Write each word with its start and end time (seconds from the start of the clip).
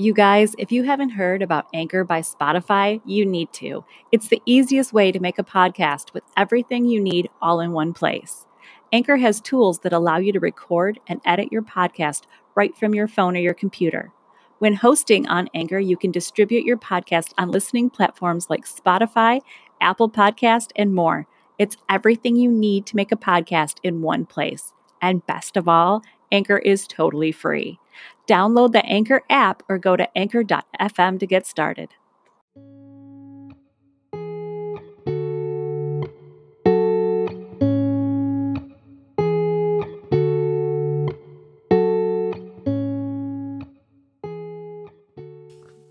You 0.00 0.14
guys, 0.14 0.54
if 0.56 0.72
you 0.72 0.84
haven't 0.84 1.10
heard 1.10 1.42
about 1.42 1.66
Anchor 1.74 2.04
by 2.04 2.22
Spotify, 2.22 3.02
you 3.04 3.26
need 3.26 3.52
to. 3.52 3.84
It's 4.10 4.28
the 4.28 4.40
easiest 4.46 4.94
way 4.94 5.12
to 5.12 5.20
make 5.20 5.38
a 5.38 5.44
podcast 5.44 6.14
with 6.14 6.24
everything 6.38 6.86
you 6.86 7.02
need 7.02 7.28
all 7.42 7.60
in 7.60 7.72
one 7.72 7.92
place. 7.92 8.46
Anchor 8.94 9.18
has 9.18 9.42
tools 9.42 9.80
that 9.80 9.92
allow 9.92 10.16
you 10.16 10.32
to 10.32 10.40
record 10.40 11.00
and 11.06 11.20
edit 11.26 11.52
your 11.52 11.60
podcast 11.60 12.22
right 12.54 12.74
from 12.78 12.94
your 12.94 13.08
phone 13.08 13.36
or 13.36 13.40
your 13.40 13.52
computer. 13.52 14.10
When 14.58 14.72
hosting 14.72 15.28
on 15.28 15.50
Anchor, 15.52 15.78
you 15.78 15.98
can 15.98 16.10
distribute 16.10 16.64
your 16.64 16.78
podcast 16.78 17.34
on 17.36 17.50
listening 17.50 17.90
platforms 17.90 18.48
like 18.48 18.64
Spotify, 18.64 19.42
Apple 19.82 20.08
Podcast, 20.08 20.70
and 20.76 20.94
more. 20.94 21.26
It's 21.58 21.76
everything 21.90 22.36
you 22.36 22.50
need 22.50 22.86
to 22.86 22.96
make 22.96 23.12
a 23.12 23.16
podcast 23.16 23.76
in 23.82 24.00
one 24.00 24.24
place. 24.24 24.72
And 25.02 25.26
best 25.26 25.58
of 25.58 25.68
all, 25.68 26.00
Anchor 26.32 26.56
is 26.56 26.86
totally 26.86 27.32
free. 27.32 27.79
Download 28.26 28.72
the 28.72 28.84
Anchor 28.84 29.22
app 29.28 29.62
or 29.68 29.78
go 29.78 29.96
to 29.96 30.08
anchor.fm 30.16 31.18
to 31.18 31.26
get 31.26 31.46
started. 31.46 31.90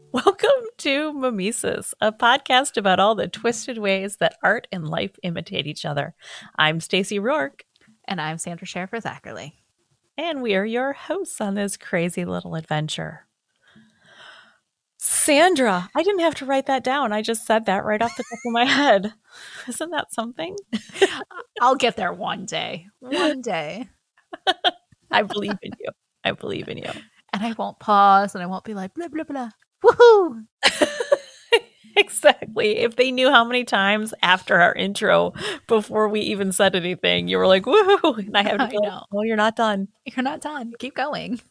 Welcome 0.12 0.50
to 0.78 1.14
Mimesis, 1.14 1.94
a 2.02 2.12
podcast 2.12 2.78
about 2.78 3.00
all 3.00 3.16
the 3.16 3.28
twisted 3.28 3.78
ways 3.78 4.18
that 4.18 4.38
art 4.44 4.68
and 4.72 4.88
life 4.88 5.12
imitate 5.24 5.68
each 5.68 5.86
other. 5.86 6.16
I'm 6.56 6.80
Stacey 6.80 7.20
Rourke, 7.20 7.64
And 8.06 8.20
I'm 8.20 8.38
Sandra 8.38 8.66
Sheriff 8.66 8.92
Zachary. 9.02 9.56
And 10.20 10.42
we 10.42 10.54
are 10.54 10.66
your 10.66 10.92
hosts 10.92 11.40
on 11.40 11.56
this 11.56 11.78
crazy 11.78 12.26
little 12.26 12.56
adventure. 12.56 13.26
Sandra, 14.98 15.90
I 15.96 16.04
didn't 16.04 16.20
have 16.20 16.36
to 16.36 16.46
write 16.46 16.66
that 16.66 16.84
down. 16.84 17.14
I 17.14 17.22
just 17.22 17.48
said 17.48 17.66
that 17.68 17.86
right 17.86 18.02
off 18.02 18.18
the 18.18 18.24
top 18.24 18.40
of 18.46 18.52
my 18.52 18.66
head. 18.66 19.14
Isn't 19.70 19.92
that 19.92 20.12
something? 20.12 20.58
I'll 21.62 21.76
get 21.76 21.96
there 21.96 22.12
one 22.12 22.46
day. 22.46 22.88
One 23.00 23.42
day. 23.42 23.88
I 25.12 25.24
believe 25.24 25.58
in 25.62 25.72
you. 25.80 25.92
I 26.26 26.34
believe 26.34 26.68
in 26.68 26.80
you. 26.80 26.92
And 27.32 27.42
I 27.42 27.54
won't 27.54 27.80
pause 27.80 28.36
and 28.36 28.44
I 28.44 28.48
won't 28.48 28.66
be 28.66 28.74
like, 28.74 28.94
blah, 28.94 29.08
blah, 29.08 29.24
blah. 29.24 29.52
Woohoo. 29.86 30.44
Exactly. 32.60 32.84
If 32.84 32.96
they 32.96 33.12
knew 33.12 33.32
how 33.32 33.44
many 33.44 33.64
times 33.64 34.14
after 34.22 34.60
our 34.60 34.74
intro, 34.74 35.34
before 35.68 36.10
we 36.10 36.22
even 36.22 36.52
said 36.52 36.76
anything, 36.76 37.28
you 37.28 37.38
were 37.38 37.48
like, 37.48 37.64
woohoo. 37.64 38.18
And 38.20 38.38
I 38.38 38.44
have 38.44 38.58
to 38.60 38.68
be 38.68 38.78
know. 38.80 39.04
oh, 39.14 39.24
you're 39.24 39.36
not 39.36 39.56
done. 39.56 39.88
You're 40.06 40.24
not 40.24 40.42
done. 40.42 40.74
Keep 40.80 40.96
going. 40.96 41.42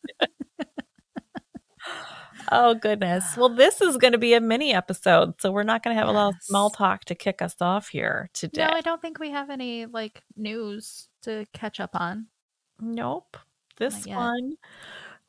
Oh, 2.51 2.75
goodness. 2.75 3.37
Well, 3.37 3.51
this 3.51 3.83
is 3.83 3.99
going 3.99 4.13
to 4.13 4.19
be 4.19 4.33
a 4.33 4.41
mini 4.41 4.73
episode. 4.73 5.41
So 5.41 5.53
we're 5.53 5.65
not 5.65 5.83
going 5.83 5.95
to 5.95 6.01
have 6.01 6.09
a 6.09 6.13
lot 6.13 6.29
of 6.29 6.43
small 6.43 6.71
talk 6.71 7.05
to 7.07 7.15
kick 7.15 7.43
us 7.43 7.57
off 7.61 7.89
here 7.89 8.31
today. 8.33 8.65
No, 8.65 8.73
I 8.73 8.81
don't 8.81 9.03
think 9.03 9.19
we 9.19 9.31
have 9.31 9.51
any 9.51 9.85
like 9.85 10.23
news 10.35 11.09
to 11.23 11.45
catch 11.53 11.79
up 11.79 11.91
on. 11.95 12.27
Nope. 12.81 13.37
This 13.77 14.07
one, 14.07 14.55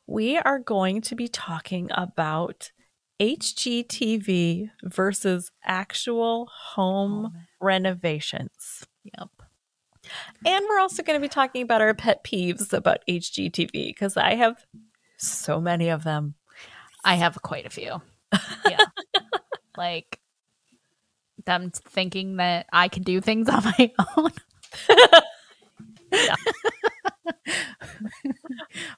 we 0.08 0.38
are 0.38 0.60
going 0.60 1.02
to 1.02 1.16
be 1.16 1.28
talking 1.28 1.90
about 1.92 2.72
HGTV 3.20 4.70
versus 4.84 5.52
actual 5.64 6.50
home 6.74 7.34
renovations. 7.60 8.86
Yep. 9.04 9.30
And 10.46 10.66
we're 10.68 10.80
also 10.80 11.04
going 11.04 11.20
to 11.20 11.22
be 11.22 11.30
talking 11.30 11.62
about 11.62 11.82
our 11.82 11.94
pet 11.94 12.24
peeves 12.24 12.74
about 12.74 13.00
HGTV 13.08 13.72
because 13.72 14.18
I 14.18 14.36
have 14.36 14.66
so 15.18 15.60
many 15.60 15.90
of 15.90 16.04
them. 16.04 16.36
I 17.04 17.16
have 17.16 17.42
quite 17.42 17.66
a 17.66 17.70
few. 17.70 18.02
Yeah. 18.66 18.86
like 19.78 20.20
them 21.46 21.72
thinking 21.72 22.38
that 22.38 22.68
I 22.72 22.88
can 22.88 23.04
do 23.04 23.22
things 23.22 23.50
on 23.50 23.64
my 23.64 23.92
own. 24.18 24.32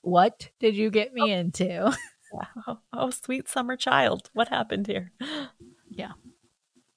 What 0.02 0.50
did 0.60 0.76
you 0.76 0.90
get 0.90 1.14
me 1.14 1.34
oh. 1.34 1.38
into? 1.38 1.94
Oh, 2.68 2.80
oh, 2.94 3.10
sweet 3.10 3.50
summer 3.50 3.76
child. 3.76 4.30
What 4.34 4.50
happened 4.50 4.88
here? 4.88 5.12
Yeah. 5.94 6.14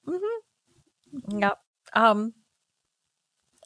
Mm-hmm. 0.07 1.39
Yep. 1.39 1.57
Um, 1.93 2.33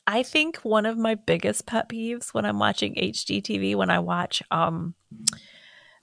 I 0.08 0.24
think 0.24 0.58
one 0.58 0.86
of 0.86 0.98
my 0.98 1.16
biggest 1.16 1.66
pet 1.68 1.88
peeves 1.90 2.34
when 2.34 2.46
I'm 2.46 2.58
watching 2.60 2.96
HGTV, 2.98 3.76
when 3.76 3.90
I 3.90 4.00
watch 4.00 4.42
um 4.52 4.96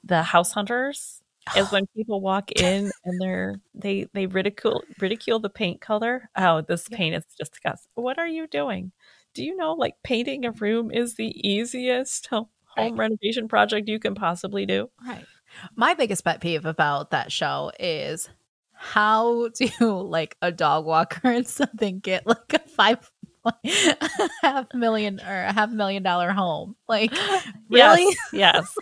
the 0.05 0.23
House 0.23 0.53
Hunters, 0.53 1.23
is 1.55 1.71
when 1.71 1.87
people 1.97 2.21
walk 2.21 2.53
in 2.53 2.93
and 3.05 3.21
they're 3.21 3.61
they 3.75 4.07
they 4.15 4.27
ridicule 4.27 4.85
ridicule 5.01 5.41
the 5.41 5.51
paint 5.51 5.81
color. 5.81 6.29
Oh, 6.37 6.61
this 6.63 6.89
paint 6.89 7.15
is 7.17 7.25
just 7.39 7.53
disgusting. 7.53 7.91
What 7.95 8.19
are 8.19 8.29
you 8.29 8.47
doing? 8.47 8.93
Do 9.35 9.45
you 9.45 9.57
know 9.57 9.73
like 9.75 9.95
painting 10.05 10.45
a 10.45 10.53
room 10.53 10.91
is 10.91 11.15
the 11.15 11.33
easiest 11.49 12.27
home 12.31 12.49
Right. 12.77 12.93
renovation 12.95 13.49
project 13.49 13.89
you 13.89 13.99
can 13.99 14.15
possibly 14.15 14.67
do? 14.67 14.91
Right. 15.07 15.27
My 15.75 15.95
biggest 15.95 16.25
pet 16.25 16.41
peeve 16.41 16.67
about 16.67 17.11
that 17.11 17.31
show 17.33 17.73
is 17.79 18.29
how 18.73 19.49
do 19.55 19.69
like 20.01 20.37
a 20.43 20.53
dog 20.53 20.85
walker 20.85 21.21
and 21.29 21.47
something 21.47 21.99
get 22.01 22.27
like 22.27 22.53
a 22.55 22.59
five 22.61 23.11
half 24.43 24.67
million 24.75 25.21
or 25.21 25.43
a 25.43 25.53
half 25.53 25.71
million 25.71 26.03
dollar 26.03 26.31
home? 26.33 26.77
Like 26.89 27.13
really? 27.69 28.03
Yes, 28.05 28.17
yes. 28.33 28.75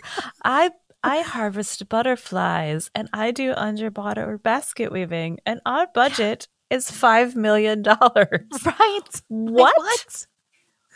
I 0.43 0.71
I 1.03 1.21
harvest 1.21 1.87
butterflies 1.87 2.89
and 2.95 3.09
I 3.13 3.31
do 3.31 3.53
underwater 3.53 4.37
basket 4.39 4.91
weaving 4.91 5.39
and 5.45 5.61
our 5.65 5.87
budget 5.93 6.47
is 6.71 6.89
five 6.89 7.35
million 7.35 7.83
dollars. 7.83 8.41
Right? 8.65 9.01
Like, 9.29 9.53
What? 9.53 9.77
what? 9.77 10.27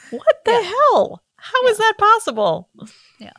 What 0.10 0.36
the 0.46 0.52
Yeah. 0.52 0.62
hell? 0.92 1.24
How 1.36 1.68
is 1.68 1.78
that 1.78 1.94
possible? 2.00 2.70
Yeah. 3.20 3.34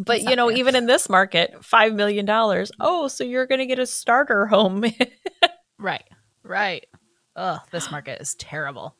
But 0.00 0.22
you 0.22 0.36
know, 0.36 0.50
even 0.50 0.74
in 0.76 0.86
this 0.86 1.08
market, 1.08 1.64
five 1.64 1.94
million 1.94 2.24
dollars. 2.26 2.70
Oh, 2.80 3.08
so 3.08 3.24
you're 3.24 3.46
gonna 3.46 3.66
get 3.66 3.78
a 3.78 3.86
starter 3.86 4.46
home. 4.46 4.84
Right. 5.80 6.02
Right. 6.42 6.86
Ugh, 7.36 7.60
this 7.70 7.90
market 7.92 8.20
is 8.20 8.34
terrible. 8.34 8.96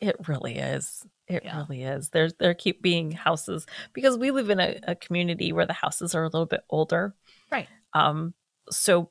It 0.00 0.16
really 0.26 0.56
is. 0.56 1.04
It 1.26 1.42
Yeah. 1.44 1.58
really 1.58 1.82
is. 1.82 2.08
There's 2.08 2.32
there 2.38 2.54
keep 2.54 2.80
being 2.80 3.10
houses 3.12 3.66
because 3.92 4.16
we 4.16 4.30
live 4.30 4.48
in 4.48 4.58
a, 4.58 4.78
a 4.84 4.94
community 4.94 5.52
where 5.52 5.66
the 5.66 5.74
houses 5.74 6.14
are 6.14 6.22
a 6.22 6.28
little 6.28 6.46
bit 6.46 6.62
older. 6.70 7.14
Right. 7.52 7.68
Um. 7.92 8.32
So, 8.70 9.10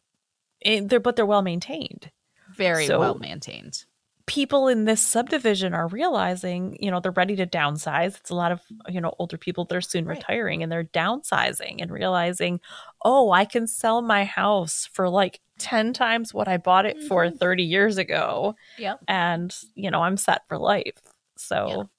and 0.66 0.90
they're 0.90 1.00
but 1.00 1.16
they're 1.16 1.26
well 1.28 1.44
maintained. 1.44 2.10
Very 2.56 2.88
So- 2.88 3.00
well 3.00 3.20
maintained. 3.20 3.86
People 4.28 4.68
in 4.68 4.84
this 4.86 5.02
subdivision 5.02 5.74
are 5.74 5.88
realizing, 5.88 6.78
you 6.82 6.92
know, 6.92 7.00
they're 7.00 7.14
ready 7.14 7.36
to 7.38 7.48
downsize. 7.48 8.18
It's 8.20 8.30
a 8.30 8.36
lot 8.36 8.52
of 8.52 8.62
you 8.90 9.00
know 9.02 9.14
older 9.20 9.38
people 9.38 9.64
that 9.66 9.76
are 9.76 9.82
soon 9.82 10.06
Right. 10.06 10.18
retiring, 10.18 10.62
and 10.64 10.70
they're 10.72 10.84
downsizing 10.84 11.82
and 11.82 11.90
realizing, 11.92 12.60
oh, 13.06 13.32
I 13.32 13.46
can 13.46 13.68
sell 13.68 14.02
my 14.02 14.26
house 14.26 14.86
for 14.92 15.08
like 15.10 15.40
ten 15.60 15.94
times 15.94 16.34
what 16.34 16.48
I 16.50 16.58
bought 16.58 16.86
it 16.86 17.02
for 17.04 17.26
Mhm. 17.26 17.40
thirty 17.40 17.64
years 17.64 17.98
ago 17.98 18.56
Yep. 18.78 19.00
and 19.08 19.56
you 19.76 19.90
know 19.90 20.04
i'm 20.04 20.18
set 20.18 20.42
for 20.48 20.58
life 20.60 20.98
so 21.38 21.90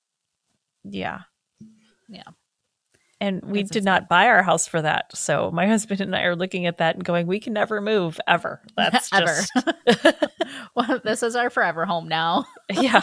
yeah 0.84 1.22
Yeah. 2.08 2.22
And 3.20 3.42
we 3.42 3.62
That's 3.62 3.70
did 3.72 3.84
not 3.84 4.08
buy 4.08 4.26
our 4.28 4.42
house 4.42 4.66
for 4.66 4.80
that 4.82 5.14
so 5.16 5.50
my 5.50 5.66
husband 5.66 6.00
and 6.00 6.14
i 6.14 6.22
are 6.22 6.36
looking 6.36 6.66
at 6.66 6.78
that 6.78 6.94
and 6.96 7.04
going 7.04 7.26
we 7.26 7.40
can 7.40 7.52
never 7.52 7.80
move 7.80 8.20
ever 8.26 8.60
that's 8.76 9.10
Ever. 9.12 9.26
just 9.26 9.52
well, 10.74 11.00
this 11.04 11.22
is 11.22 11.34
our 11.36 11.50
forever 11.50 11.84
home 11.86 12.08
now. 12.08 12.44
yeah 12.70 13.02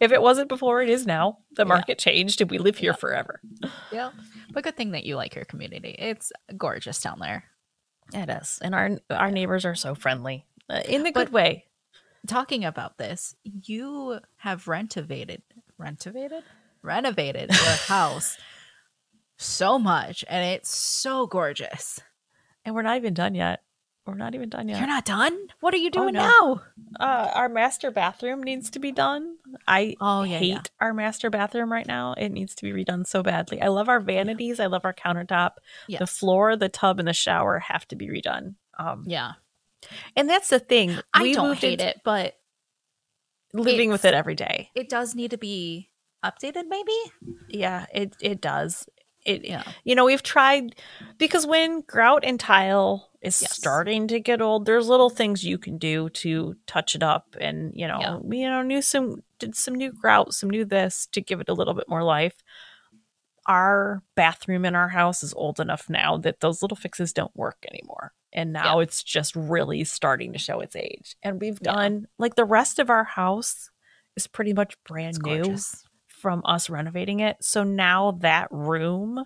if 0.00 0.12
it 0.12 0.20
wasn't 0.22 0.48
before 0.48 0.82
it 0.82 0.88
is 0.88 1.06
now 1.06 1.38
the 1.52 1.62
Yeah. 1.62 1.68
market 1.68 1.98
changed 1.98 2.40
and 2.40 2.50
we 2.50 2.58
live 2.58 2.76
here 2.78 2.92
Yeah. 2.92 2.96
forever 2.96 3.40
Yeah. 3.92 4.10
But 4.52 4.64
good 4.64 4.76
thing 4.76 4.92
that 4.92 5.04
you 5.04 5.16
like 5.16 5.34
your 5.34 5.44
community. 5.44 5.94
It's 5.98 6.32
gorgeous 6.56 7.00
down 7.00 7.18
there. 7.18 7.44
it 8.14 8.28
is 8.30 8.58
and 8.62 8.74
our 8.74 8.90
our 9.10 9.30
neighbors 9.30 9.64
are 9.64 9.74
so 9.74 9.94
friendly 9.94 10.46
uh, 10.70 10.80
in 10.88 11.02
the 11.02 11.10
good 11.12 11.26
But- 11.28 11.32
way 11.32 11.64
talking 12.26 12.64
about 12.64 12.98
this, 12.98 13.36
you 13.44 14.18
have 14.38 14.66
renovated, 14.66 15.42
renovated, 15.78 16.42
renovated 16.82 17.50
your 17.50 17.76
house 17.86 18.36
so 19.36 19.78
much, 19.78 20.24
and 20.28 20.44
it's 20.44 20.74
so 20.74 21.26
gorgeous. 21.26 22.00
and 22.64 22.74
we're 22.74 22.82
not 22.82 22.96
even 22.96 23.14
done 23.14 23.34
yet 23.34 23.60
we're 24.06 24.14
not 24.14 24.36
even 24.36 24.48
done 24.48 24.68
yet 24.68 24.78
You're 24.78 24.86
not 24.86 25.04
done. 25.04 25.36
What 25.58 25.74
are 25.74 25.78
you 25.78 25.90
doing 25.90 26.14
no. 26.14 26.20
now? 26.28 26.62
uh, 27.00 27.30
our 27.34 27.48
master 27.48 27.90
bathroom 27.90 28.40
needs 28.40 28.70
to 28.70 28.78
be 28.78 28.92
done. 28.92 29.34
I 29.66 29.96
Oh, 30.00 30.22
yeah, 30.22 30.38
hate 30.38 30.48
yeah. 30.48 30.60
our 30.80 30.94
master 30.94 31.28
bathroom 31.28 31.72
right 31.72 31.88
now. 31.88 32.14
It 32.16 32.28
needs 32.28 32.54
to 32.54 32.62
be 32.62 32.70
redone 32.84 33.04
so 33.04 33.24
badly. 33.24 33.60
I 33.60 33.66
love 33.66 33.88
our 33.88 33.98
vanities. 33.98 34.60
I 34.60 34.66
love 34.66 34.84
our 34.84 34.94
countertop. 34.94 35.54
The 35.88 36.06
floor, 36.06 36.54
the 36.54 36.68
tub, 36.68 37.00
and 37.00 37.08
the 37.08 37.12
shower 37.12 37.58
have 37.58 37.88
to 37.88 37.96
be 37.96 38.06
redone. 38.06 38.54
Um, 38.78 39.02
Yeah, 39.08 39.32
and 40.14 40.30
that's 40.30 40.50
the 40.50 40.60
thing. 40.60 40.96
I 41.12 41.22
We 41.24 41.34
don't 41.34 41.58
hate 41.58 41.80
it, 41.80 42.00
but 42.04 42.36
Living 43.52 43.90
with 43.90 44.04
it 44.04 44.14
every 44.14 44.36
day. 44.36 44.70
it 44.76 44.88
does 44.88 45.16
need 45.16 45.32
to 45.32 45.38
be 45.38 45.90
updated. 46.24 46.64
Maybe 46.68 46.92
Yeah, 47.48 47.86
it 47.92 48.14
it 48.20 48.40
does. 48.40 48.86
It, 49.26 49.44
Yeah. 49.44 49.64
you 49.84 49.94
know, 49.94 50.04
we've 50.04 50.22
tried 50.22 50.76
because 51.18 51.46
when 51.46 51.80
grout 51.82 52.24
and 52.24 52.38
tile 52.38 53.10
is 53.20 53.42
Yes. 53.42 53.56
starting 53.56 54.06
to 54.08 54.20
get 54.20 54.40
old, 54.40 54.66
there's 54.66 54.88
little 54.88 55.10
things 55.10 55.44
you 55.44 55.58
can 55.58 55.78
do 55.78 56.08
to 56.10 56.56
touch 56.66 56.94
it 56.94 57.02
up, 57.02 57.36
and 57.40 57.72
you 57.74 57.88
know, 57.88 57.98
Yeah. 58.00 58.16
we 58.22 58.38
you 58.38 58.48
know 58.48 58.62
new 58.62 58.80
some 58.80 59.22
did 59.38 59.56
some 59.56 59.74
new 59.74 59.92
grout, 59.92 60.32
some 60.32 60.48
new 60.48 60.64
this 60.64 61.06
to 61.08 61.20
give 61.20 61.40
it 61.40 61.48
a 61.48 61.54
little 61.54 61.74
bit 61.74 61.88
more 61.88 62.04
life. 62.04 62.36
Our 63.46 64.02
bathroom 64.16 64.64
in 64.64 64.74
our 64.74 64.88
house 64.88 65.22
is 65.22 65.32
old 65.34 65.60
enough 65.60 65.88
now 65.88 66.16
that 66.18 66.40
those 66.40 66.62
little 66.62 66.76
fixes 66.76 67.12
don't 67.12 67.34
work 67.36 67.64
anymore, 67.70 68.12
and 68.32 68.52
now 68.52 68.80
it's 68.80 69.02
just 69.04 69.36
really 69.36 69.84
starting 69.84 70.32
to 70.32 70.38
show 70.38 70.60
its 70.60 70.74
age. 70.76 71.16
And 71.22 71.40
we've 71.40 71.58
Yeah. 71.62 71.72
done 71.72 72.06
like 72.18 72.34
the 72.36 72.44
rest 72.44 72.78
of 72.78 72.90
our 72.90 73.04
house 73.04 73.70
is 74.16 74.26
pretty 74.26 74.52
much 74.52 74.82
brand 74.84 75.16
It's 75.16 75.18
new 75.20 75.42
gorgeous. 75.44 75.84
From 76.26 76.42
us 76.44 76.68
renovating 76.68 77.20
it. 77.20 77.36
So 77.40 77.62
now 77.62 78.18
that 78.22 78.48
room 78.50 79.24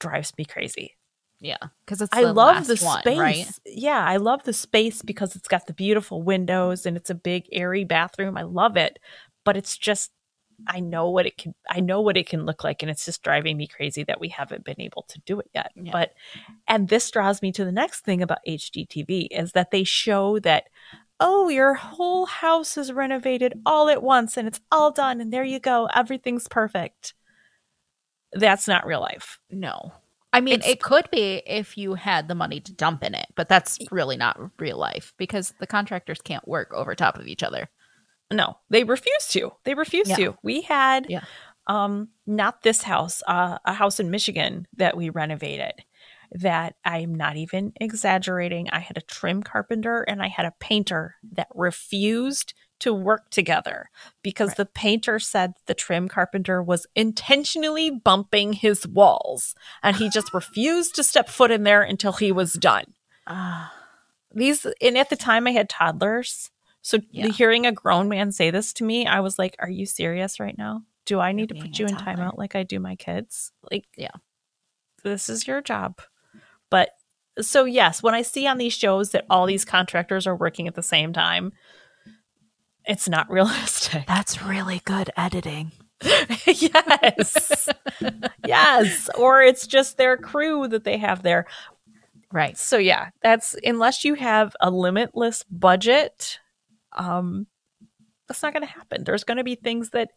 drives 0.00 0.32
me 0.38 0.46
crazy. 0.46 0.96
Yeah, 1.38 1.58
because 1.84 2.00
it's 2.00 2.16
I 2.16 2.22
the 2.22 2.32
love 2.32 2.66
the 2.66 2.82
one, 2.82 3.02
space. 3.02 3.18
right? 3.18 3.50
Yeah, 3.66 4.02
I 4.02 4.16
love 4.16 4.42
the 4.44 4.54
space 4.54 5.02
because 5.02 5.36
it's 5.36 5.48
got 5.48 5.66
the 5.66 5.74
beautiful 5.74 6.22
windows 6.22 6.86
and 6.86 6.96
it's 6.96 7.10
a 7.10 7.14
big 7.14 7.44
airy 7.52 7.84
bathroom. 7.84 8.38
I 8.38 8.42
love 8.44 8.78
it, 8.78 9.00
but 9.44 9.58
it's 9.58 9.76
just 9.76 10.12
I 10.66 10.80
know 10.80 11.10
what 11.10 11.26
it 11.26 11.36
can 11.36 11.54
I 11.68 11.80
know 11.80 12.00
what 12.00 12.16
it 12.16 12.26
can 12.26 12.46
look 12.46 12.64
like 12.64 12.82
and 12.82 12.90
it's 12.90 13.04
just 13.04 13.22
driving 13.22 13.58
me 13.58 13.66
crazy 13.66 14.02
that 14.04 14.18
we 14.18 14.28
haven't 14.28 14.64
been 14.64 14.80
able 14.80 15.04
to 15.08 15.20
do 15.26 15.40
it 15.40 15.50
yet. 15.52 15.72
Yeah. 15.74 15.92
But 15.92 16.14
and 16.68 16.88
this 16.88 17.10
draws 17.10 17.42
me 17.42 17.52
to 17.52 17.66
the 17.66 17.72
next 17.72 18.00
thing 18.06 18.22
about 18.22 18.38
HGTV 18.48 19.26
is 19.30 19.52
that 19.52 19.72
they 19.72 19.84
show 19.84 20.38
that 20.38 20.68
oh, 21.22 21.48
your 21.48 21.74
whole 21.74 22.26
house 22.26 22.76
is 22.76 22.92
renovated 22.92 23.54
all 23.64 23.88
at 23.88 24.02
once 24.02 24.36
and 24.36 24.46
it's 24.48 24.60
all 24.70 24.90
done 24.90 25.20
and 25.20 25.32
there 25.32 25.44
you 25.44 25.58
go, 25.60 25.88
everything's 25.94 26.48
perfect. 26.48 27.14
That's 28.32 28.66
not 28.68 28.86
real 28.86 29.00
life. 29.00 29.38
No. 29.50 29.92
I 30.32 30.40
mean, 30.40 30.54
It's- 30.54 30.70
it 30.70 30.80
could 30.82 31.10
be 31.10 31.42
if 31.46 31.76
you 31.76 31.94
had 31.94 32.26
the 32.28 32.34
money 32.34 32.58
to 32.60 32.72
dump 32.72 33.04
in 33.04 33.14
it, 33.14 33.26
but 33.34 33.48
that's 33.48 33.78
really 33.90 34.16
not 34.16 34.38
real 34.58 34.78
life 34.78 35.12
because 35.18 35.52
the 35.60 35.66
contractors 35.66 36.20
can't 36.22 36.46
work 36.48 36.72
over 36.72 36.94
top 36.94 37.18
of 37.18 37.26
each 37.26 37.42
other. 37.42 37.68
No, 38.30 38.56
they 38.70 38.84
refuse 38.84 39.28
to. 39.28 39.52
They 39.64 39.74
refuse 39.74 40.08
Yeah. 40.08 40.16
to. 40.16 40.38
We 40.42 40.62
had 40.62 41.06
Yeah. 41.08 41.24
um 41.66 42.08
not 42.26 42.62
this 42.62 42.82
house, 42.84 43.22
uh, 43.28 43.58
a 43.66 43.74
house 43.74 44.00
in 44.00 44.10
Michigan 44.10 44.66
that 44.76 44.96
we 44.96 45.10
renovated 45.10 45.84
that 46.34 46.76
I'm 46.84 47.14
not 47.14 47.36
even 47.36 47.72
exaggerating. 47.80 48.68
I 48.70 48.78
had 48.80 48.96
a 48.96 49.02
trim 49.02 49.42
carpenter 49.42 50.02
and 50.02 50.22
I 50.22 50.28
had 50.28 50.46
a 50.46 50.54
painter 50.60 51.16
that 51.32 51.48
refused 51.54 52.54
to 52.80 52.92
work 52.92 53.30
together 53.30 53.90
because 54.22 54.48
Right. 54.50 54.56
the 54.56 54.66
painter 54.66 55.18
said 55.18 55.52
the 55.66 55.74
trim 55.74 56.08
carpenter 56.08 56.62
was 56.62 56.86
intentionally 56.96 57.90
bumping 57.90 58.54
his 58.54 58.86
walls 58.88 59.54
and 59.82 59.96
he 59.96 60.08
just 60.08 60.32
refused 60.34 60.94
to 60.96 61.04
step 61.04 61.28
foot 61.28 61.50
in 61.50 61.62
there 61.62 61.82
until 61.82 62.12
he 62.12 62.32
was 62.32 62.54
done 62.54 62.86
Ah, 63.26 63.72
these 64.34 64.66
and 64.80 64.98
at 64.98 65.10
the 65.10 65.16
time 65.16 65.46
I 65.46 65.52
had 65.52 65.68
toddlers. 65.68 66.50
So 66.80 66.98
Yeah. 67.12 67.28
hearing 67.28 67.66
a 67.66 67.72
grown 67.72 68.08
man 68.08 68.32
say 68.32 68.50
this 68.50 68.72
to 68.74 68.84
me, 68.84 69.06
I 69.06 69.20
was 69.20 69.38
like, 69.38 69.54
"Are 69.60 69.70
you 69.70 69.86
serious 69.86 70.40
right 70.40 70.58
now? 70.58 70.82
Do 71.04 71.20
I 71.20 71.30
need 71.30 71.50
to 71.50 71.54
put 71.54 71.78
you 71.78 71.86
in 71.86 71.94
timeout 71.96 72.36
like 72.36 72.56
I 72.56 72.64
do 72.64 72.80
my 72.80 72.96
kids? 72.96 73.52
Like, 73.70 73.84
Yeah. 73.96 74.10
this 75.04 75.28
is 75.28 75.46
your 75.46 75.60
job." 75.62 76.00
But 76.72 76.88
so 77.40 77.66
yes, 77.66 78.02
when 78.02 78.14
I 78.14 78.22
see 78.22 78.46
on 78.46 78.56
these 78.56 78.72
shows 78.72 79.10
that 79.10 79.26
all 79.28 79.44
these 79.44 79.66
contractors 79.66 80.26
are 80.26 80.34
working 80.34 80.66
at 80.66 80.74
the 80.74 80.82
same 80.82 81.12
time, 81.12 81.52
it's 82.86 83.08
not 83.10 83.30
realistic. 83.38 84.06
that's 84.06 84.42
really 84.42 84.80
good 84.86 85.10
editing. 85.14 85.72
yes. 86.46 87.68
yes, 88.46 89.10
or 89.18 89.42
it's 89.42 89.66
just 89.66 89.98
their 89.98 90.16
crew 90.16 90.66
that 90.68 90.84
they 90.84 90.96
have 90.96 91.22
there. 91.22 91.46
Right. 92.32 92.56
So 92.56 92.78
yeah, 92.78 93.10
that's 93.22 93.54
unless 93.62 94.02
you 94.04 94.14
have 94.14 94.56
a 94.60 94.70
limitless 94.70 95.44
budget, 95.50 96.38
um 96.96 97.46
that's 98.28 98.42
not 98.42 98.54
going 98.54 98.66
to 98.66 98.72
happen. 98.72 99.04
There's 99.04 99.24
going 99.24 99.36
to 99.36 99.44
be 99.44 99.56
things 99.56 99.90
that 99.90 100.08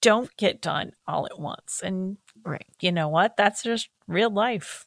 don't 0.00 0.34
get 0.36 0.60
done 0.60 0.92
all 1.06 1.26
at 1.26 1.38
once. 1.38 1.80
And 1.84 2.16
Right. 2.44 2.66
you 2.80 2.90
know 2.90 3.08
what? 3.08 3.36
That's 3.36 3.62
just 3.62 3.88
real 4.08 4.30
life. 4.30 4.86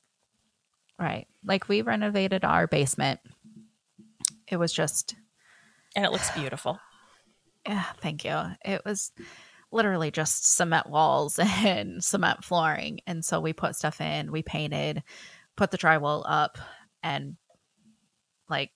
Right. 1.00 1.27
Like 1.44 1.68
we 1.68 1.81
renovated 1.81 2.44
our 2.45 2.68
basement. 2.68 3.19
It 4.47 4.57
was 4.57 4.71
just, 4.71 5.15
And 5.95 6.06
it 6.06 6.12
looks 6.12 6.31
beautiful. 6.31 6.80
yeah, 7.68 7.83
thank 8.01 8.24
you. 8.24 8.38
It 8.63 8.81
was 8.86 9.12
literally 9.71 10.12
just 10.12 10.56
cement 10.56 10.89
walls 10.89 11.39
and 11.42 12.03
cement 12.03 12.44
flooring. 12.44 13.00
And 13.07 13.25
so 13.25 13.39
we 13.39 13.53
put 13.53 13.75
stuff 13.75 14.00
in, 14.00 14.31
we 14.31 14.42
painted, 14.44 15.03
put 15.56 15.71
the 15.71 15.77
drywall 15.77 16.24
up, 16.25 16.57
and 17.03 17.36
like 18.50 18.71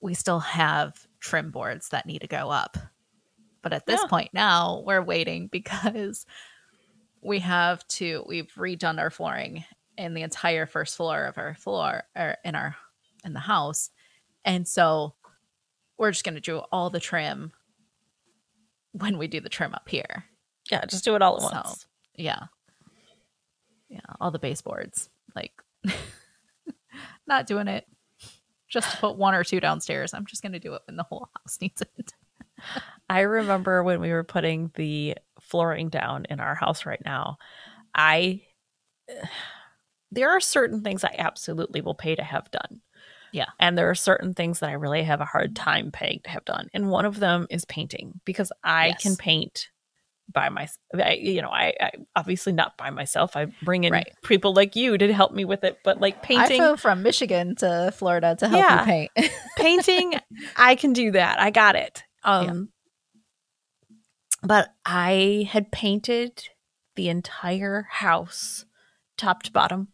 we 0.00 0.14
still 0.14 0.40
have 0.40 1.06
trim 1.20 1.50
boards 1.50 1.88
that 1.90 2.06
need 2.06 2.20
to 2.20 2.26
go 2.28 2.50
up. 2.50 2.76
But 3.62 3.72
at 3.72 3.86
this 3.86 4.00
Yeah. 4.02 4.08
point 4.08 4.30
now, 4.32 4.82
we're 4.86 5.02
waiting 5.02 5.46
because 5.52 6.24
we 7.22 7.38
have 7.40 7.86
to, 7.88 8.24
we've 8.28 8.52
redone 8.54 8.98
our 8.98 9.10
flooring 9.10 9.64
in 9.96 10.14
the 10.14 10.22
entire 10.22 10.66
first 10.66 10.96
floor 10.96 11.24
of 11.24 11.38
our 11.38 11.54
floor 11.54 12.02
or 12.16 12.36
in 12.44 12.54
our 12.54 12.76
in 13.24 13.32
the 13.32 13.40
house. 13.40 13.90
And 14.44 14.66
so 14.68 15.14
we're 15.98 16.10
just 16.10 16.24
going 16.24 16.34
to 16.34 16.40
do 16.40 16.58
all 16.72 16.90
the 16.90 17.00
trim 17.00 17.52
when 18.92 19.16
we 19.18 19.26
do 19.28 19.40
the 19.40 19.48
trim 19.48 19.74
up 19.74 19.88
here. 19.88 20.24
Yeah, 20.70 20.84
just 20.86 21.04
do 21.04 21.14
it 21.14 21.22
all 21.22 21.36
at 21.36 21.42
So- 21.42 21.48
once. 21.54 21.86
Yeah. 22.16 22.40
Yeah, 23.88 24.00
all 24.20 24.30
the 24.30 24.38
baseboards. 24.38 25.08
Like 25.34 25.52
not 27.26 27.46
doing 27.46 27.68
it 27.68 27.86
just 28.68 28.90
to 28.90 28.96
put 28.98 29.16
one 29.16 29.34
or 29.34 29.44
two 29.44 29.60
downstairs. 29.60 30.14
I'm 30.14 30.26
just 30.26 30.42
going 30.42 30.52
to 30.52 30.58
do 30.58 30.74
it 30.74 30.82
when 30.86 30.96
the 30.96 31.02
whole 31.04 31.28
house 31.38 31.58
needs 31.60 31.80
it. 31.82 32.12
I 33.08 33.20
remember 33.20 33.82
when 33.82 34.00
we 34.00 34.10
were 34.12 34.24
putting 34.24 34.70
the 34.74 35.16
flooring 35.40 35.88
down 35.90 36.26
in 36.30 36.40
our 36.40 36.54
house 36.54 36.86
right 36.86 37.02
now. 37.04 37.36
I 37.94 38.42
there 40.14 40.30
are 40.30 40.40
certain 40.40 40.82
things 40.82 41.04
I 41.04 41.14
absolutely 41.18 41.80
will 41.80 41.94
pay 41.94 42.14
to 42.14 42.22
have 42.24 42.50
done. 42.50 42.80
Yeah. 43.32 43.46
And 43.58 43.76
there 43.76 43.90
are 43.90 43.94
certain 43.96 44.32
things 44.34 44.60
that 44.60 44.70
I 44.70 44.74
really 44.74 45.02
have 45.02 45.20
a 45.20 45.24
hard 45.24 45.56
time 45.56 45.90
paying 45.90 46.20
to 46.24 46.30
have 46.30 46.44
done. 46.44 46.68
And 46.72 46.88
one 46.88 47.04
of 47.04 47.18
them 47.18 47.46
is 47.50 47.64
painting 47.64 48.20
because 48.24 48.52
I 48.62 48.88
Yes. 48.88 49.02
can 49.02 49.16
paint 49.16 49.70
by 50.32 50.48
my 50.48 50.68
I, 50.94 51.12
you 51.14 51.42
know, 51.42 51.50
I, 51.50 51.74
I 51.80 51.90
obviously 52.16 52.52
not 52.52 52.78
by 52.78 52.90
myself. 52.90 53.36
I 53.36 53.46
bring 53.62 53.84
in 53.84 53.92
Right. 53.92 54.12
people 54.22 54.54
like 54.54 54.74
you 54.76 54.96
to 54.96 55.12
help 55.12 55.32
me 55.32 55.44
with 55.44 55.64
it, 55.64 55.78
but 55.84 56.00
like 56.00 56.22
painting 56.22 56.62
I 56.62 56.66
flew 56.68 56.76
from 56.76 57.02
Michigan 57.02 57.56
to 57.56 57.92
Florida 57.94 58.34
to 58.38 58.48
help 58.48 58.62
Yeah. 58.62 58.80
you 58.80 58.84
paint. 58.86 59.10
painting 59.56 60.14
i 60.56 60.74
can 60.74 60.92
do 60.92 61.12
that 61.12 61.40
i 61.40 61.50
got 61.50 61.76
it 61.76 62.02
um 62.24 62.68
but 64.42 64.74
i 64.84 65.48
had 65.50 65.70
painted 65.72 66.48
the 66.96 67.08
entire 67.08 67.86
house 67.90 68.64
top 69.16 69.42
to 69.44 69.52
bottom 69.52 69.88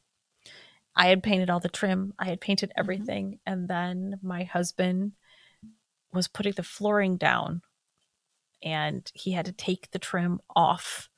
i 0.97 1.09
had 1.09 1.23
painted 1.23 1.51
all 1.51 1.61
the 1.61 1.69
trim 1.69 2.13
i 2.19 2.27
had 2.27 2.41
painted 2.41 2.71
mm-hmm. 2.71 2.81
everything 2.81 3.39
and 3.47 3.69
then 3.69 4.19
my 4.23 4.45
husband 4.45 5.13
was 6.13 6.29
putting 6.29 6.53
the 6.53 6.63
flooring 6.63 7.17
down 7.17 7.63
and 8.63 9.11
he 9.15 9.33
had 9.33 9.47
to 9.47 9.53
take 9.53 9.91
the 9.91 9.99
trim 9.99 10.41
off 10.55 11.09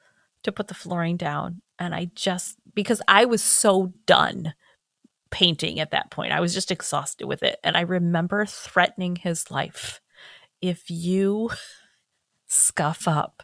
to 0.42 0.52
put 0.52 0.68
the 0.68 0.74
flooring 0.74 1.16
down 1.16 1.62
and 1.78 1.94
i 1.94 2.10
just 2.14 2.56
because 2.74 3.00
i 3.08 3.24
was 3.24 3.42
so 3.42 3.92
done 4.06 4.54
painting 5.32 5.80
at 5.80 5.90
that 5.90 6.10
point. 6.12 6.30
I 6.30 6.40
was 6.40 6.54
just 6.54 6.70
exhausted 6.70 7.26
with 7.26 7.42
it. 7.42 7.58
And 7.64 7.76
I 7.76 7.80
remember 7.80 8.46
threatening 8.46 9.16
his 9.16 9.50
life 9.50 10.00
if 10.60 10.88
you 10.88 11.50
scuff 12.46 13.08
up 13.08 13.42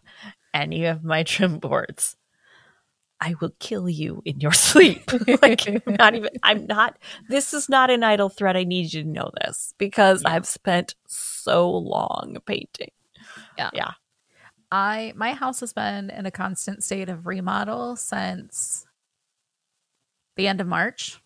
any 0.54 0.84
of 0.84 1.02
my 1.02 1.24
trim 1.24 1.58
boards, 1.58 2.16
I 3.20 3.34
will 3.40 3.52
kill 3.58 3.88
you 3.88 4.22
in 4.24 4.40
your 4.40 4.52
sleep. 4.66 5.10
like, 5.42 5.66
not 5.86 6.14
even, 6.14 6.30
I'm 6.42 6.66
not, 6.66 6.98
this 7.28 7.52
is 7.52 7.68
not 7.68 7.90
an 7.90 8.04
idle 8.04 8.28
threat. 8.28 8.56
I 8.56 8.64
need 8.64 8.92
you 8.92 9.02
to 9.02 9.08
know 9.08 9.30
this 9.44 9.74
because 9.78 10.22
Yeah. 10.22 10.32
I've 10.32 10.46
spent 10.46 10.94
so 11.06 11.70
long 11.70 12.36
painting. 12.46 12.90
Yeah. 13.56 13.70
Yeah. 13.72 13.90
I 14.70 15.14
my 15.16 15.32
house 15.32 15.60
has 15.60 15.72
been 15.72 16.10
in 16.10 16.26
a 16.26 16.30
constant 16.30 16.84
state 16.84 17.08
of 17.08 17.26
remodel 17.26 17.96
since 17.96 18.86
the 20.36 20.46
end 20.46 20.60
of 20.60 20.66
March, 20.66 21.20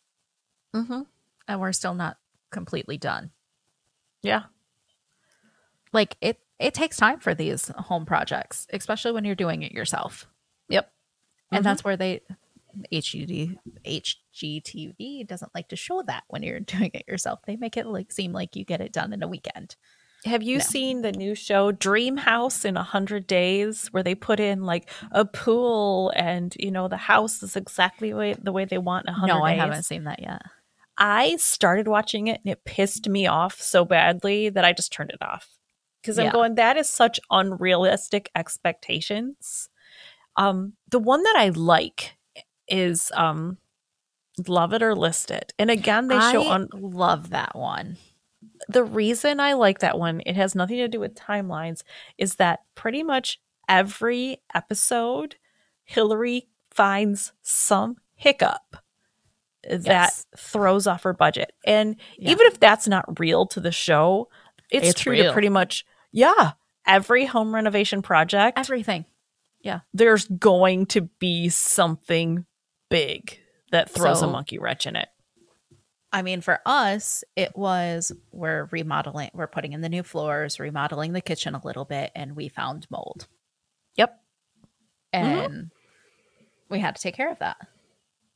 Mm-hmm. 0.74 1.02
and 1.48 1.60
we're 1.60 1.72
still 1.72 1.92
not 1.94 2.16
completely 2.50 2.96
done. 2.98 3.32
Yeah. 4.22 4.44
Like 5.92 6.16
it 6.20 6.38
it 6.58 6.72
takes 6.74 6.96
time 6.96 7.18
for 7.20 7.34
these 7.34 7.68
home 7.76 8.06
projects, 8.06 8.66
especially 8.72 9.12
when 9.12 9.24
you're 9.24 9.34
doing 9.34 9.62
it 9.62 9.72
yourself. 9.72 10.28
Yep. 10.68 10.90
And 11.52 11.60
Mhm. 11.60 11.64
that's 11.64 11.84
where 11.84 11.96
they 11.96 12.20
HGTV 13.84 15.26
doesn't 15.26 15.54
like 15.54 15.68
to 15.68 15.76
show 15.76 16.02
that 16.06 16.24
when 16.28 16.42
you're 16.42 16.60
doing 16.60 16.90
it 16.94 17.04
yourself. 17.06 17.40
They 17.46 17.56
make 17.56 17.76
it 17.76 17.86
like 17.86 18.12
seem 18.12 18.32
like 18.32 18.56
you 18.56 18.64
get 18.64 18.80
it 18.80 18.92
done 18.92 19.12
in 19.12 19.22
a 19.22 19.28
weekend. 19.28 19.76
Have 20.24 20.42
you 20.42 20.58
No. 20.58 20.62
seen 20.64 21.02
the 21.02 21.10
new 21.12 21.34
show 21.34 21.72
Dream 21.72 22.16
House 22.16 22.64
in 22.64 22.76
a 22.76 22.82
Hundred 22.82 23.26
Days, 23.26 23.88
where 23.88 24.04
they 24.04 24.14
put 24.14 24.38
in 24.38 24.62
like 24.62 24.88
a 25.10 25.24
pool 25.24 26.12
and 26.14 26.54
you 26.58 26.70
know 26.70 26.86
the 26.88 26.96
house 26.96 27.42
is 27.42 27.56
exactly 27.56 28.10
the 28.10 28.16
way, 28.16 28.34
the 28.40 28.52
way 28.52 28.64
they 28.64 28.78
want 28.78 29.08
in 29.08 29.14
hundred 29.14 29.34
No, 29.34 29.42
I 29.42 29.52
days? 29.52 29.60
haven't 29.60 29.82
seen 29.82 30.04
that 30.04 30.20
yet. 30.22 30.42
I 30.96 31.36
started 31.36 31.88
watching 31.88 32.28
it 32.28 32.40
and 32.44 32.52
it 32.52 32.64
pissed 32.64 33.08
me 33.08 33.26
off 33.26 33.60
so 33.60 33.84
badly 33.84 34.48
that 34.50 34.64
I 34.64 34.72
just 34.72 34.92
turned 34.92 35.10
it 35.10 35.20
off 35.22 35.48
because 36.00 36.18
I'm 36.18 36.30
going 36.30 36.54
that 36.56 36.76
is 36.76 36.88
such 36.88 37.18
unrealistic 37.30 38.30
expectations. 38.36 39.68
Um, 40.36 40.74
the 40.90 40.98
one 40.98 41.22
that 41.22 41.36
I 41.36 41.50
like 41.50 42.16
is 42.68 43.10
um, 43.14 43.58
Love 44.48 44.72
It 44.72 44.82
or 44.82 44.94
List 44.94 45.30
It, 45.30 45.52
and 45.58 45.70
again 45.70 46.08
they 46.08 46.18
show 46.20 46.42
I 46.42 46.54
on 46.54 46.68
love 46.72 47.30
that 47.30 47.54
one. 47.56 47.96
the 48.68 48.84
reason 48.84 49.40
I 49.40 49.52
like 49.54 49.80
that 49.80 49.98
one, 49.98 50.22
it 50.24 50.36
has 50.36 50.54
nothing 50.54 50.78
to 50.78 50.88
do 50.88 51.00
with 51.00 51.14
timelines, 51.14 51.82
is 52.18 52.36
that 52.36 52.60
pretty 52.74 53.02
much 53.02 53.40
every 53.68 54.40
episode, 54.54 55.36
Hilary 55.84 56.48
finds 56.70 57.32
some 57.42 57.96
hiccup 58.14 58.76
that 59.68 59.84
Yes. 59.84 60.26
throws 60.36 60.86
off 60.86 61.02
her 61.02 61.12
budget. 61.12 61.52
And 61.66 61.96
Yeah. 62.16 62.30
even 62.30 62.46
if 62.46 62.58
that's 62.58 62.88
not 62.88 63.18
real 63.20 63.46
to 63.46 63.60
the 63.60 63.70
show, 63.72 64.28
it's, 64.70 64.88
It's 64.90 65.00
true 65.00 65.16
to 65.16 65.32
pretty 65.32 65.48
much, 65.50 65.84
yeah, 66.10 66.52
every 66.86 67.26
home 67.26 67.54
renovation 67.54 68.00
project, 68.02 68.58
Everything. 68.58 69.04
There's 69.92 70.26
going 70.26 70.86
to 70.86 71.02
be 71.18 71.48
something 71.48 72.46
big 72.90 73.38
that 73.70 73.90
throws 73.90 74.20
So- 74.20 74.28
a 74.28 74.32
monkey 74.32 74.58
wrench 74.58 74.86
in 74.86 74.96
it. 74.96 75.08
I 76.14 76.20
mean, 76.20 76.42
for 76.42 76.60
us, 76.66 77.24
it 77.36 77.56
was 77.56 78.12
we're 78.32 78.68
remodeling, 78.70 79.30
we're 79.32 79.46
putting 79.46 79.72
in 79.72 79.80
the 79.80 79.88
new 79.88 80.02
floors, 80.02 80.60
remodeling 80.60 81.14
the 81.14 81.22
kitchen 81.22 81.54
a 81.54 81.64
little 81.64 81.86
bit, 81.86 82.12
and 82.14 82.36
we 82.36 82.48
found 82.48 82.86
mold. 82.90 83.28
Yep. 83.96 84.20
And 85.14 85.52
mm-hmm. 85.52 85.60
we 86.68 86.80
had 86.80 86.96
to 86.96 87.02
take 87.02 87.14
care 87.14 87.32
of 87.32 87.38
that. 87.38 87.56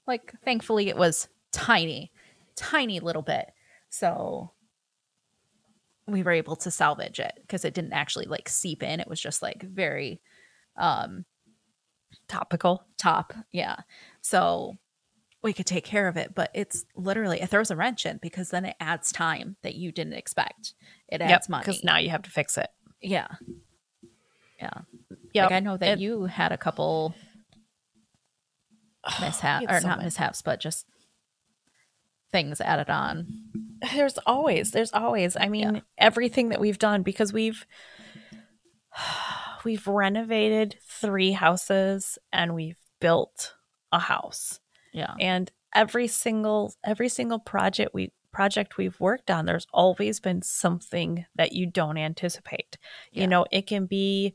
Like, 0.07 0.33
thankfully, 0.43 0.89
it 0.89 0.97
was 0.97 1.29
tiny, 1.53 2.13
tiny 2.55 2.99
little 3.01 3.21
bit. 3.21 3.51
So 3.91 4.53
we 6.07 6.23
were 6.23 6.33
able 6.33 6.57
to 6.57 6.71
salvage 6.71 7.21
it 7.21 7.35
because 7.43 7.65
it 7.65 7.75
didn't 7.75 7.93
actually 7.93 8.27
like 8.27 8.49
seep 8.49 8.83
in. 8.83 9.01
It 9.01 9.09
was 9.09 9.21
just 9.21 9.43
like 9.43 9.63
very 9.63 10.21
um 10.79 11.25
Topical. 12.29 12.83
top. 12.99 13.33
Yeah. 13.53 13.77
So 14.21 14.75
we 15.43 15.53
could 15.53 15.67
take 15.67 15.85
care 15.85 16.09
of 16.09 16.17
it, 16.17 16.35
but 16.35 16.51
it's 16.55 16.85
literally 16.97 17.41
it 17.41 17.49
throws 17.49 17.71
a 17.71 17.77
wrench 17.77 18.05
in 18.05 18.19
because 18.21 18.51
then 18.51 18.65
it 18.65 18.75
adds 18.81 19.13
time 19.13 19.57
that 19.63 19.77
you 19.77 19.93
didn't 19.93 20.15
expect. 20.15 20.75
It 21.09 21.21
adds 21.21 21.31
Yep. 21.47 21.49
money. 21.51 21.65
Because 21.65 21.85
now 21.85 21.99
you 21.99 22.11
have 22.11 22.23
to 22.23 22.31
fix 22.31 22.59
it. 22.59 22.69
yeah. 23.01 23.29
Yeah. 24.61 24.71
Yeah. 25.35 25.45
Like 25.45 25.53
I 25.53 25.61
know 25.61 25.77
that 25.77 25.99
It- 25.99 26.01
you 26.01 26.25
had 26.25 26.51
a 26.51 26.57
couple 26.59 27.15
mishaps 29.21 29.67
or 29.69 29.81
so 29.81 29.87
not 29.89 29.99
many. 29.99 30.07
mishaps, 30.07 30.43
but 30.43 30.59
just 30.61 30.87
things 32.33 32.61
added 32.61 32.91
on. 32.91 33.27
there's 33.95 34.19
always 34.27 34.73
there's 34.73 34.93
always 34.93 35.37
i 35.39 35.49
mean 35.49 35.75
Yeah. 35.77 35.81
everything 35.99 36.49
that 36.49 36.59
we've 36.61 36.79
done 36.79 37.03
because 37.03 37.33
we've 37.33 37.65
we've 39.67 39.87
renovated 39.87 40.77
three 40.89 41.33
houses 41.33 42.19
and 42.33 42.55
we've 42.55 42.79
built 43.01 43.55
a 43.93 43.99
house 43.99 44.61
Yeah. 44.93 45.15
and 45.21 45.51
every 45.75 46.07
single 46.09 46.73
every 46.85 47.09
single 47.09 47.39
project 47.39 47.91
we 47.93 48.13
project 48.33 48.77
we've 48.79 48.99
worked 49.01 49.31
on 49.31 49.45
there's 49.47 49.67
always 49.73 50.21
been 50.21 50.43
something 50.43 51.25
that 51.37 51.53
you 51.53 51.67
don't 51.67 51.97
anticipate 51.99 52.79
Yeah. 53.13 53.23
you 53.23 53.27
know 53.29 53.47
it 53.51 53.67
can 53.67 53.87
be 53.87 54.35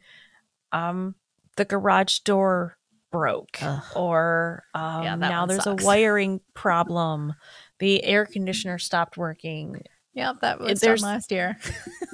um 0.71 1.15
the 1.57 1.65
garage 1.65 2.19
door 2.19 2.77
broke 3.11 3.57
Ugh. 3.61 3.83
or 3.95 4.63
um, 4.73 5.03
Yeah, 5.03 5.15
now 5.15 5.45
there's 5.45 5.63
sucks. 5.65 5.83
a 5.83 5.85
wiring 5.85 6.39
problem 6.53 7.33
the 7.79 8.03
air 8.03 8.25
conditioner 8.25 8.77
stopped 8.79 9.17
working 9.17 9.81
Yep, 10.13 10.41
that 10.41 10.59
was 10.59 10.81
there's- 10.81 11.01
done 11.01 11.11
last 11.13 11.31
year. 11.31 11.57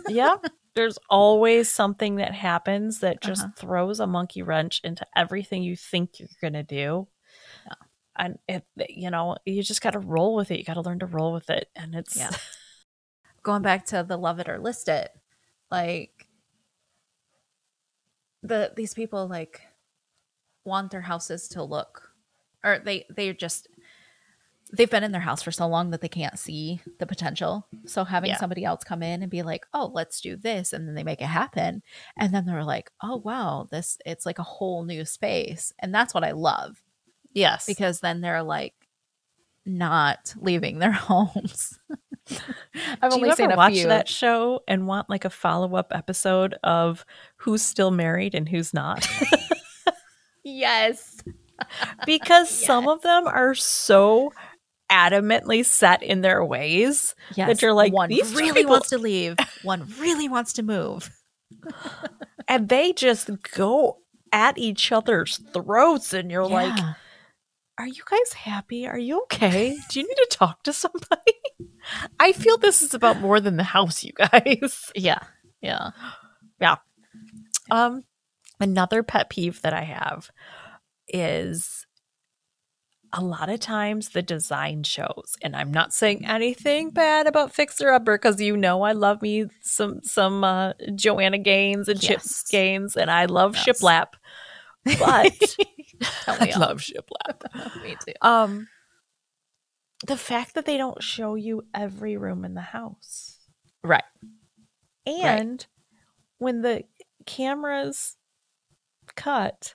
yeah 0.08 0.36
there's 0.78 0.98
always 1.10 1.70
something 1.70 2.16
that 2.16 2.34
happens 2.34 3.00
that 3.00 3.22
just 3.22 3.44
Uh-huh. 3.44 3.52
throws 3.58 4.00
a 4.00 4.08
monkey 4.08 4.42
wrench 4.44 4.80
into 4.84 5.06
everything 5.16 5.62
you 5.64 5.76
think 5.76 6.20
you're 6.20 6.30
gonna 6.42 6.64
do 6.64 7.08
Yeah. 7.66 7.74
and 8.16 8.40
it 8.48 8.64
you 8.90 9.10
know 9.12 9.36
you 9.46 9.62
just 9.64 9.82
gotta 9.82 10.00
roll 10.00 10.36
with 10.36 10.52
it 10.52 10.58
you 10.60 10.64
gotta 10.64 10.82
learn 10.82 11.00
to 11.00 11.06
roll 11.06 11.34
with 11.34 11.50
it 11.50 11.70
and 11.76 11.94
it's 11.96 12.16
Yeah. 12.16 12.32
Going 13.44 13.62
back 13.62 13.86
to 13.88 14.04
the 14.08 14.18
love 14.18 14.40
it 14.40 14.50
or 14.50 14.60
list 14.60 14.90
it, 14.90 15.10
like 15.72 16.28
the 18.44 18.72
these 18.76 18.94
people 18.94 19.28
like 19.28 19.62
want 20.66 20.92
their 20.92 21.02
houses 21.02 21.48
to 21.50 21.64
look 21.64 22.12
or 22.64 22.80
they 22.84 23.06
they 23.10 23.32
just 23.34 23.68
they've 24.74 24.90
been 24.90 25.04
in 25.04 25.12
their 25.12 25.22
house 25.22 25.42
for 25.42 25.52
so 25.52 25.68
long 25.68 25.92
that 25.92 26.02
they 26.02 26.10
can't 26.10 26.38
see 26.40 26.82
the 27.00 27.06
potential. 27.06 27.68
So 27.86 28.04
having 28.04 28.30
Yeah. 28.32 28.38
somebody 28.38 28.64
else 28.66 28.84
come 28.84 29.02
in 29.04 29.22
and 29.22 29.32
be 29.32 29.44
like, 29.44 29.66
"Oh, 29.74 29.92
let's 29.94 30.20
do 30.22 30.36
this," 30.36 30.74
and 30.74 30.88
then 30.88 30.96
they 30.96 31.04
make 31.04 31.22
it 31.22 31.26
happen, 31.26 31.82
and 32.18 32.34
then 32.34 32.46
they're 32.46 32.64
like, 32.64 32.92
"Oh, 33.02 33.18
wow, 33.18 33.68
this 33.72 33.98
it's 34.06 34.26
like 34.26 34.40
a 34.40 34.44
whole 34.44 34.84
new 34.84 35.06
space," 35.06 35.74
and 35.80 35.94
that's 35.94 36.14
what 36.14 36.24
I 36.24 36.32
love 36.32 36.82
yes 37.34 37.66
because 37.68 38.00
then 38.00 38.22
they're 38.22 38.42
like 38.44 38.74
not 39.66 40.34
leaving 40.38 40.80
their 40.80 40.92
homes. 41.10 41.78
I've 43.02 43.12
do 43.12 43.16
only 43.18 43.30
you 43.30 43.36
seen 43.36 43.52
a 43.52 43.56
watch 43.56 43.74
few. 43.74 43.88
that 43.88 44.08
show 44.10 44.62
and 44.68 44.88
want 44.88 45.10
like 45.10 45.24
a 45.26 45.30
follow-up 45.30 45.88
episode 45.96 46.56
of 46.64 47.06
who's 47.38 47.62
still 47.62 47.92
married 47.92 48.34
and 48.36 48.48
who's 48.50 48.74
not 48.74 49.08
Yes. 50.44 51.18
because 52.06 52.50
some 52.50 52.88
of 52.88 53.02
them 53.02 53.28
are 53.28 53.56
so 53.56 54.32
adamantly 54.92 55.66
set 55.66 56.02
in 56.04 56.22
their 56.22 56.44
ways 56.46 57.14
Yes. 57.36 57.62
you're 57.62 57.74
like, 57.74 57.92
one 57.94 58.10
"These 58.10 58.34
really 58.36 58.54
people- 58.62 58.72
wants 58.72 58.90
to 58.90 58.98
leave. 58.98 59.36
One 59.64 59.88
really 60.00 60.30
wants 60.30 60.54
to 60.54 60.64
move. 60.64 61.10
and 62.48 62.70
they 62.70 62.94
just 62.94 63.30
go 63.54 63.98
at 64.32 64.58
each 64.58 64.92
other's 64.92 65.38
throats 65.54 66.14
and 66.14 66.30
you're 66.30 66.46
like 66.46 66.78
are 67.78 67.88
you 67.88 68.02
guys 68.10 68.34
happy 68.34 68.86
are 68.86 68.98
you 69.00 69.22
okay 69.24 69.78
do 69.90 70.00
you 70.02 70.06
need 70.08 70.16
to 70.16 70.28
talk 70.30 70.62
to 70.64 70.74
somebody 70.74 71.34
i 72.20 72.34
feel 72.34 72.58
this 72.58 72.82
is 72.82 72.94
about 72.94 73.22
more 73.22 73.40
than 73.40 73.56
the 73.56 73.64
house 73.64 74.04
you 74.04 74.12
guys 74.14 74.92
Yeah. 74.96 75.20
yeah. 75.62 75.92
Yeah. 76.60 76.76
um 77.72 78.04
another 78.60 79.02
pet 79.04 79.30
peeve 79.30 79.62
that 79.62 79.74
i 79.74 79.84
have 79.84 80.30
is 81.08 81.87
a 83.18 83.24
lot 83.24 83.50
of 83.50 83.60
times 83.60 84.10
the 84.10 84.22
design 84.22 84.84
shows 84.84 85.36
and 85.42 85.56
i'm 85.56 85.72
not 85.72 85.92
saying 85.92 86.24
anything 86.26 86.92
bad 86.92 87.26
about 87.26 87.52
fixer 87.52 87.90
upper 87.90 88.16
because 88.16 88.40
you 88.40 88.56
know 88.56 88.84
i 88.84 88.92
love 88.92 89.22
me 89.24 89.46
some 89.62 90.00
some 90.04 90.44
uh, 90.44 90.72
joanna 90.94 91.40
gaines 91.40 91.88
and 91.90 92.00
chip 92.00 92.20
Yes. 92.20 92.44
gaines 92.44 92.96
and 92.96 93.10
i 93.10 93.26
love 93.26 93.56
Yes. 93.56 93.82
shiplap 93.82 94.08
but 95.00 95.32
i 96.28 96.52
all? 96.52 96.60
love 96.60 96.80
shiplap 96.80 97.42
Me 97.82 97.96
too. 97.96 98.14
um 98.22 98.68
the 100.06 100.18
fact 100.18 100.54
that 100.54 100.66
they 100.66 100.78
don't 100.78 101.02
show 101.02 101.34
you 101.34 101.64
every 101.74 102.18
room 102.18 102.46
in 102.46 102.54
the 102.54 102.62
house 102.62 103.40
Right. 103.84 104.04
and 105.08 105.66
when 106.38 106.62
the 106.62 106.84
cameras 107.26 108.16
cut 109.16 109.74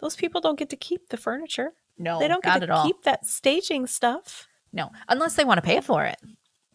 those 0.00 0.14
people 0.14 0.40
don't 0.40 0.58
get 0.58 0.70
to 0.70 0.76
keep 0.76 1.08
the 1.08 1.16
furniture 1.16 1.72
No, 1.98 2.18
they 2.18 2.28
don't 2.28 2.42
get 2.42 2.62
at 2.62 2.66
to 2.66 2.72
all. 2.74 2.84
keep 2.86 3.02
that 3.04 3.24
staging 3.26 3.86
stuff 3.86 4.48
No, 4.72 4.90
unless 5.08 5.34
they 5.36 5.44
want 5.44 5.58
to 5.58 5.62
pay 5.62 5.80
for 5.80 6.04
it. 6.04 6.18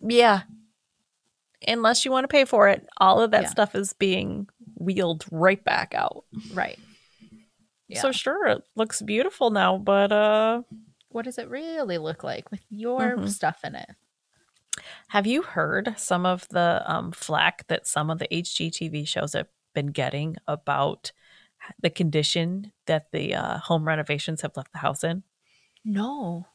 yeah 0.01 0.43
unless 1.67 2.05
you 2.05 2.11
want 2.11 2.23
to 2.23 2.27
pay 2.29 2.45
for 2.45 2.69
it 2.69 2.87
all 2.97 3.19
of 3.19 3.31
that 3.31 3.43
Yeah. 3.43 3.49
stuff 3.49 3.75
is 3.75 3.91
being 3.93 4.47
wheeled 4.75 5.25
right 5.29 5.61
back 5.63 5.93
out 5.93 6.23
Right. 6.53 6.79
Yeah. 7.89 8.01
so 8.01 8.11
sure 8.13 8.47
it 8.47 8.63
looks 8.75 9.01
beautiful 9.01 9.49
now 9.49 9.77
but 9.77 10.11
uh 10.11 10.61
what 11.09 11.25
does 11.25 11.37
it 11.37 11.49
really 11.49 11.97
look 11.97 12.23
like 12.23 12.49
with 12.51 12.61
your 12.69 13.17
Mhm. 13.17 13.29
stuff 13.29 13.61
in 13.65 13.75
it? 13.75 13.89
Have 15.09 15.25
you 15.27 15.41
heard 15.41 15.95
some 15.97 16.23
of 16.25 16.47
the 16.49 16.83
um, 16.85 17.11
flack 17.11 17.65
that 17.67 17.87
some 17.87 18.09
of 18.11 18.19
the 18.19 18.27
HGTV 18.31 19.05
shows 19.07 19.33
have 19.33 19.47
been 19.73 19.87
getting 19.87 20.37
about 20.47 21.11
the 21.81 21.89
condition 21.89 22.71
that 22.85 23.11
the 23.11 23.35
uh, 23.35 23.57
home 23.59 23.87
renovations 23.87 24.41
have 24.41 24.55
left 24.55 24.71
the 24.71 24.79
house 24.79 25.03
in? 25.03 25.23
No. 25.83 26.47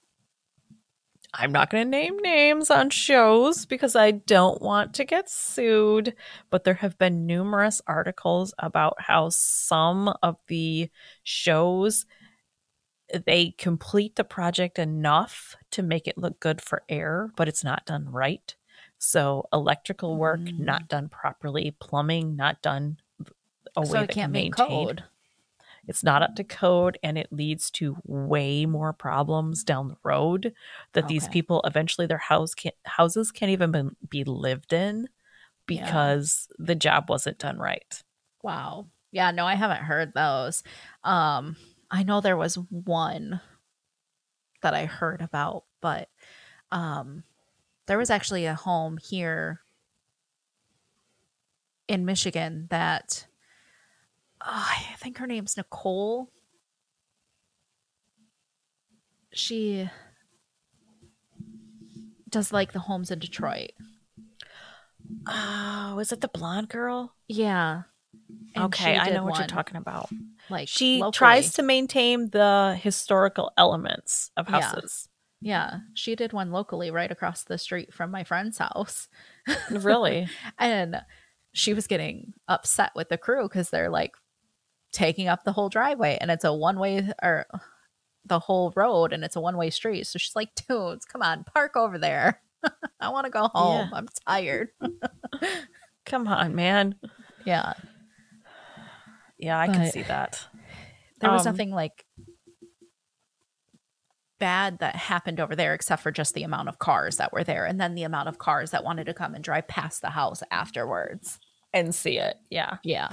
I'm 1.36 1.50
not 1.50 1.68
going 1.68 1.84
to 1.84 1.90
name 1.90 2.16
names 2.18 2.70
on 2.70 2.90
shows 2.90 3.66
because 3.66 3.96
I 3.96 4.12
don't 4.12 4.62
want 4.62 4.94
to 4.94 5.04
get 5.04 5.28
sued, 5.28 6.14
but 6.50 6.62
there 6.62 6.74
have 6.74 6.96
been 6.98 7.26
numerous 7.26 7.82
articles 7.88 8.54
about 8.58 8.94
how 9.00 9.30
some 9.30 10.14
of 10.22 10.36
the 10.46 10.90
shows 11.24 12.06
they 13.26 13.50
complete 13.58 14.16
the 14.16 14.24
project 14.24 14.78
enough 14.78 15.56
to 15.72 15.82
make 15.82 16.06
it 16.06 16.16
look 16.18 16.40
good 16.40 16.60
for 16.60 16.82
air, 16.88 17.30
but 17.36 17.48
it's 17.48 17.64
not 17.64 17.84
done 17.86 18.08
right. 18.08 18.54
So 18.98 19.46
electrical 19.52 20.16
work 20.16 20.40
Mm. 20.40 20.58
not 20.60 20.88
done 20.88 21.08
properly, 21.08 21.76
plumbing 21.80 22.36
not 22.36 22.62
done 22.62 22.98
a 23.76 23.84
so 23.86 23.92
way 23.92 23.98
it 24.00 24.06
that 24.06 24.14
can't 24.14 24.32
can 24.32 24.32
maintain. 24.32 24.86
code. 24.86 25.04
It's 25.86 26.02
not 26.02 26.22
up 26.22 26.34
to 26.36 26.44
code 26.44 26.98
and 27.02 27.18
it 27.18 27.28
leads 27.30 27.70
to 27.72 27.96
way 28.06 28.64
more 28.64 28.94
problems 28.94 29.64
down 29.64 29.88
the 29.88 29.98
road 30.02 30.54
that 30.94 31.08
these 31.08 31.28
people 31.28 31.60
eventually 31.64 32.06
their 32.06 32.16
house 32.16 32.54
can 32.54 32.72
houses 32.84 33.30
can't 33.30 33.50
even 33.50 33.70
be, 33.72 33.80
be 34.08 34.24
lived 34.24 34.72
in 34.72 35.08
Yeah. 35.68 35.84
because 35.84 36.48
the 36.58 36.74
job 36.74 37.10
wasn't 37.10 37.38
done 37.38 37.58
right. 37.58 38.02
Wow. 38.42 38.86
Yeah, 39.12 39.30
no, 39.30 39.44
I 39.46 39.54
haven't 39.56 39.82
heard 39.84 40.14
those. 40.14 40.62
Um, 41.02 41.56
I 41.90 42.02
know 42.02 42.20
there 42.22 42.36
was 42.36 42.54
one 42.70 43.40
that 44.62 44.72
I 44.74 44.86
heard 44.86 45.20
about, 45.20 45.64
but 45.82 46.08
um 46.72 47.24
there 47.86 47.98
was 47.98 48.08
actually 48.08 48.46
a 48.46 48.54
home 48.54 48.96
here 48.96 49.60
in 51.86 52.06
Michigan 52.06 52.66
that 52.70 53.26
I 54.44 54.84
think 54.98 55.18
her 55.18 55.26
name's 55.26 55.56
Nicole. 55.56 56.30
She 59.32 59.88
does 62.28 62.52
like 62.52 62.72
the 62.72 62.80
homes 62.80 63.10
in 63.10 63.18
Detroit. 63.18 63.70
Oh, 65.26 65.98
is 66.00 66.12
it 66.12 66.20
the 66.20 66.28
blonde 66.28 66.68
girl? 66.68 67.14
Yeah. 67.28 67.82
And 68.54 68.64
okay, 68.66 68.96
I 68.98 69.10
know 69.10 69.24
what 69.24 69.38
you're 69.38 69.46
talking 69.46 69.76
about. 69.76 70.08
Like 70.48 70.68
She 70.68 70.98
locally. 70.98 71.12
tries 71.12 71.52
to 71.54 71.62
maintain 71.62 72.30
the 72.30 72.78
historical 72.80 73.50
elements 73.56 74.30
of 74.36 74.48
Yeah. 74.48 74.60
houses. 74.60 75.08
Yeah, 75.40 75.80
she 75.94 76.14
did 76.16 76.32
one 76.32 76.52
locally 76.52 76.90
right 76.90 77.10
across 77.10 77.44
the 77.44 77.58
street 77.58 77.92
from 77.92 78.10
my 78.10 78.24
friend's 78.24 78.58
house. 78.58 79.08
Really? 79.70 80.28
and 80.58 81.02
she 81.52 81.74
was 81.74 81.86
getting 81.86 82.32
upset 82.48 82.92
with 82.94 83.08
the 83.08 83.18
crew 83.18 83.42
because 83.44 83.70
they're 83.70 83.90
like 83.90 84.12
taking 84.94 85.28
up 85.28 85.44
the 85.44 85.52
whole 85.52 85.68
driveway 85.68 86.16
and 86.20 86.30
it's 86.30 86.44
a 86.44 86.52
one 86.54 86.78
way 86.78 87.12
or 87.22 87.46
the 88.24 88.38
whole 88.38 88.72
road 88.74 89.12
and 89.12 89.22
it's 89.24 89.36
a 89.36 89.40
one 89.40 89.56
way 89.58 89.68
street. 89.68 90.06
So 90.06 90.18
she's 90.18 90.34
like, 90.36 90.50
dudes, 90.66 91.04
come 91.04 91.20
on, 91.20 91.44
park 91.44 91.76
over 91.76 91.98
there. 91.98 92.40
I 93.00 93.10
want 93.10 93.26
to 93.26 93.30
go 93.30 93.48
home. 93.48 93.90
I'm 93.92 94.08
tired. 94.26 94.70
Come 96.06 96.28
on, 96.28 96.54
man. 96.54 96.94
Yeah. 97.44 97.74
Yeah, 99.38 99.58
I 99.58 99.66
can 99.66 99.90
see 99.90 100.02
that. 100.02 100.46
There 101.20 101.30
was 101.30 101.46
Um, 101.46 101.52
nothing 101.52 101.70
like 101.70 102.04
bad 104.38 104.78
that 104.80 104.96
happened 104.96 105.40
over 105.40 105.54
there 105.56 105.74
except 105.74 106.02
for 106.02 106.10
just 106.10 106.34
the 106.34 106.42
amount 106.42 106.68
of 106.68 106.78
cars 106.78 107.16
that 107.16 107.32
were 107.32 107.44
there 107.44 107.64
and 107.64 107.80
then 107.80 107.94
the 107.94 108.02
amount 108.02 108.28
of 108.28 108.38
cars 108.38 108.70
that 108.72 108.84
wanted 108.84 109.04
to 109.06 109.14
come 109.14 109.34
and 109.34 109.44
drive 109.44 109.68
past 109.68 110.00
the 110.02 110.10
house 110.10 110.42
afterwards. 110.50 111.38
And 111.72 111.94
see 111.94 112.18
it. 112.18 112.36
Yeah. 112.50 112.76
Yeah. 112.84 113.08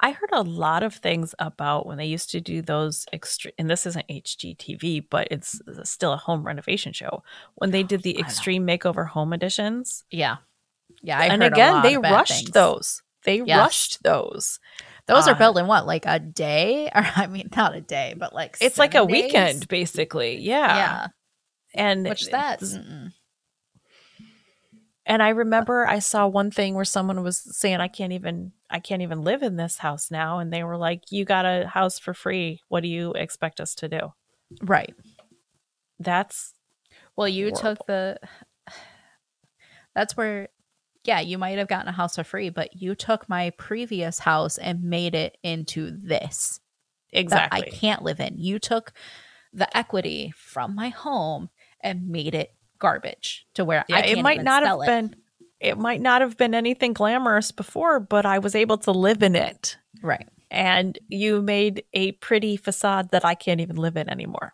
I 0.00 0.10
heard 0.12 0.28
a 0.32 0.42
lot 0.42 0.82
of 0.82 0.94
things 0.94 1.34
about 1.38 1.86
when 1.86 1.96
they 1.96 2.04
used 2.06 2.30
to 2.30 2.40
do 2.40 2.60
those 2.60 3.06
extreme, 3.12 3.54
and 3.58 3.70
this 3.70 3.86
isn't 3.86 4.06
HGTV, 4.08 5.06
but 5.08 5.28
it's 5.30 5.60
still 5.84 6.12
a 6.12 6.16
home 6.18 6.44
renovation 6.44 6.92
show. 6.92 7.22
When 7.54 7.70
they 7.70 7.82
did 7.82 8.02
the 8.02 8.18
extreme 8.18 8.66
makeover 8.66 9.08
home 9.08 9.32
editions, 9.32 10.04
Yeah. 10.10 10.36
Yeah. 11.02 11.18
I 11.18 11.26
and 11.26 11.42
again, 11.42 11.82
they 11.82 11.96
rushed 11.96 12.32
things. 12.32 12.50
those. 12.50 13.02
They 13.24 13.40
Yes. 13.42 13.58
rushed 13.58 14.02
those. 14.02 14.60
Those 15.06 15.26
uh, 15.26 15.32
are 15.32 15.34
built 15.34 15.56
in 15.58 15.66
what, 15.66 15.86
like 15.86 16.04
a 16.06 16.18
day? 16.18 16.90
Or 16.94 17.06
I 17.16 17.26
mean, 17.26 17.48
not 17.56 17.74
a 17.74 17.80
day, 17.80 18.14
but 18.18 18.34
like 18.34 18.56
It's 18.60 18.78
like 18.78 18.94
a 18.94 19.06
days? 19.06 19.10
weekend, 19.10 19.68
basically. 19.68 20.38
Yeah. 20.40 20.76
Yeah. 20.76 21.06
And 21.74 22.06
Which 22.08 22.26
that 22.30 22.62
it's- 22.62 22.76
mm-mm. 22.76 23.12
And 25.08 25.22
I 25.22 25.28
remember 25.28 25.86
I 25.86 26.00
saw 26.00 26.26
one 26.26 26.50
thing 26.50 26.74
where 26.74 26.84
someone 26.84 27.22
was 27.22 27.38
saying, 27.38 27.80
"I 27.80 27.86
can't 27.88 28.12
even, 28.12 28.52
I 28.68 28.80
can't 28.80 29.02
even 29.02 29.22
live 29.22 29.42
in 29.42 29.56
this 29.56 29.78
house 29.78 30.10
now," 30.10 30.40
and 30.40 30.52
they 30.52 30.64
were 30.64 30.76
like, 30.76 31.12
"You 31.12 31.24
got 31.24 31.46
a 31.46 31.68
house 31.68 31.98
for 31.98 32.12
free. 32.12 32.60
What 32.68 32.82
do 32.82 32.88
you 32.88 33.12
expect 33.12 33.60
us 33.60 33.74
to 33.76 33.88
do?" 33.88 34.12
right. 34.62 34.94
That's 36.00 36.54
Well, 37.14 37.28
you 37.28 37.50
took 37.52 37.86
the. 37.86 38.18
That's 39.94 40.16
where, 40.16 40.48
yeah, 41.04 41.20
you 41.20 41.38
might 41.38 41.56
have 41.56 41.68
gotten 41.68 41.88
a 41.88 41.92
house 41.92 42.16
for 42.16 42.24
free, 42.24 42.50
but 42.50 42.76
you 42.76 42.94
took 42.94 43.28
my 43.30 43.50
previous 43.50 44.18
house 44.18 44.58
and 44.58 44.82
made 44.82 45.14
it 45.14 45.38
into 45.42 45.90
this 45.90 46.60
exactly. 47.12 47.62
I 47.62 47.70
can't 47.70 48.02
live 48.02 48.20
in. 48.20 48.34
You 48.36 48.58
took 48.58 48.92
the 49.54 49.74
equity 49.74 50.34
from 50.36 50.74
my 50.74 50.90
home 50.90 51.48
and 51.80 52.08
made 52.10 52.34
it 52.34 52.55
garbage 52.78 53.46
to 53.54 53.64
where 53.64 53.84
yeah, 53.88 54.00
it 54.00 54.22
might 54.22 54.42
not 54.42 54.64
have 54.64 54.80
it. 54.82 54.86
been. 54.86 55.16
It 55.58 55.78
might 55.78 56.00
not 56.00 56.20
have 56.20 56.36
been 56.36 56.54
anything 56.54 56.92
glamorous 56.92 57.50
before, 57.50 57.98
but 57.98 58.26
I 58.26 58.38
was 58.38 58.54
able 58.54 58.76
to 58.78 58.90
live 58.92 59.22
in 59.22 59.34
it. 59.34 59.78
right, 60.02 60.28
And 60.50 60.98
you 61.08 61.40
made 61.40 61.84
a 61.94 62.12
pretty 62.12 62.58
facade 62.58 63.10
that 63.12 63.24
I 63.24 63.34
can't 63.34 63.60
even 63.62 63.76
live 63.76 63.96
in 63.96 64.08
anymore. 64.10 64.52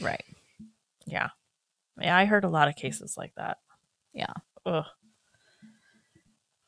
right. 0.00 0.22
Yeah. 1.06 1.30
Yeah, 2.00 2.16
I 2.16 2.24
heard 2.24 2.44
a 2.44 2.48
lot 2.48 2.68
of 2.68 2.76
cases 2.76 3.16
like 3.16 3.34
that. 3.36 3.58
Yeah. 4.12 4.32
Ugh. 4.64 4.84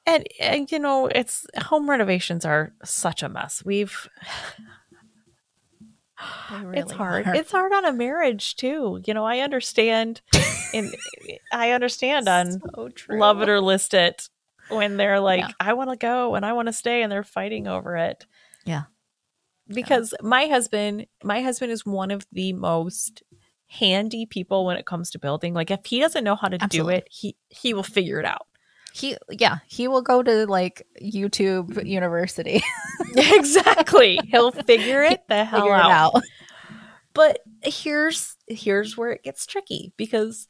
And, 0.04 0.26
and 0.40 0.70
you 0.70 0.78
know, 0.78 1.06
it's 1.06 1.46
home 1.56 1.88
renovations 1.90 2.44
are 2.44 2.72
such 2.84 3.22
a 3.22 3.28
mess. 3.28 3.64
We've 3.64 4.08
They 6.72 6.80
it's 6.80 6.92
hard. 6.92 7.26
are. 7.26 7.34
It's 7.34 7.50
hard 7.50 7.72
on 7.72 7.84
a 7.84 7.92
marriage 7.92 8.56
too. 8.56 9.00
You 9.04 9.14
know, 9.14 9.24
I 9.24 9.40
understand 9.40 10.20
and 10.74 10.94
I 11.52 11.72
understand 11.72 12.28
on 12.28 12.60
so 12.60 12.88
love 13.08 13.42
it 13.42 13.48
or 13.48 13.60
list 13.60 13.94
it 13.94 14.28
when 14.68 14.96
they're 14.96 15.20
like, 15.20 15.40
Yeah. 15.40 15.50
I 15.60 15.72
want 15.74 15.90
to 15.90 15.96
go 15.96 16.34
and 16.34 16.44
I 16.46 16.52
want 16.52 16.66
to 16.68 16.72
stay 16.72 17.02
and 17.02 17.10
they're 17.10 17.22
fighting 17.24 17.66
over 17.66 17.96
it. 17.96 18.26
Yeah. 18.64 18.84
Because 19.68 20.14
my 20.22 20.46
husband, 20.46 21.06
my 21.24 21.42
husband 21.42 21.72
is 21.72 21.84
one 21.84 22.10
of 22.12 22.26
the 22.30 22.52
most 22.52 23.22
handy 23.68 24.24
people 24.26 24.64
when 24.64 24.76
it 24.76 24.86
comes 24.86 25.10
to 25.10 25.18
building. 25.18 25.52
Like 25.54 25.70
if 25.72 25.84
he 25.84 25.98
doesn't 26.00 26.22
know 26.24 26.36
how 26.36 26.48
to 26.48 26.58
Absolutely. 26.60 26.92
do 26.94 26.98
it, 26.98 27.08
he 27.10 27.36
he 27.48 27.74
will 27.74 27.82
figure 27.82 28.20
it 28.20 28.26
out. 28.26 28.46
He, 28.96 29.14
yeah, 29.30 29.58
he 29.66 29.88
will 29.88 30.00
go 30.00 30.22
to 30.22 30.46
like 30.46 30.86
YouTube 31.02 31.68
mm-hmm. 31.68 31.86
University. 31.86 32.62
exactly. 33.16 34.18
He'll 34.28 34.52
figure 34.52 35.02
it 35.02 35.22
the 35.28 35.44
hell 35.44 35.66
it 35.66 35.70
out. 35.70 36.14
out. 36.14 36.22
But 37.12 37.40
here's 37.62 38.36
here's 38.46 38.96
where 38.96 39.12
it 39.12 39.22
gets 39.22 39.44
tricky 39.46 39.92
because 39.98 40.48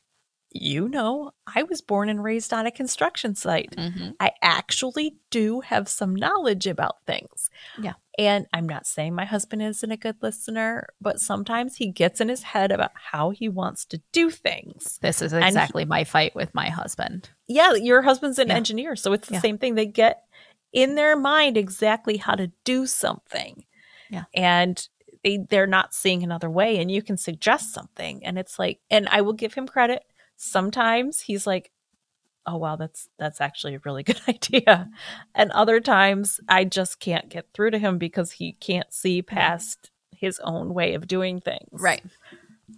you 0.62 0.88
know, 0.88 1.32
I 1.46 1.62
was 1.64 1.80
born 1.80 2.08
and 2.08 2.22
raised 2.22 2.52
on 2.52 2.66
a 2.66 2.70
construction 2.70 3.34
site. 3.34 3.74
Mhm. 3.76 4.14
I 4.20 4.32
actually 4.42 5.16
do 5.30 5.60
have 5.60 5.88
some 5.88 6.14
knowledge 6.14 6.66
about 6.66 6.96
things. 7.06 7.50
Yeah. 7.80 7.94
And 8.18 8.46
I'm 8.52 8.66
not 8.68 8.86
saying 8.86 9.14
my 9.14 9.24
husband 9.26 9.62
isn't 9.62 9.90
a 9.90 9.96
good 9.96 10.16
listener, 10.22 10.86
but 11.00 11.20
sometimes 11.20 11.76
he 11.76 11.88
gets 11.90 12.20
in 12.20 12.28
his 12.28 12.42
head 12.42 12.72
about 12.72 12.92
how 12.94 13.30
he 13.30 13.48
wants 13.48 13.84
to 13.86 14.00
do 14.12 14.30
things. 14.30 14.98
This 15.02 15.20
is 15.22 15.32
he- 15.32 15.38
exactly 15.38 15.84
my 15.84 16.04
fight 16.04 16.34
with 16.34 16.54
my 16.54 16.70
husband. 16.70 17.30
Yeah, 17.46 17.74
your 17.74 18.02
husband's 18.02 18.38
an 18.38 18.48
Yeah. 18.48 18.54
engineer, 18.54 18.96
so 18.96 19.12
it's 19.12 19.28
the 19.28 19.34
Yeah. 19.34 19.40
same 19.40 19.58
thing. 19.58 19.74
They 19.74 19.86
get 19.86 20.22
in 20.72 20.94
their 20.94 21.16
mind 21.16 21.56
exactly 21.56 22.16
how 22.16 22.34
to 22.34 22.48
do 22.64 22.86
something. 22.86 23.64
Yeah. 24.10 24.24
And 24.34 24.88
they 25.24 25.38
they're 25.50 25.66
not 25.66 25.92
seeing 25.92 26.22
another 26.22 26.48
way 26.48 26.78
and 26.78 26.88
you 26.90 27.02
can 27.02 27.16
suggest 27.16 27.72
something 27.74 28.24
and 28.24 28.38
it's 28.38 28.58
like 28.60 28.78
and 28.90 29.08
I 29.08 29.22
will 29.22 29.32
give 29.32 29.54
him 29.54 29.66
credit. 29.66 30.04
Sometimes 30.36 31.20
he's 31.22 31.46
like, 31.46 31.70
"Oh 32.46 32.56
wow, 32.56 32.76
that's 32.76 33.08
that's 33.18 33.40
actually 33.40 33.74
a 33.76 33.80
really 33.84 34.02
good 34.10 34.20
idea." 34.28 34.90
And 35.34 35.50
other 35.52 35.80
times 35.80 36.40
I 36.48 36.64
just 36.64 37.00
can't 37.00 37.28
get 37.28 37.46
through 37.54 37.70
to 37.72 37.78
him 37.78 37.98
because 37.98 38.32
he 38.32 38.52
can't 38.52 38.92
see 38.92 39.22
past 39.22 39.90
his 40.12 40.38
own 40.40 40.72
way 40.74 40.94
of 40.94 41.06
doing 41.06 41.40
things. 41.40 41.68
Right. 41.72 42.02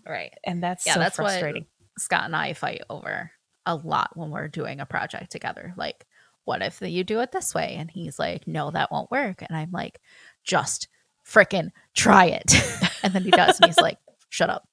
Right. 0.06 0.34
And 0.44 0.62
that's 0.62 0.86
Yeah, 0.86 0.94
so 0.94 1.00
that's 1.00 1.18
what- 1.18 1.30
frustrating. 1.30 1.66
Scott 1.98 2.24
and 2.24 2.36
I 2.36 2.52
fight 2.52 2.82
over 2.88 3.32
a 3.66 3.74
lot 3.74 4.16
when 4.16 4.30
we're 4.30 4.46
doing 4.48 4.78
a 4.80 4.86
project 4.86 5.32
together. 5.32 5.74
Like, 5.76 6.06
what 6.44 6.62
if 6.62 6.80
you 6.80 7.02
do 7.04 7.20
it 7.20 7.32
this 7.32 7.54
way? 7.54 7.74
And 7.76 7.90
he's 7.90 8.18
like, 8.20 8.46
no, 8.46 8.70
that 8.70 8.92
won't 8.92 9.10
work. 9.10 9.42
And 9.42 9.56
I'm 9.56 9.70
like, 9.72 10.00
just 10.44 10.86
freaking 11.26 11.70
try 11.94 12.26
it. 12.26 12.54
and 13.02 13.12
then 13.12 13.22
he 13.24 13.30
does. 13.32 13.58
And 13.60 13.66
he's 13.68 13.78
like, 13.80 13.98
shut 14.28 14.48
up. 14.48 14.68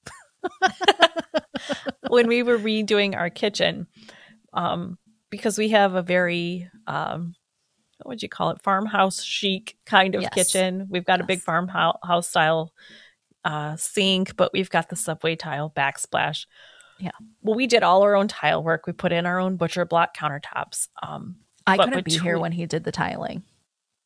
when 2.08 2.28
we 2.28 2.42
were 2.42 2.58
redoing 2.58 3.16
our 3.16 3.30
kitchen, 3.30 3.86
um, 4.52 4.98
because 5.30 5.58
we 5.58 5.70
have 5.70 5.94
a 5.94 6.02
very 6.02 6.68
um, 6.86 7.34
what 7.98 8.08
would 8.10 8.22
you 8.22 8.28
call 8.28 8.50
it, 8.50 8.62
farmhouse 8.62 9.22
chic 9.22 9.76
kind 9.86 10.14
of 10.14 10.22
Yes. 10.22 10.34
kitchen. 10.34 10.86
We've 10.90 11.04
got 11.04 11.20
a 11.20 11.24
big 11.24 11.40
farmhouse 11.40 12.28
style 12.28 12.72
uh, 13.44 13.76
sink, 13.76 14.36
but 14.36 14.52
we've 14.52 14.70
got 14.70 14.88
the 14.90 14.96
subway 14.96 15.34
tile 15.36 15.72
backsplash. 15.74 16.46
Yeah. 16.98 17.10
Well, 17.42 17.56
we 17.56 17.66
did 17.66 17.82
all 17.82 18.02
our 18.02 18.14
own 18.14 18.28
tile 18.28 18.62
work. 18.62 18.86
We 18.86 18.92
put 18.92 19.12
in 19.12 19.26
our 19.26 19.38
own 19.38 19.56
butcher 19.56 19.84
block 19.84 20.16
countertops. 20.16 20.88
Um, 21.02 21.36
I 21.66 21.76
couldn't 21.76 22.04
be 22.04 22.16
here 22.18 22.38
when 22.38 22.52
he 22.52 22.66
did 22.66 22.84
the 22.84 22.92
tiling. 22.92 23.42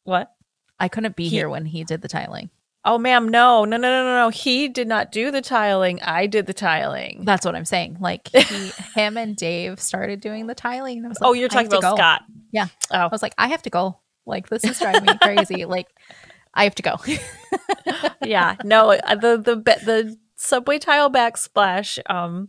what? 0.05 0.33
I 0.79 0.89
couldn't 0.89 1.15
be 1.15 1.25
He- 1.25 1.31
here 1.37 1.49
when 1.51 1.67
he 1.67 1.85
did 1.85 2.01
the 2.01 2.09
tiling. 2.09 2.49
Oh, 2.83 2.97
ma'am, 2.97 3.29
no, 3.29 3.65
no, 3.67 3.77
no, 3.77 3.89
no, 3.91 4.05
no, 4.05 4.17
no. 4.25 4.29
He 4.31 4.69
did 4.69 4.89
not 4.89 5.13
do 5.13 5.31
the 5.31 5.43
tiling. 5.43 6.01
I 6.01 6.27
did 6.27 6.47
the 6.47 6.55
tiling. 6.55 7.25
That's 7.25 7.45
what 7.45 7.55
I'm 7.55 7.67
saying. 7.67 7.99
Like 8.01 8.29
he, 8.29 8.73
him 8.95 9.19
and 9.19 9.37
Dave 9.37 9.81
started 9.81 10.21
doing 10.21 10.47
the 10.47 10.55
tiling. 10.55 10.99
And 10.99 11.07
I 11.07 11.09
was 11.11 11.21
like, 11.21 11.29
oh, 11.29 11.33
you're 11.35 11.51
talking 11.51 11.73
about. 11.73 11.97
Scott. 11.97 12.23
Yeah. 12.53 12.69
Oh, 12.91 12.97
I 12.99 13.07
was 13.09 13.23
like, 13.23 13.35
I 13.37 13.49
have 13.49 13.63
to 13.63 13.71
go. 13.71 13.99
Like 14.27 14.49
this 14.49 14.65
is 14.65 14.79
driving 14.79 15.05
me 15.05 15.19
crazy. 15.21 15.65
Like 15.71 15.89
I 16.55 16.65
have 16.65 16.75
to 16.77 16.83
go. 16.83 16.97
yeah. 18.25 18.57
No, 18.65 18.93
uh, 18.93 19.15
the 19.15 19.37
the 19.37 19.57
the 19.57 20.17
subway 20.37 20.79
tile 20.79 21.11
backsplash. 21.11 21.99
Um, 22.11 22.49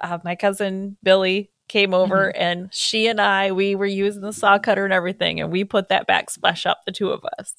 uh, 0.00 0.18
my 0.22 0.36
cousin 0.36 0.96
Billy 1.02 1.50
came 1.68 1.94
over 1.94 2.34
and 2.36 2.68
she 2.72 3.06
and 3.06 3.20
I 3.20 3.52
we 3.52 3.74
were 3.74 3.86
using 3.86 4.22
the 4.22 4.32
saw 4.32 4.58
cutter 4.58 4.84
and 4.84 4.92
everything, 4.92 5.40
and 5.40 5.50
we 5.50 5.64
put 5.64 5.88
that 5.88 6.06
backsplash 6.06 6.66
up. 6.66 6.80
The 6.84 6.92
two 6.92 7.10
of 7.10 7.24
us. 7.38 7.54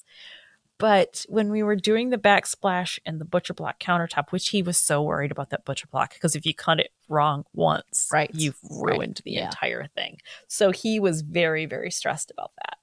But 0.82 1.24
when 1.28 1.52
we 1.52 1.62
were 1.62 1.76
doing 1.76 2.10
the 2.10 2.18
backsplash 2.18 2.98
and 3.06 3.20
the 3.20 3.24
butcher 3.24 3.54
block 3.54 3.78
countertop, 3.78 4.32
which 4.32 4.48
he 4.48 4.64
was 4.64 4.76
so 4.76 5.00
worried 5.00 5.30
about 5.30 5.50
that 5.50 5.64
butcher 5.64 5.86
block 5.86 6.12
because 6.12 6.34
if 6.34 6.44
you 6.44 6.52
cut 6.52 6.80
it 6.80 6.90
wrong 7.08 7.44
once, 7.54 8.08
Right. 8.12 8.32
you've 8.34 8.58
Right. 8.64 8.96
ruined 8.98 9.20
the 9.24 9.30
Yeah. 9.30 9.44
entire 9.44 9.86
thing. 9.86 10.18
So 10.48 10.72
he 10.72 10.98
was 10.98 11.20
very, 11.22 11.66
very 11.66 11.92
stressed 11.92 12.32
about 12.32 12.50
that. 12.56 12.78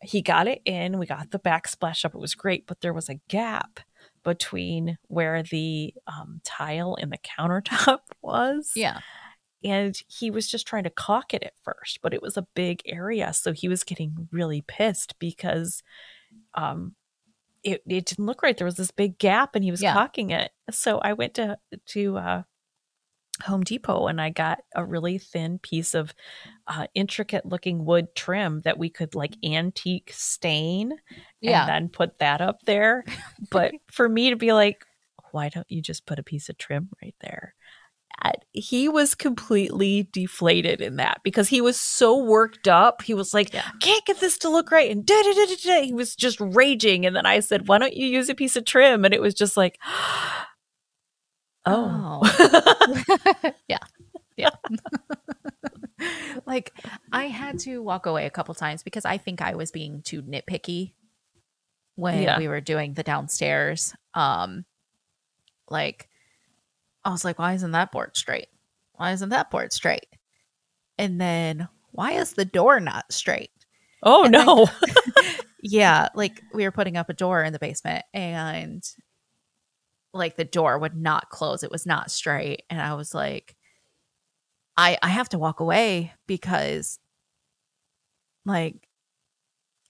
He 0.00 0.22
got 0.22 0.46
it 0.46 0.62
in, 0.64 0.96
we 0.96 1.06
got 1.06 1.32
the 1.32 1.40
backsplash 1.40 2.04
up, 2.04 2.14
it 2.14 2.20
was 2.20 2.36
great, 2.36 2.68
but 2.68 2.82
there 2.82 2.92
was 2.92 3.08
a 3.08 3.16
gap 3.26 3.80
between 4.22 4.98
where 5.08 5.42
the 5.42 5.92
um, 6.06 6.40
tile 6.44 6.96
and 7.00 7.10
the 7.10 7.18
countertop 7.18 7.98
was 8.22 8.70
yeah. 8.76 9.00
and 9.64 10.00
he 10.06 10.30
was 10.30 10.48
just 10.48 10.68
trying 10.68 10.84
to 10.84 10.90
caulk 10.90 11.34
it 11.34 11.42
at 11.42 11.54
first 11.64 11.98
but 12.00 12.14
it 12.14 12.22
was 12.22 12.36
a 12.36 12.46
big 12.54 12.80
area 12.86 13.32
so 13.32 13.52
he 13.52 13.66
was 13.66 13.82
getting 13.82 14.28
really 14.30 14.62
pissed 14.62 15.18
because 15.18 15.82
um 16.54 16.94
it, 17.64 17.82
it 17.88 18.06
didn't 18.06 18.26
look 18.26 18.42
right. 18.42 18.56
There 18.56 18.64
was 18.66 18.76
this 18.76 18.90
big 18.90 19.18
gap 19.18 19.54
and 19.54 19.64
he 19.64 19.70
was 19.70 19.82
Yeah. 19.82 19.92
caulking 19.94 20.30
it. 20.30 20.52
So 20.70 20.98
i 20.98 21.12
went 21.12 21.34
to 21.34 21.58
to 21.86 22.16
uh 22.18 22.42
home 23.42 23.64
depot 23.64 24.06
and 24.06 24.20
i 24.20 24.30
got 24.30 24.60
a 24.76 24.84
really 24.84 25.18
thin 25.18 25.58
piece 25.58 25.92
of 25.94 26.14
uh, 26.68 26.86
intricate 26.94 27.44
looking 27.44 27.84
wood 27.84 28.06
trim 28.14 28.60
that 28.62 28.78
we 28.78 28.88
could 28.88 29.14
like 29.16 29.34
antique 29.44 30.12
stain 30.14 30.92
Yeah. 31.40 31.62
and 31.62 31.68
then 31.68 31.88
put 31.88 32.18
that 32.20 32.40
up 32.40 32.60
there. 32.64 33.04
But 33.50 33.74
for 33.90 34.08
me 34.08 34.30
to 34.30 34.36
be 34.36 34.52
like 34.52 34.84
why 35.32 35.48
don't 35.48 35.68
you 35.68 35.82
just 35.82 36.06
put 36.06 36.20
a 36.20 36.22
piece 36.22 36.48
of 36.48 36.56
trim 36.58 36.88
right 37.02 37.16
there 37.20 37.54
he 38.52 38.88
was 38.88 39.14
completely 39.14 40.08
deflated 40.12 40.80
in 40.80 40.96
that 40.96 41.20
because 41.24 41.48
he 41.48 41.60
was 41.60 41.78
so 41.80 42.16
worked 42.16 42.66
up 42.68 43.02
he 43.02 43.12
was 43.14 43.34
like 43.34 43.52
Yeah. 43.52 43.68
can't 43.80 44.04
get 44.06 44.20
this 44.20 44.38
to 44.38 44.48
look 44.48 44.70
right 44.70 44.90
and 44.90 45.04
da, 45.04 45.14
da, 45.22 45.32
da, 45.32 45.46
da, 45.46 45.56
da. 45.62 45.82
he 45.82 45.92
was 45.92 46.14
just 46.16 46.40
raging 46.40 47.04
and 47.06 47.14
then 47.14 47.26
i 47.26 47.40
said 47.40 47.68
why 47.68 47.78
don't 47.78 47.94
you 47.96 48.06
use 48.06 48.28
a 48.28 48.34
piece 48.34 48.56
of 48.56 48.64
trim 48.64 49.04
and 49.04 49.12
it 49.12 49.20
was 49.20 49.34
just 49.34 49.56
like 49.56 49.78
oh, 51.66 52.22
yeah. 53.68 53.78
Yeah. 54.36 54.50
like 56.46 56.72
I 57.12 57.24
had 57.28 57.58
to 57.60 57.82
walk 57.82 58.06
away 58.06 58.26
a 58.26 58.30
couple 58.30 58.54
times 58.54 58.82
because 58.82 59.04
I 59.04 59.16
think 59.16 59.40
I 59.40 59.54
was 59.54 59.70
being 59.70 60.02
too 60.02 60.22
nitpicky 60.22 60.92
when 61.94 62.22
Yeah. 62.22 62.38
we 62.38 62.48
were 62.48 62.60
doing 62.60 62.94
the 62.94 63.02
downstairs. 63.02 63.94
Um 64.12 64.64
like 65.70 66.08
I 67.04 67.10
was 67.10 67.24
like, 67.24 67.38
why 67.38 67.54
isn't 67.54 67.72
that 67.72 67.92
board 67.92 68.16
straight? 68.16 68.48
Why 68.94 69.12
isn't 69.12 69.30
that 69.30 69.50
board 69.50 69.72
straight? 69.72 70.06
And 70.98 71.20
then 71.20 71.68
why 71.90 72.12
is 72.12 72.32
the 72.32 72.44
door 72.44 72.80
not 72.80 73.12
straight? 73.12 73.50
oh 74.02 74.24
And 74.24 74.32
no 74.32 74.68
yeah, 75.62 76.08
like 76.14 76.42
we 76.52 76.64
were 76.64 76.72
putting 76.72 76.96
up 76.96 77.08
a 77.08 77.14
door 77.14 77.42
in 77.42 77.52
the 77.52 77.58
basement 77.58 78.04
and 78.12 78.82
like 80.12 80.36
the 80.36 80.44
door 80.44 80.78
would 80.78 80.96
not 80.96 81.30
close. 81.30 81.62
It 81.62 81.70
was 81.70 81.86
not 81.86 82.10
straight. 82.10 82.62
And 82.70 82.80
I 82.80 82.94
was 82.94 83.14
like, 83.14 83.56
I 84.76 84.98
I 85.02 85.08
have 85.08 85.28
to 85.30 85.38
walk 85.38 85.60
away 85.60 86.12
because 86.26 86.98
like 88.44 88.88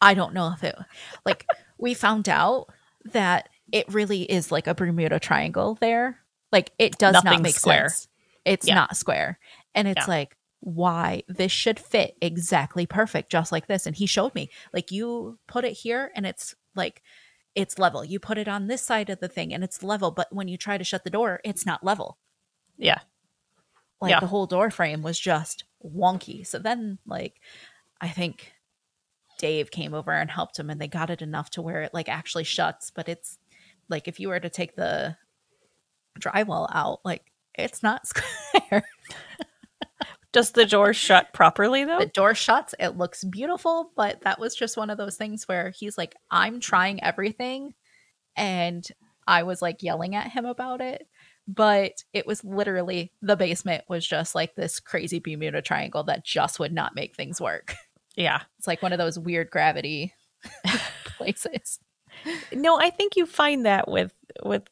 I 0.01 0.15
don't 0.15 0.35
know 0.35 0.53
if 0.53 0.63
it 0.65 0.77
like 1.25 1.47
we 1.79 1.95
found 1.95 2.29
out 2.29 2.67
that 3.13 3.49
it 3.73 3.93
really 3.93 4.23
is 4.23 4.53
like 4.53 4.67
a 4.67 4.75
Bermuda 4.75 5.19
triangle 5.19 5.77
there. 5.81 6.19
Like 6.55 6.73
it 6.79 6.97
does 6.99 7.23
not 7.25 7.43
make 7.43 7.55
square. 7.57 7.89
sense. 7.91 8.09
It's 8.45 8.67
Yeah. 8.67 8.75
not 8.75 8.97
square. 8.97 9.39
And 9.75 9.87
it's 9.89 10.07
Yeah. 10.07 10.15
like 10.15 10.37
why 10.61 11.23
this 11.29 11.53
should 11.53 11.79
fit 11.79 12.17
exactly 12.23 12.87
perfect 12.87 13.31
just 13.31 13.53
like 13.53 13.67
this 13.67 13.87
and 13.87 13.95
he 13.97 14.07
showed 14.07 14.35
me 14.35 14.49
like 14.73 14.91
you 14.91 15.39
put 15.47 15.63
it 15.63 15.73
here 15.73 16.11
and 16.17 16.25
it's 16.25 16.55
like 16.75 17.03
it's 17.55 17.79
level 17.79 18.03
you 18.03 18.19
put 18.19 18.39
it 18.39 18.49
on 18.49 18.67
this 18.67 18.81
side 18.81 19.11
of 19.11 19.21
the 19.21 19.29
thing 19.29 19.53
and 19.53 19.63
it's 19.63 19.83
level 19.83 20.11
but 20.11 20.27
when 20.33 20.49
you 20.49 20.57
try 20.57 20.79
to 20.79 20.83
shut 20.85 21.05
the 21.05 21.11
door 21.11 21.39
it's 21.45 21.67
not 21.67 21.85
level 21.85 22.17
yeah 22.79 23.01
like 24.01 24.09
Yeah. 24.13 24.21
the 24.21 24.27
whole 24.29 24.47
door 24.47 24.71
frame 24.71 25.03
was 25.03 25.21
just 25.21 25.65
wonky 25.85 26.47
so 26.47 26.59
then 26.59 26.99
like 27.05 27.35
i 28.01 28.09
think 28.09 28.55
dave 29.39 29.71
came 29.71 29.93
over 29.93 30.13
and 30.13 30.31
helped 30.31 30.59
him 30.59 30.71
and 30.71 30.81
they 30.81 30.89
got 30.89 31.11
it 31.11 31.21
enough 31.21 31.51
to 31.51 31.61
where 31.61 31.83
it 31.83 31.93
like 31.93 32.09
actually 32.09 32.45
shuts 32.45 32.91
but 32.91 33.07
it's 33.07 33.37
like 33.91 34.09
if 34.09 34.19
you 34.19 34.29
were 34.31 34.41
to 34.41 34.49
take 34.49 34.77
the 34.77 35.15
drywall 36.21 36.69
out 36.73 37.01
like 37.05 37.31
it's 37.57 37.83
not 37.83 38.07
square. 38.07 38.85
Does 40.33 40.51
the 40.51 40.67
door 40.67 40.93
shut 40.93 41.33
properly 41.33 41.85
though? 41.85 42.01
The 42.01 42.07
door 42.07 42.35
shuts. 42.35 42.75
It 42.81 42.97
looks 42.97 43.23
beautiful 43.23 43.93
but 43.97 44.23
that 44.23 44.41
was 44.41 44.55
just 44.55 44.77
one 44.77 44.91
of 44.91 44.99
those 44.99 45.17
things 45.17 45.47
where 45.47 45.71
he's 45.71 45.97
like 45.97 46.17
i'm 46.31 46.59
trying 46.61 47.03
everything 47.05 47.75
and 48.37 48.85
i 49.29 49.45
was 49.45 49.63
like 49.63 49.83
yelling 49.83 50.15
at 50.15 50.31
him 50.33 50.45
about 50.45 50.81
it. 50.81 51.07
But 51.47 52.03
it 52.13 52.27
was 52.27 52.43
literally 52.43 53.13
the 53.21 53.37
basement 53.37 53.85
was 53.89 54.07
just 54.07 54.35
like 54.35 54.55
this 54.55 54.81
crazy 54.81 55.19
bermuda 55.21 55.61
triangle 55.63 56.03
that 56.05 56.25
just 56.25 56.59
would 56.59 56.73
not 56.73 56.95
make 56.95 57.15
things 57.15 57.41
work. 57.41 57.75
Yeah. 58.17 58.41
It's 58.59 58.67
like 58.67 58.83
one 58.83 58.93
of 58.93 58.99
those 58.99 59.19
weird 59.19 59.51
gravity 59.51 60.15
places. 61.05 61.81
No 62.53 62.79
i 62.79 62.91
think 62.91 63.17
you 63.17 63.27
find 63.27 63.67
that 63.67 63.89
with 63.89 64.13
with 64.45 64.63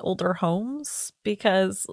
older 0.00 0.34
homes 0.34 1.12
because 1.22 1.86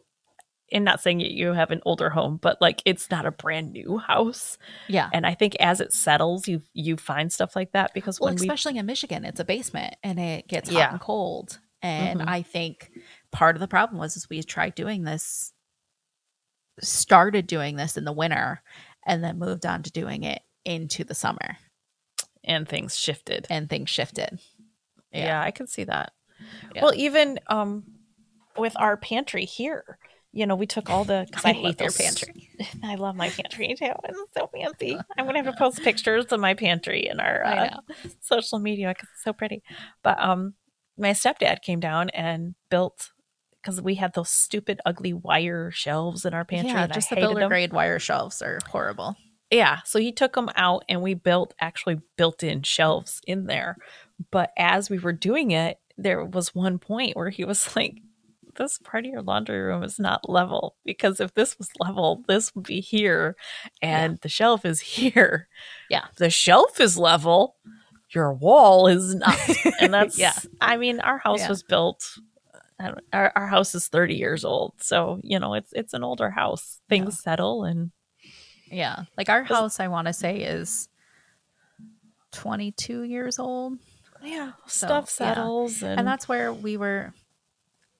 and 0.71 0.83
not 0.85 1.01
saying 1.01 1.19
you 1.19 1.53
have 1.53 1.71
an 1.71 1.81
older 1.85 2.09
home 2.09 2.37
but 2.41 2.59
like 2.61 2.81
it's 2.85 3.09
not 3.11 3.25
a 3.25 3.31
brand 3.31 3.71
new 3.73 3.97
house. 3.97 4.57
Yeah. 4.87 5.09
And 5.13 5.25
i 5.25 5.33
think 5.35 5.55
as 5.59 5.79
it 5.79 5.93
settles 5.93 6.47
you 6.47 6.61
you 6.73 6.97
find 6.97 7.31
stuff 7.31 7.55
like 7.55 7.71
that 7.73 7.93
because 7.93 8.19
well 8.19 8.29
when 8.31 8.35
we 8.39 8.45
especially 8.47 8.77
in 8.77 8.85
michigan 8.85 9.23
it's 9.25 9.39
a 9.39 9.45
basement 9.45 9.95
and 10.03 10.19
it 10.19 10.47
gets 10.47 10.69
hot 10.69 10.77
Yeah. 10.77 10.91
and 10.91 10.99
cold. 10.99 11.59
And 11.81 12.21
Mhm. 12.21 12.27
i 12.27 12.41
think 12.41 12.91
part 13.31 13.55
of 13.55 13.59
the 13.59 13.67
problem 13.67 13.99
was 13.99 14.17
is 14.17 14.29
we 14.29 14.41
tried 14.43 14.73
doing 14.75 15.03
this 15.03 15.53
started 16.81 17.45
doing 17.47 17.75
this 17.75 17.97
in 17.97 18.03
the 18.05 18.11
winter 18.11 18.61
and 19.05 19.23
then 19.23 19.37
moved 19.37 19.65
on 19.65 19.83
to 19.83 19.91
doing 19.91 20.23
it 20.23 20.41
into 20.65 21.03
the 21.03 21.13
summer. 21.13 21.57
And 22.45 22.67
things 22.67 22.97
shifted. 22.97 23.47
And 23.49 23.69
things 23.69 23.89
shifted. 23.89 24.39
Yeah. 25.11 25.39
i 25.41 25.51
can 25.51 25.67
see 25.67 25.83
that 25.83 26.13
Yeah. 26.75 26.83
well 26.83 26.93
even 26.95 27.39
um 27.47 27.83
with 28.57 28.75
our 28.77 28.97
pantry 28.97 29.45
here 29.45 29.97
you 30.31 30.45
know 30.45 30.55
we 30.55 30.65
took 30.65 30.89
all 30.89 31.03
the 31.03 31.25
because 31.27 31.45
I, 31.45 31.49
I 31.51 31.53
hate 31.53 31.79
your 31.79 31.91
pantry. 31.91 32.49
i 32.83 32.95
love 32.95 33.15
my 33.15 33.29
pantry 33.29 33.75
too 33.77 33.91
it's 34.03 34.19
so 34.35 34.47
fancy 34.53 34.97
i'm 35.17 35.25
gonna 35.25 35.43
have 35.43 35.53
to 35.53 35.59
post 35.59 35.83
pictures 35.83 36.25
of 36.25 36.39
my 36.39 36.53
pantry 36.53 37.07
in 37.07 37.19
our 37.19 37.43
uh, 37.45 37.69
social 38.19 38.59
media 38.59 38.89
because 38.89 39.09
it's 39.13 39.23
so 39.23 39.33
pretty. 39.33 39.63
But 40.03 40.19
um, 40.19 40.55
my 40.97 41.11
stepdad 41.11 41.61
came 41.61 41.79
down 41.79 42.09
and 42.09 42.55
built 42.69 43.11
because 43.61 43.81
we 43.81 43.95
had 43.95 44.13
those 44.13 44.29
stupid, 44.29 44.81
ugly 44.85 45.13
wire 45.13 45.71
shelves 45.71 46.25
in 46.25 46.33
our 46.33 46.45
pantry. 46.45 46.71
yeah, 46.71 46.83
and 46.83 46.93
just 46.93 47.09
the 47.09 47.15
builder 47.15 47.41
them. 47.41 47.49
grade 47.49 47.73
wire 47.73 47.99
shelves 47.99 48.41
are 48.41 48.59
horrible 48.69 49.15
Yeah, 49.51 49.79
so 49.85 49.99
he 49.99 50.11
took 50.11 50.33
them 50.33 50.49
out 50.55 50.83
and 50.89 51.01
we 51.01 51.13
built 51.13 51.53
actually 51.61 51.99
built-in 52.17 52.63
shelves 52.63 53.21
in 53.25 53.45
there. 53.45 53.77
But 54.31 54.51
as 54.57 54.89
we 54.89 54.99
were 54.99 55.13
doing 55.13 55.51
it, 55.51 55.77
there 55.97 56.23
was 56.25 56.55
one 56.55 56.79
point 56.79 57.15
where 57.15 57.29
he 57.29 57.45
was 57.45 57.73
like. 57.75 57.99
This 58.55 58.77
part 58.77 59.03
of 59.03 59.11
your 59.11 59.23
laundry 59.23 59.59
room 59.59 59.81
is 59.81 59.97
not 59.97 60.29
level 60.29 60.75
because 60.85 61.19
if 61.19 61.33
this 61.33 61.57
was 61.57 61.69
level, 61.79 62.23
this 62.27 62.53
would 62.53 62.65
be 62.67 62.81
here 62.81 63.35
and 63.81 64.19
the 64.21 64.29
shelf 64.29 64.63
is 64.63 64.79
here. 64.99 65.47
Yeah. 65.89 66.03
The 66.17 66.29
shelf 66.29 66.79
is 66.79 66.95
level, 66.95 67.55
your 68.11 68.31
wall 68.31 68.85
is 68.85 69.15
not. 69.15 69.39
And 69.81 69.91
that's, 69.91 70.19
Yeah. 70.19 70.33
I 70.61 70.77
mean, 70.77 70.99
our 70.99 71.17
house 71.17 71.39
Yeah. 71.39 71.49
was 71.49 71.63
built, 71.63 72.07
our, 73.11 73.31
our 73.35 73.47
house 73.47 73.73
is 73.73 73.87
30 73.87 74.13
years 74.13 74.45
old. 74.45 74.73
So, 74.77 75.19
you 75.23 75.39
know, 75.39 75.55
it's, 75.55 75.73
it's 75.73 75.95
an 75.95 76.03
older 76.03 76.29
house. 76.29 76.79
Things 76.89 77.23
settle 77.23 77.63
and 77.63 77.89
yeah 78.67 79.05
like 79.17 79.29
our 79.29 79.43
house 79.43 79.79
i 79.79 79.87
want 79.87 80.05
to 80.07 80.13
say 80.13 80.41
is 80.41 80.89
22 82.33 83.03
years 83.03 83.39
old 83.39 83.77
yeah, 84.23 84.51
So, 84.67 84.87
stuff 84.87 85.05
yeah. 85.05 85.33
settles. 85.33 85.83
And, 85.83 85.99
and 85.99 86.07
that's 86.07 86.27
where 86.27 86.53
we 86.53 86.77
were 86.77 87.13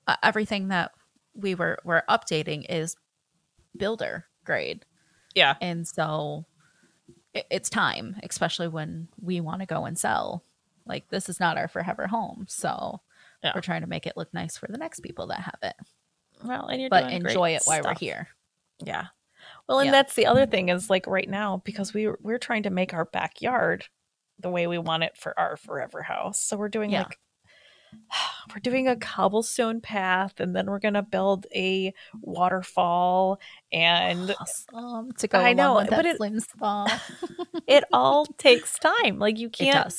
uh, 0.08 0.16
everything 0.24 0.70
that 0.70 0.92
we 1.34 1.56
were 1.56 1.78
were 1.84 2.04
updating 2.10 2.66
is 2.70 2.96
builder 3.78 4.26
grade 4.46 4.86
yeah. 5.36 5.56
and 5.62 5.88
so 5.88 6.46
it, 7.34 7.46
it's 7.50 7.70
time 7.70 8.16
especially 8.24 8.68
when 8.68 9.08
we 9.22 9.42
want 9.42 9.62
to 9.62 9.66
go 9.66 9.86
and 9.86 9.98
sell 9.98 10.44
like 10.86 11.08
this 11.10 11.30
is 11.30 11.40
not 11.40 11.58
our 11.58 11.68
forever 11.68 12.06
home 12.08 12.46
so 12.48 13.00
Yeah. 13.44 13.52
We're 13.56 13.62
trying 13.62 13.82
to 13.82 13.88
make 13.88 14.06
it 14.06 14.16
look 14.18 14.34
nice 14.34 14.58
for 14.58 14.68
the 14.70 14.78
next 14.78 15.00
people 15.00 15.28
that 15.28 15.40
have 15.40 15.60
it, 15.64 15.76
Well, 16.44 16.68
and 16.68 16.80
you're 16.82 16.90
but 16.90 17.08
doing 17.08 17.22
great 17.22 17.32
enjoy 17.32 17.50
it 17.56 17.62
while 17.66 17.82
we're 17.84 17.96
here. 17.96 18.28
Yeah. 18.86 19.08
Well, 19.68 19.80
and 19.80 19.88
Yeah. 19.88 19.92
that's 19.92 20.14
the 20.14 20.28
other 20.28 20.46
thing 20.46 20.70
is 20.70 20.90
like 20.90 21.08
right 21.08 21.30
now 21.30 21.62
because 21.66 21.94
we 21.94 22.08
we're 22.22 22.38
trying 22.38 22.64
to 22.64 22.70
make 22.70 22.94
our 22.94 23.06
backyard 23.06 23.86
the 24.40 24.50
way 24.50 24.68
we 24.68 24.78
want 24.78 25.04
it 25.04 25.18
for 25.18 25.38
our 25.40 25.58
forever 25.58 26.02
house. 26.02 26.40
So 26.40 26.58
we're 26.58 26.70
doing 26.70 26.92
Yeah. 26.92 27.04
like 27.04 27.20
we're 28.54 28.60
doing 28.60 28.88
a 28.88 28.96
cobblestone 28.96 29.80
path 29.82 30.40
and 30.40 30.56
then 30.56 30.66
we're 30.66 30.80
going 30.80 30.96
to 30.96 31.04
build 31.04 31.46
a 31.56 31.94
waterfall 32.22 33.40
and 33.72 34.36
Awesome 34.40 35.12
to 35.14 35.28
go 35.28 35.40
I 35.40 35.54
know, 35.54 35.76
with 35.76 35.90
but 35.90 36.06
it- 36.06 36.18
swim 36.18 36.40
spa. 36.40 37.02
it 37.68 37.84
all 37.94 38.26
takes 38.26 38.78
time. 38.80 39.20
Like 39.20 39.38
you 39.40 39.50
can't 39.50 39.94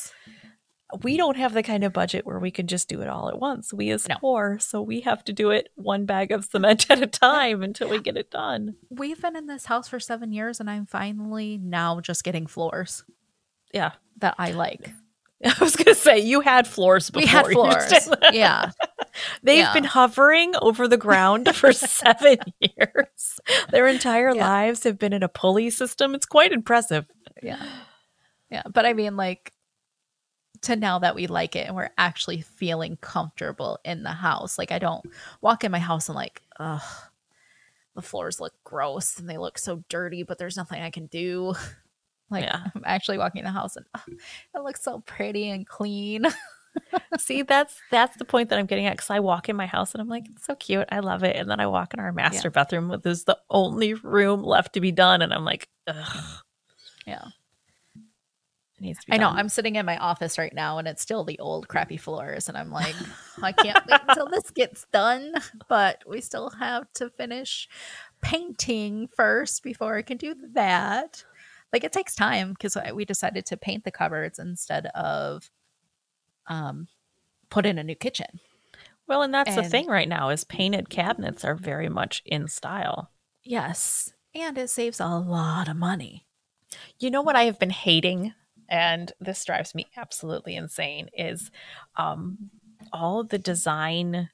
we 1.02 1.16
don't 1.16 1.36
have 1.36 1.54
the 1.54 1.62
kind 1.64 1.82
of 1.82 1.92
budget 1.92 2.24
where 2.24 2.38
we 2.38 2.52
can 2.52 2.68
just 2.68 2.88
do 2.88 3.00
it 3.00 3.08
all 3.08 3.28
at 3.28 3.40
once. 3.40 3.72
We 3.72 3.90
as 3.90 4.08
No. 4.08 4.16
poor, 4.20 4.58
so 4.60 4.80
we 4.80 5.00
have 5.00 5.24
to 5.24 5.32
do 5.32 5.50
it 5.50 5.68
one 5.74 6.04
bag 6.04 6.30
of 6.30 6.44
cement 6.44 6.86
at 6.90 7.02
a 7.02 7.06
time 7.08 7.62
until 7.64 7.88
we 7.88 8.00
get 8.00 8.16
it 8.16 8.30
done. 8.30 8.76
We've 8.90 9.20
been 9.20 9.34
in 9.34 9.46
this 9.46 9.64
house 9.64 9.88
for 9.88 9.98
seven 9.98 10.30
years, 10.30 10.60
and 10.60 10.70
I'm 10.70 10.86
finally 10.86 11.58
now 11.60 11.98
just 12.00 12.22
getting 12.22 12.46
floors 12.46 13.02
Yeah. 13.74 13.92
that 14.18 14.34
I 14.38 14.52
like. 14.52 14.90
I 15.44 15.54
was 15.60 15.76
gonna 15.76 15.94
say 15.94 16.20
you 16.20 16.40
had 16.40 16.66
floors 16.66 17.10
before. 17.10 17.20
we 17.22 17.26
had 17.26 17.46
floors. 17.48 18.08
yeah. 18.32 18.70
They've 19.42 19.58
Yeah. 19.58 19.72
been 19.74 19.84
hovering 19.84 20.54
over 20.62 20.88
the 20.88 20.96
ground 20.96 21.54
for 21.54 21.72
seven 21.74 22.38
years. 22.60 23.40
Their 23.70 23.86
entire 23.88 24.34
Yeah. 24.34 24.40
lives 24.48 24.84
have 24.84 24.98
been 24.98 25.12
in 25.12 25.22
a 25.22 25.28
pulley 25.28 25.68
system. 25.70 26.14
It's 26.14 26.24
quite 26.26 26.52
impressive. 26.52 27.04
Yeah. 27.42 27.62
Yeah. 28.50 28.62
But 28.72 28.86
I 28.86 28.94
mean, 28.94 29.16
like, 29.16 29.52
to 30.62 30.76
now 30.76 31.00
that 31.00 31.14
we 31.14 31.26
like 31.26 31.56
it 31.56 31.66
and 31.66 31.76
we're 31.76 31.90
actually 31.98 32.40
feeling 32.40 32.96
comfortable 33.02 33.78
in 33.84 34.02
the 34.02 34.12
house. 34.12 34.56
Like, 34.56 34.72
I 34.72 34.78
don't 34.78 35.04
walk 35.42 35.62
in 35.64 35.70
my 35.70 35.78
house 35.78 36.08
and, 36.08 36.16
like, 36.16 36.40
ugh, 36.58 36.80
the 37.94 38.00
floors 38.00 38.40
look 38.40 38.54
gross 38.64 39.18
and 39.18 39.28
they 39.28 39.36
look 39.36 39.58
so 39.58 39.84
dirty, 39.90 40.22
but 40.22 40.38
there's 40.38 40.56
nothing 40.56 40.80
I 40.80 40.88
can 40.90 41.04
do. 41.06 41.52
Like, 42.30 42.44
Yeah. 42.44 42.64
I'm 42.74 42.82
actually 42.84 43.18
walking 43.18 43.40
in 43.40 43.44
the 43.44 43.50
house 43.52 43.76
and 43.76 43.86
oh, 43.94 44.00
ugh, 44.08 44.18
it 44.56 44.62
looks 44.62 44.82
so 44.82 45.00
pretty 45.06 45.48
and 45.50 45.66
clean. 45.66 46.24
See, 47.18 47.42
that's 47.42 47.76
that's 47.92 48.16
the 48.16 48.24
point 48.24 48.48
that 48.50 48.58
I'm 48.58 48.66
getting 48.66 48.86
at. 48.86 48.94
Because 48.96 49.10
I 49.10 49.20
walk 49.20 49.48
in 49.48 49.54
my 49.54 49.66
house 49.66 49.92
and 49.94 50.00
I'm 50.00 50.08
like, 50.08 50.24
it's 50.28 50.44
so 50.44 50.56
cute. 50.56 50.88
I 50.90 50.98
love 51.00 51.22
it. 51.22 51.36
And 51.36 51.48
then 51.48 51.60
I 51.60 51.66
walk 51.68 51.94
in 51.94 52.00
our 52.00 52.10
master 52.12 52.50
bathroom, 52.50 52.88
which 52.88 53.06
is 53.06 53.24
the 53.24 53.38
only 53.48 53.94
room 53.94 54.42
left 54.42 54.72
to 54.74 54.80
be 54.80 54.90
done, 54.90 55.22
and 55.22 55.32
I'm 55.32 55.44
like, 55.44 55.68
ugh, 55.86 56.42
Yeah. 57.06 57.26
it 57.96 58.80
needs 58.80 58.98
to 59.00 59.06
be. 59.06 59.12
I 59.12 59.18
know. 59.18 59.28
I'm 59.28 59.48
sitting 59.48 59.76
in 59.76 59.86
my 59.86 59.96
office 59.98 60.36
right 60.36 60.52
now 60.52 60.78
and 60.78 60.88
it's 60.88 61.00
still 61.02 61.22
the 61.22 61.38
old 61.38 61.68
crappy 61.68 61.96
floors. 61.96 62.48
And 62.48 62.58
I'm 62.58 62.72
like, 62.82 62.96
I 63.40 63.52
can't 63.52 63.86
wait 63.86 64.00
until 64.08 64.26
this 64.28 64.50
gets 64.50 64.84
done. 64.92 65.32
But 65.68 66.02
we 66.08 66.20
still 66.20 66.50
have 66.58 66.92
to 66.94 67.08
finish 67.10 67.68
painting 68.20 69.08
first 69.16 69.62
before 69.62 69.96
I 69.96 70.02
can 70.02 70.16
do 70.16 70.34
that. 70.54 71.24
Like 71.74 71.82
it 71.82 71.92
takes 71.92 72.14
time 72.14 72.52
because 72.52 72.78
we 72.94 73.04
decided 73.04 73.46
to 73.46 73.56
paint 73.56 73.82
the 73.82 73.90
cupboards 73.90 74.38
instead 74.38 74.86
of 74.94 75.50
um 76.46 76.86
put 77.50 77.66
in 77.66 77.78
a 77.78 77.84
new 77.84 77.96
kitchen. 77.96 78.38
Well, 79.08 79.22
and 79.22 79.34
that's 79.34 79.56
the 79.56 79.64
thing 79.64 79.88
right 79.88 80.08
now 80.08 80.28
is 80.28 80.44
painted 80.44 80.88
cabinets 80.88 81.44
are 81.44 81.56
very 81.56 81.88
much 81.88 82.22
in 82.24 82.46
style. 82.46 83.10
Yes. 83.42 84.12
And 84.36 84.56
it 84.56 84.70
saves 84.70 85.00
a 85.00 85.08
lot 85.08 85.66
of 85.66 85.76
money. 85.76 86.28
You 87.00 87.10
know 87.10 87.22
what 87.22 87.34
I 87.34 87.44
have 87.46 87.58
been 87.58 87.70
hating, 87.70 88.34
and 88.68 89.12
this 89.18 89.44
drives 89.44 89.74
me 89.74 89.86
absolutely 89.96 90.54
insane, 90.54 91.08
is 91.12 91.50
um, 91.96 92.50
all 92.92 93.24
the 93.24 93.38
design 93.38 94.30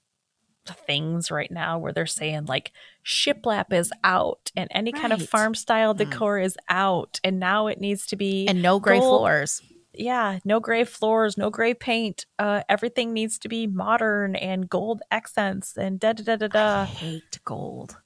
things 0.66 1.30
right 1.30 1.50
now 1.50 1.78
where 1.78 1.92
they're 1.92 2.06
saying 2.06 2.44
like 2.46 2.72
shiplap 3.04 3.72
is 3.72 3.90
out 4.04 4.52
and 4.56 4.68
any 4.72 4.92
kind 4.92 5.12
of 5.12 5.26
farm 5.28 5.54
style 5.54 5.94
Mm. 5.94 5.98
decor 5.98 6.38
is 6.38 6.56
out 6.68 7.18
and 7.24 7.40
now 7.40 7.66
it 7.66 7.80
needs 7.80 8.06
to 8.08 8.16
be 8.16 8.46
And 8.46 8.62
no 8.62 8.78
gray 8.78 8.98
Gold- 8.98 9.08
floors. 9.20 9.62
yeah 9.94 10.38
no 10.44 10.60
gray 10.60 10.84
floors 10.84 11.36
no 11.36 11.50
gray 11.50 11.74
paint 11.74 12.26
uh 12.38 12.62
everything 12.68 13.12
needs 13.12 13.38
to 13.40 13.48
be 13.48 13.66
modern 13.66 14.36
and 14.36 14.68
gold 14.68 15.02
accents 15.10 15.76
and 15.76 15.98
da 15.98 16.12
da 16.12 16.22
da 16.22 16.36
da 16.36 16.48
da 16.48 16.82
I 16.82 16.84
hate 16.84 17.40
gold. 17.44 17.96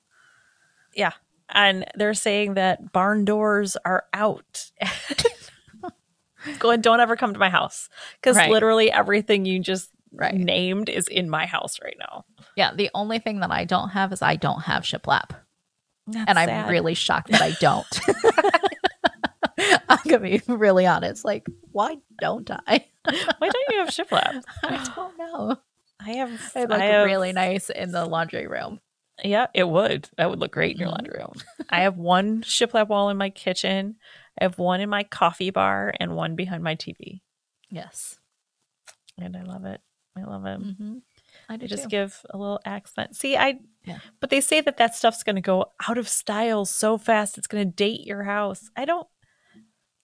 Yeah 0.95 1.13
and 1.51 1.85
they're 1.97 2.15
saying 2.15 2.55
that 2.55 2.93
barn 2.93 3.25
doors 3.27 3.77
are 3.85 4.05
out. 4.15 4.71
Go 6.59 6.71
and 6.71 6.83
don't 6.83 7.01
ever 7.01 7.17
come 7.17 7.33
to 7.33 7.39
my 7.39 7.49
house 7.51 7.89
because 8.21 8.37
Right. 8.37 8.51
literally 8.51 8.91
everything 8.93 9.45
you 9.45 9.61
just 9.61 9.91
Right. 10.13 10.35
named 10.35 10.89
is 10.89 11.09
in 11.09 11.29
my 11.29 11.45
house 11.47 11.81
right 11.83 11.97
now. 11.99 12.25
Yeah. 12.57 12.75
The 12.75 12.91
only 12.95 13.19
thing 13.19 13.41
that 13.41 13.51
I 13.51 13.65
don't 13.65 13.91
have 13.91 14.13
is 14.13 14.23
I 14.23 14.37
don't 14.37 14.63
have 14.63 14.83
shiplap. 14.85 15.31
That's 16.07 16.29
and 16.29 16.39
I'm 16.39 16.49
sad. 16.49 16.71
really 16.71 16.95
shocked 16.95 17.31
that 17.31 17.41
I 17.43 17.51
don't. 17.61 18.01
I'm 19.89 19.99
gonna 20.05 20.21
be 20.21 20.43
really 20.49 20.87
honest. 20.87 21.25
Like, 21.25 21.47
why 21.73 21.97
don't 22.21 22.51
I? 22.51 22.85
Why 23.05 23.49
don't 23.49 23.69
you 23.71 23.79
have 23.79 23.89
shiplap? 23.89 24.43
I 24.65 24.93
don't 24.95 25.19
know. 25.19 25.57
I 26.01 26.11
have. 26.15 26.31
It 26.57 26.69
look 26.69 26.81
have 26.81 27.05
really 27.07 27.33
nice 27.33 27.71
in 27.71 27.93
the 27.93 28.05
laundry 28.05 28.47
room. 28.47 28.81
Yeah, 29.23 29.47
it 29.55 29.69
would. 29.69 30.09
That 30.19 30.29
would 30.29 30.41
look 30.41 30.53
great 30.53 30.73
in 30.75 30.81
your 30.81 30.89
Mhm. 30.89 30.93
laundry 30.93 31.19
room. 31.19 31.33
I 31.71 31.83
have 31.83 31.97
one 31.97 32.43
shiplap 32.43 32.89
wall 32.89 33.11
in 33.11 33.17
my 33.17 33.31
kitchen. 33.31 33.97
I 34.41 34.45
have 34.45 34.59
one 34.59 34.81
in 34.81 34.91
my 34.91 35.05
coffee 35.05 35.51
bar 35.51 35.95
and 36.01 36.17
one 36.17 36.35
behind 36.35 36.65
my 36.65 36.75
TV, 36.75 37.23
Yes, 37.71 38.19
and 39.17 39.37
I 39.37 39.43
love 39.43 39.65
it. 39.65 39.81
I 40.19 40.23
love 40.25 40.45
it. 40.47 40.61
mm-hmm. 40.61 40.99
I 41.49 41.57
do 41.57 41.67
just 41.67 41.85
too. 41.85 41.89
give 41.91 42.21
a 42.31 42.39
little 42.39 42.61
accent. 42.65 43.17
See, 43.17 43.37
I, 43.37 43.59
Yeah. 43.85 43.99
but 44.21 44.31
they 44.31 44.41
say 44.41 44.61
that 44.63 44.77
that 44.79 44.95
stuff's 44.95 45.23
going 45.23 45.37
to 45.37 45.43
go 45.43 45.67
out 45.89 45.99
of 45.99 46.09
style 46.09 46.65
so 46.65 46.97
fast. 46.99 47.37
It's 47.39 47.47
going 47.47 47.67
to 47.69 47.75
date 47.75 48.07
your 48.07 48.23
house. 48.25 48.71
I 48.77 48.85
don't, 48.85 49.07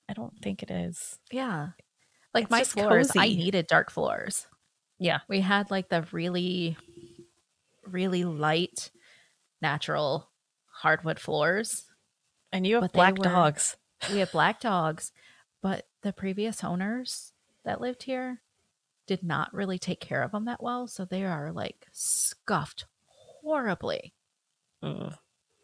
I 0.09 0.13
don't 0.13 0.35
think 0.43 0.63
it 0.63 0.71
is. 0.71 1.19
yeah. 1.33 1.69
Like 2.33 2.45
It's 2.45 2.51
my 2.51 2.63
floors, 2.65 3.11
I 3.17 3.27
needed 3.29 3.67
dark 3.67 3.91
floors. 3.91 4.47
Yeah. 5.01 5.21
We 5.29 5.41
had 5.41 5.71
like 5.71 5.89
the 5.89 6.07
really, 6.13 6.77
really 7.85 8.25
light, 8.25 8.91
natural 9.61 10.31
hardwood 10.83 11.19
floors. 11.19 11.87
And 12.53 12.67
you 12.67 12.81
have 12.81 12.93
black 12.93 13.19
were- 13.19 13.25
dogs. 13.25 13.77
we 14.13 14.19
have 14.19 14.31
black 14.33 14.61
dogs, 14.61 15.11
but 15.63 15.87
the 16.03 16.13
previous 16.13 16.63
owners 16.65 17.33
that 17.65 17.81
lived 17.81 18.05
here 18.05 18.43
did 19.11 19.25
not 19.25 19.53
really 19.53 19.77
take 19.77 19.99
care 19.99 20.23
of 20.23 20.31
them 20.31 20.45
that 20.45 20.63
well. 20.63 20.87
So 20.87 21.05
they 21.05 21.25
are 21.25 21.51
like 21.51 21.89
scuffed 21.91 22.85
horribly. 23.43 24.15
Ugh. 24.85 25.15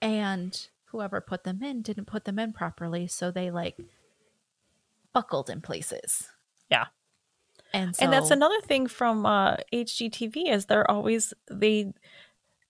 And 0.02 0.68
whoever 0.86 1.20
put 1.20 1.44
them 1.44 1.62
in 1.62 1.80
didn't 1.82 2.06
put 2.06 2.24
them 2.24 2.40
in 2.40 2.52
properly. 2.52 3.06
So 3.06 3.30
they 3.30 3.52
like 3.52 3.76
buckled 5.12 5.48
in 5.48 5.60
places. 5.60 6.28
Yeah. 6.68 6.86
And 7.72 7.94
so, 7.94 8.02
and 8.02 8.12
that's 8.12 8.32
another 8.32 8.60
thing 8.62 8.88
from 8.88 9.24
uh, 9.24 9.58
HGTV 9.72 10.50
is 10.50 10.66
they're 10.66 10.90
always 10.90 11.32
they 11.48 11.92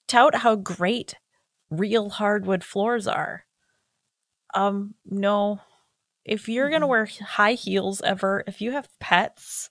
tout 0.08 0.34
how 0.34 0.56
great 0.56 1.14
real 1.70 2.10
hardwood 2.10 2.62
floors 2.62 3.06
are. 3.08 3.46
Um, 4.52 4.94
no, 5.06 5.60
if 6.26 6.50
you're 6.50 6.68
gonna 6.68 6.84
Mhm. 6.84 6.90
wear 6.90 7.06
high 7.06 7.54
heels 7.54 8.02
ever, 8.02 8.44
if 8.46 8.60
you 8.60 8.72
have 8.72 8.90
pets, 9.00 9.70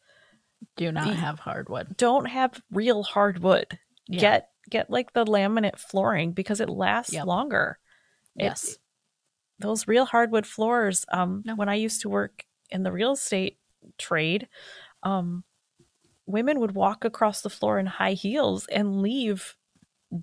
do 0.75 0.91
not 0.91 1.07
the- 1.07 1.13
have 1.13 1.39
hardwood. 1.39 1.97
don't 1.97 2.25
have 2.25 2.61
real 2.71 3.03
hardwood. 3.03 3.79
Yeah. 4.07 4.19
Get 4.19 4.49
get 4.69 4.89
like 4.89 5.13
the 5.13 5.25
laminate 5.25 5.77
flooring 5.79 6.31
because 6.31 6.59
it 6.59 6.69
lasts 6.69 7.13
Yep. 7.13 7.25
longer. 7.25 7.79
It- 8.35 8.43
Yes. 8.45 8.77
those 9.59 9.87
real 9.87 10.05
hardwood 10.05 10.45
floors. 10.47 11.05
Um, 11.09 11.43
No. 11.45 11.55
when 11.55 11.69
I 11.69 11.75
used 11.75 12.01
to 12.01 12.09
work 12.09 12.45
in 12.69 12.83
the 12.83 12.91
real 12.91 13.11
estate 13.13 13.59
trade, 13.97 14.49
um, 15.03 15.43
women 16.25 16.59
would 16.59 16.73
walk 16.73 17.05
across 17.05 17.41
the 17.41 17.49
floor 17.49 17.77
in 17.79 17.85
high 17.85 18.13
heels 18.13 18.65
and 18.67 19.01
leave 19.01 19.55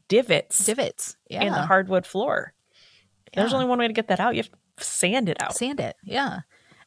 divots 0.09 0.65
Divots. 0.67 1.17
Yeah. 1.29 1.43
in 1.43 1.53
the 1.53 1.63
hardwood 1.67 2.07
floor. 2.07 2.55
There's 3.35 3.53
only 3.55 3.67
one 3.67 3.79
way 3.79 3.87
to 3.87 3.93
get 3.95 4.09
that 4.09 4.21
out. 4.21 4.35
You 4.35 4.43
have 4.43 4.51
to 4.51 4.85
sand 4.85 5.29
it 5.29 5.41
out. 5.41 5.55
sand 5.55 5.79
it 5.81 5.97
yeah 6.03 6.41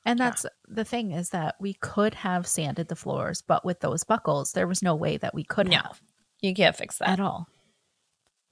and 0.06 0.20
Yeah. 0.20 0.26
that's 0.30 0.46
the 0.68 0.86
thing 0.86 1.12
is 1.12 1.30
that 1.32 1.56
we 1.60 1.74
could 1.74 2.14
have 2.16 2.46
sanded 2.48 2.88
the 2.88 2.96
floors 2.96 3.42
but 3.42 3.66
with 3.66 3.80
those 3.80 4.04
buckles 4.04 4.52
there 4.54 4.68
was 4.68 4.82
no 4.84 4.96
way 4.96 5.18
that 5.18 5.34
we 5.34 5.44
could 5.44 5.68
No, 5.70 5.78
have 5.78 6.02
You 6.42 6.54
can't 6.54 6.76
fix 6.76 6.98
that. 7.00 7.10
at 7.10 7.20
all 7.20 7.48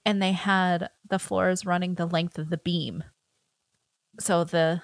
and 0.05 0.21
they 0.21 0.31
had 0.33 0.89
the 1.09 1.19
floors 1.19 1.65
running 1.65 1.95
the 1.95 2.05
length 2.07 2.37
of 2.37 2.49
the 2.49 2.57
beam 2.57 3.03
so 4.19 4.43
the 4.43 4.81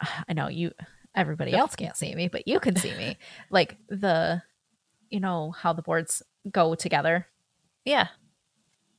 i 0.28 0.32
know 0.32 0.48
you 0.48 0.72
everybody 1.14 1.52
else 1.54 1.74
can't 1.76 1.96
see 1.96 2.14
me 2.14 2.28
but 2.28 2.46
you 2.46 2.60
can 2.60 2.76
see 2.76 2.94
me 2.94 3.16
like 3.50 3.76
the 3.88 4.42
you 5.10 5.20
know 5.20 5.50
how 5.52 5.72
the 5.72 5.82
boards 5.82 6.22
go 6.50 6.74
together 6.74 7.26
Yeah. 7.84 8.08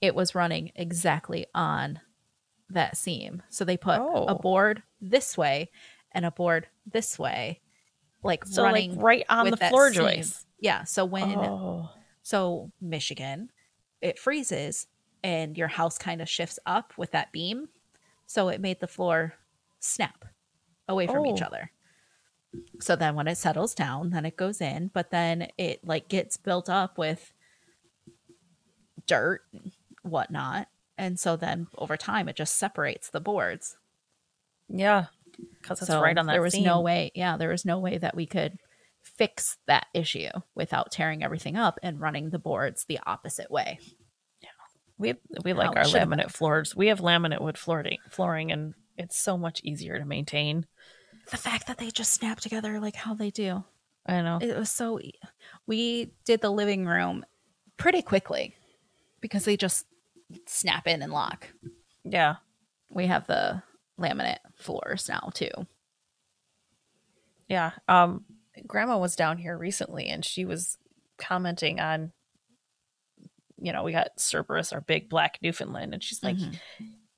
it 0.01 0.15
was 0.15 0.33
running 0.35 0.71
exactly 0.75 1.45
on 1.55 1.99
that 2.69 2.97
seam. 2.97 3.41
So 3.49 3.63
they 3.63 3.77
put 3.77 3.95
a 3.97 4.01
Oh. 4.03 4.35
board 4.39 4.83
this 4.99 5.37
way 5.37 5.69
and 6.11 6.25
a 6.25 6.31
board 6.31 6.67
this 6.91 7.17
way, 7.19 7.61
like 8.23 8.45
So 8.45 8.63
running. 8.63 8.95
like 8.95 9.03
right 9.03 9.25
on 9.29 9.49
the 9.49 9.57
floor 9.57 9.87
seam. 9.93 9.95
joist. 10.03 10.45
yeah. 10.59 10.83
So 10.83 11.05
when 11.05 11.37
Oh. 11.37 11.89
So 12.23 12.71
Michigan, 12.81 13.51
it 14.01 14.19
freezes 14.19 14.87
and 15.23 15.57
your 15.57 15.67
house 15.69 15.97
kind 15.97 16.21
of 16.21 16.29
shifts 16.29 16.59
up 16.65 16.93
with 16.97 17.11
that 17.11 17.31
beam. 17.31 17.69
So 18.25 18.49
it 18.49 18.61
made 18.61 18.79
the 18.79 18.87
floor 18.87 19.33
snap 19.79 20.25
away 20.87 21.07
from 21.07 21.25
each 21.25 21.41
Oh. 21.41 21.45
other. 21.45 21.71
So 22.79 22.95
then 22.95 23.15
when 23.15 23.27
it 23.27 23.37
settles 23.37 23.75
down, 23.75 24.09
then 24.11 24.25
it 24.25 24.35
goes 24.37 24.61
in, 24.61 24.89
but 24.93 25.11
then 25.11 25.49
it 25.57 25.85
like 25.85 26.07
gets 26.07 26.37
built 26.37 26.69
up 26.69 26.97
with 26.97 27.33
dirt, 29.05 29.41
whatnot. 30.03 30.67
And 30.97 31.19
so 31.19 31.35
then 31.35 31.67
over 31.77 31.95
time 31.97 32.27
it 32.27 32.35
just 32.35 32.55
separates 32.55 33.09
the 33.09 33.19
boards. 33.19 33.77
Yeah, 34.69 35.07
because 35.61 35.79
it's 35.81 35.87
so 35.87 36.01
right 36.01 36.17
on 36.17 36.25
that. 36.25 36.33
there 36.33 36.41
was 36.41 36.57
no 36.59 36.81
way, 36.81 37.11
yeah, 37.15 37.37
there 37.37 37.49
was 37.49 37.65
no 37.65 37.79
way 37.79 37.97
that 37.97 38.15
we 38.15 38.25
could 38.25 38.57
fix 39.01 39.57
that 39.67 39.87
issue 39.93 40.29
without 40.55 40.91
tearing 40.91 41.23
everything 41.23 41.55
up 41.55 41.79
and 41.81 41.99
running 41.99 42.29
the 42.29 42.39
boards 42.39 42.85
the 42.85 42.99
opposite 43.05 43.49
way. 43.49 43.79
Yeah, 44.41 44.49
we 44.97 45.15
we 45.43 45.53
like 45.53 45.75
our 45.75 45.83
laminate 45.83 46.31
floors. 46.31 46.75
We 46.75 46.87
have 46.87 46.99
laminate 46.99 47.41
wood 47.41 47.57
flooring, 47.57 47.99
flooring, 48.09 48.51
and 48.51 48.73
it's 48.97 49.17
so 49.19 49.37
much 49.37 49.61
easier 49.63 49.97
to 49.99 50.05
maintain. 50.05 50.65
The 51.31 51.37
fact 51.37 51.67
that 51.67 51.77
they 51.77 51.89
just 51.89 52.13
snap 52.13 52.39
together 52.39 52.79
like 52.79 52.95
how 52.95 53.13
they 53.13 53.29
do. 53.31 53.63
I 54.05 54.21
know. 54.21 54.39
It 54.41 54.57
was 54.57 54.71
so 54.71 54.99
we 55.65 56.11
did 56.25 56.41
the 56.41 56.49
living 56.49 56.85
room 56.85 57.25
pretty 57.75 58.01
quickly 58.01 58.55
because 59.19 59.45
they 59.45 59.57
just 59.57 59.85
snap 60.45 60.87
in 60.87 61.01
and 61.01 61.11
lock. 61.11 61.47
yeah, 62.03 62.35
We 62.89 63.07
have 63.07 63.27
the 63.27 63.61
laminate 63.99 64.37
floors 64.55 65.07
now 65.09 65.29
too. 65.33 65.49
yeah. 67.47 67.71
Um, 67.87 68.25
Grandma 68.65 68.97
was 68.97 69.15
down 69.15 69.37
here 69.37 69.57
recently, 69.57 70.07
and 70.07 70.23
she 70.25 70.43
was 70.45 70.77
commenting 71.17 71.79
on. 71.79 72.11
You 73.59 73.71
know, 73.73 73.83
we 73.83 73.91
got 73.91 74.19
Cerberus, 74.19 74.71
our 74.73 74.81
big 74.81 75.09
black 75.09 75.39
Newfoundland, 75.41 75.93
and 75.93 76.03
she's 76.03 76.21
like, 76.23 76.35
Mhm. 76.37 76.59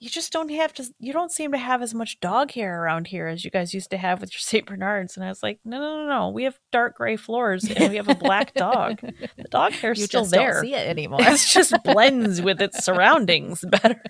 You 0.01 0.09
just 0.09 0.31
don't 0.31 0.49
have 0.49 0.73
to 0.75 0.85
you 0.99 1.11
don't 1.11 1.31
seem 1.31 1.51
to 1.51 1.57
have 1.57 1.81
as 1.81 1.93
much 1.93 2.19
dog 2.21 2.51
hair 2.51 2.81
around 2.83 3.07
here 3.07 3.27
as 3.27 3.43
you 3.43 3.51
guys 3.51 3.73
used 3.73 3.89
to 3.91 3.97
have 3.97 4.21
with 4.21 4.33
your 4.33 4.39
St. 4.51 4.65
Bernards. 4.65 5.17
And 5.17 5.25
I 5.25 5.29
was 5.29 5.43
like, 5.43 5.59
no, 5.65 5.77
no, 5.77 5.97
no, 6.03 6.07
no. 6.07 6.29
We 6.29 6.43
have 6.45 6.57
dark 6.71 6.95
gray 6.95 7.17
floors 7.17 7.69
and 7.69 7.89
we 7.89 7.97
have 7.97 8.07
a 8.07 8.15
black 8.15 8.53
dog. 8.53 9.01
The 9.01 9.43
dog 9.51 9.73
hair's 9.73 9.99
you 9.99 10.05
still 10.05 10.21
just 10.21 10.31
there. 10.31 10.53
don't 10.53 10.61
see 10.61 10.73
it 10.73 10.87
anymore. 10.87 11.19
It 11.23 11.37
just 11.39 11.73
blends 11.83 12.41
with 12.41 12.61
its 12.61 12.83
surroundings 12.85 13.65
better. 13.67 14.01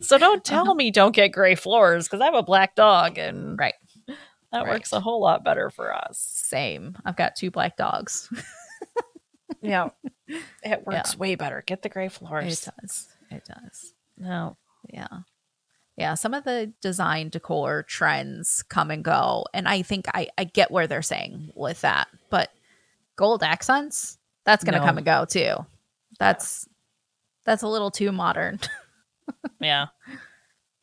so 0.00 0.18
don't 0.18 0.44
tell 0.44 0.62
Uh-huh. 0.64 0.74
me 0.74 0.90
don't 0.90 1.14
get 1.14 1.28
gray 1.28 1.54
floors 1.54 2.06
because 2.06 2.20
I 2.20 2.26
have 2.26 2.34
a 2.34 2.42
black 2.42 2.74
dog 2.74 3.16
and 3.16 3.58
right. 3.58 3.74
that 4.06 4.16
Right. 4.52 4.68
works 4.68 4.92
a 4.92 5.00
whole 5.00 5.20
lot 5.22 5.44
better 5.44 5.70
for 5.70 5.94
us. 5.94 6.18
Same. 6.18 6.96
I've 7.06 7.16
got 7.16 7.36
two 7.36 7.50
black 7.50 7.76
dogs. 7.78 8.28
Yeah. 9.62 9.88
It 10.62 10.86
works 10.86 11.16
way 11.18 11.36
better. 11.36 11.62
Get 11.66 11.80
the 11.80 11.88
gray 11.88 12.08
floors. 12.08 12.66
It 12.66 12.70
does. 12.82 13.08
It 13.30 13.44
does. 13.46 13.94
No. 14.18 14.56
Yeah. 15.96 16.14
Some 16.14 16.34
of 16.34 16.44
the 16.44 16.72
design 16.80 17.28
decor 17.28 17.84
trends 17.84 18.62
come 18.64 18.90
and 18.90 19.04
go. 19.04 19.44
And 19.54 19.68
I 19.68 19.82
think 19.82 20.06
I, 20.14 20.28
I 20.36 20.44
get 20.44 20.70
where 20.70 20.86
they're 20.86 21.02
saying 21.02 21.52
with 21.54 21.80
that. 21.82 22.08
But 22.30 22.50
gold 23.16 23.42
accents, 23.42 24.18
that's 24.44 24.64
gonna 24.64 24.78
No. 24.80 24.84
come 24.84 24.96
and 24.98 25.06
go 25.06 25.24
too. 25.24 25.54
That's 26.18 26.68
that's 27.44 27.62
a 27.62 27.68
little 27.68 27.90
too 27.90 28.12
modern. 28.12 28.58
Yeah. 29.60 29.86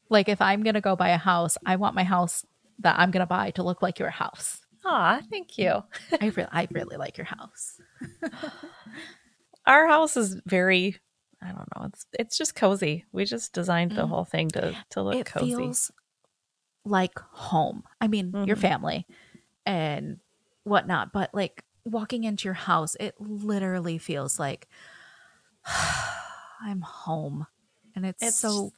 like 0.10 0.28
if 0.30 0.42
I'm 0.42 0.64
gonna 0.64 0.82
go 0.82 0.96
buy 0.96 1.10
a 1.10 1.18
house, 1.18 1.58
I 1.66 1.76
want 1.76 1.94
my 1.94 2.04
house 2.04 2.44
that 2.80 2.98
I'm 2.98 3.12
gonna 3.12 3.28
buy 3.28 3.52
to 3.52 3.64
look 3.64 3.82
like 3.84 4.00
your 4.00 4.10
house. 4.10 4.62
Aw, 4.86 5.22
thank 5.30 5.58
you. 5.60 5.84
I 6.20 6.28
really 6.36 6.50
I 6.52 6.68
really 6.72 6.98
like 6.98 7.18
your 7.18 7.26
house. 7.26 7.80
our 9.68 9.88
house 9.88 10.18
is 10.18 10.36
very 10.46 10.98
i 11.42 11.48
don't 11.48 11.68
know 11.76 11.86
it's 11.86 12.06
it's 12.20 12.38
just 12.38 12.56
cozy 12.56 13.06
we 13.12 13.26
just 13.26 13.54
designed 13.54 13.94
the 13.94 14.02
Mhm. 14.02 14.10
whole 14.10 14.26
thing 14.26 14.52
to 14.52 14.78
to 14.90 15.02
look 15.02 15.18
it 15.20 15.26
cozy 15.26 15.52
feels 15.64 15.92
like 16.86 17.20
home. 17.20 17.84
I 18.02 18.08
mean, 18.08 18.38
your 18.44 18.56
Mhm. 18.56 18.62
family 18.62 19.06
and 19.66 20.20
whatnot, 20.64 21.14
but 21.14 21.34
like 21.34 21.64
walking 21.86 22.24
into 22.24 22.46
your 22.46 22.56
house, 22.56 22.96
it 23.00 23.16
literally 23.20 23.98
feels 24.00 24.40
like 24.40 24.68
I'm 26.62 26.82
home. 26.82 27.48
And 27.96 28.06
it's, 28.06 28.24
It's 28.28 28.38
so, 28.38 28.74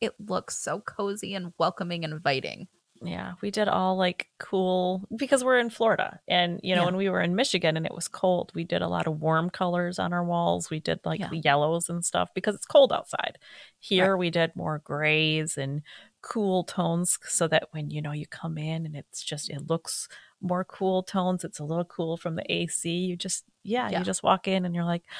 it 0.00 0.14
looks 0.20 0.56
so 0.58 0.80
cozy 0.80 1.34
and 1.34 1.52
welcoming 1.58 2.04
and 2.04 2.12
inviting. 2.14 2.68
Yeah 3.02 3.32
we 3.42 3.50
did 3.50 3.68
all 3.68 3.96
like 3.96 4.28
cool 4.38 5.06
because 5.16 5.44
we're 5.44 5.58
in 5.58 5.68
florida 5.70 6.18
and 6.26 6.60
you 6.62 6.74
know 6.74 6.82
Yeah. 6.82 6.86
when 6.86 6.96
we 6.96 7.08
were 7.10 7.20
in 7.20 7.34
michigan 7.36 7.76
and 7.76 7.84
it 7.86 7.94
was 7.94 8.08
cold 8.08 8.52
we 8.54 8.64
did 8.64 8.82
a 8.82 8.88
lot 8.88 9.06
of 9.06 9.20
warm 9.20 9.50
colors 9.50 9.98
on 9.98 10.12
our 10.12 10.24
walls 10.24 10.70
we 10.70 10.80
did 10.80 11.00
like 11.04 11.20
Yeah. 11.20 11.28
the 11.28 11.38
yellows 11.38 11.88
and 11.88 12.04
stuff 12.04 12.30
because 12.34 12.54
it's 12.54 12.66
cold 12.66 12.92
outside 12.92 13.38
here 13.78 14.16
we 14.16 14.30
did 14.30 14.56
more 14.56 14.78
grays 14.82 15.58
and 15.58 15.82
cool 16.22 16.64
tones 16.64 17.18
so 17.28 17.46
that 17.48 17.68
when 17.72 17.90
you 17.90 18.00
know 18.02 18.12
you 18.12 18.26
come 18.26 18.56
in 18.58 18.86
and 18.86 18.96
it's 18.96 19.22
just 19.22 19.50
it 19.50 19.68
looks 19.68 20.08
more 20.40 20.64
cool 20.64 21.02
tones 21.02 21.44
it's 21.44 21.60
a 21.60 21.64
little 21.64 21.84
cool 21.84 22.16
from 22.16 22.34
the 22.36 22.44
ac 22.52 22.88
you 22.90 23.16
just 23.16 23.44
yeah, 23.62 23.88
Yeah. 23.90 23.98
you 23.98 24.04
just 24.04 24.22
walk 24.22 24.46
in 24.48 24.64
and 24.64 24.74
you're 24.74 24.84
like 24.84 25.02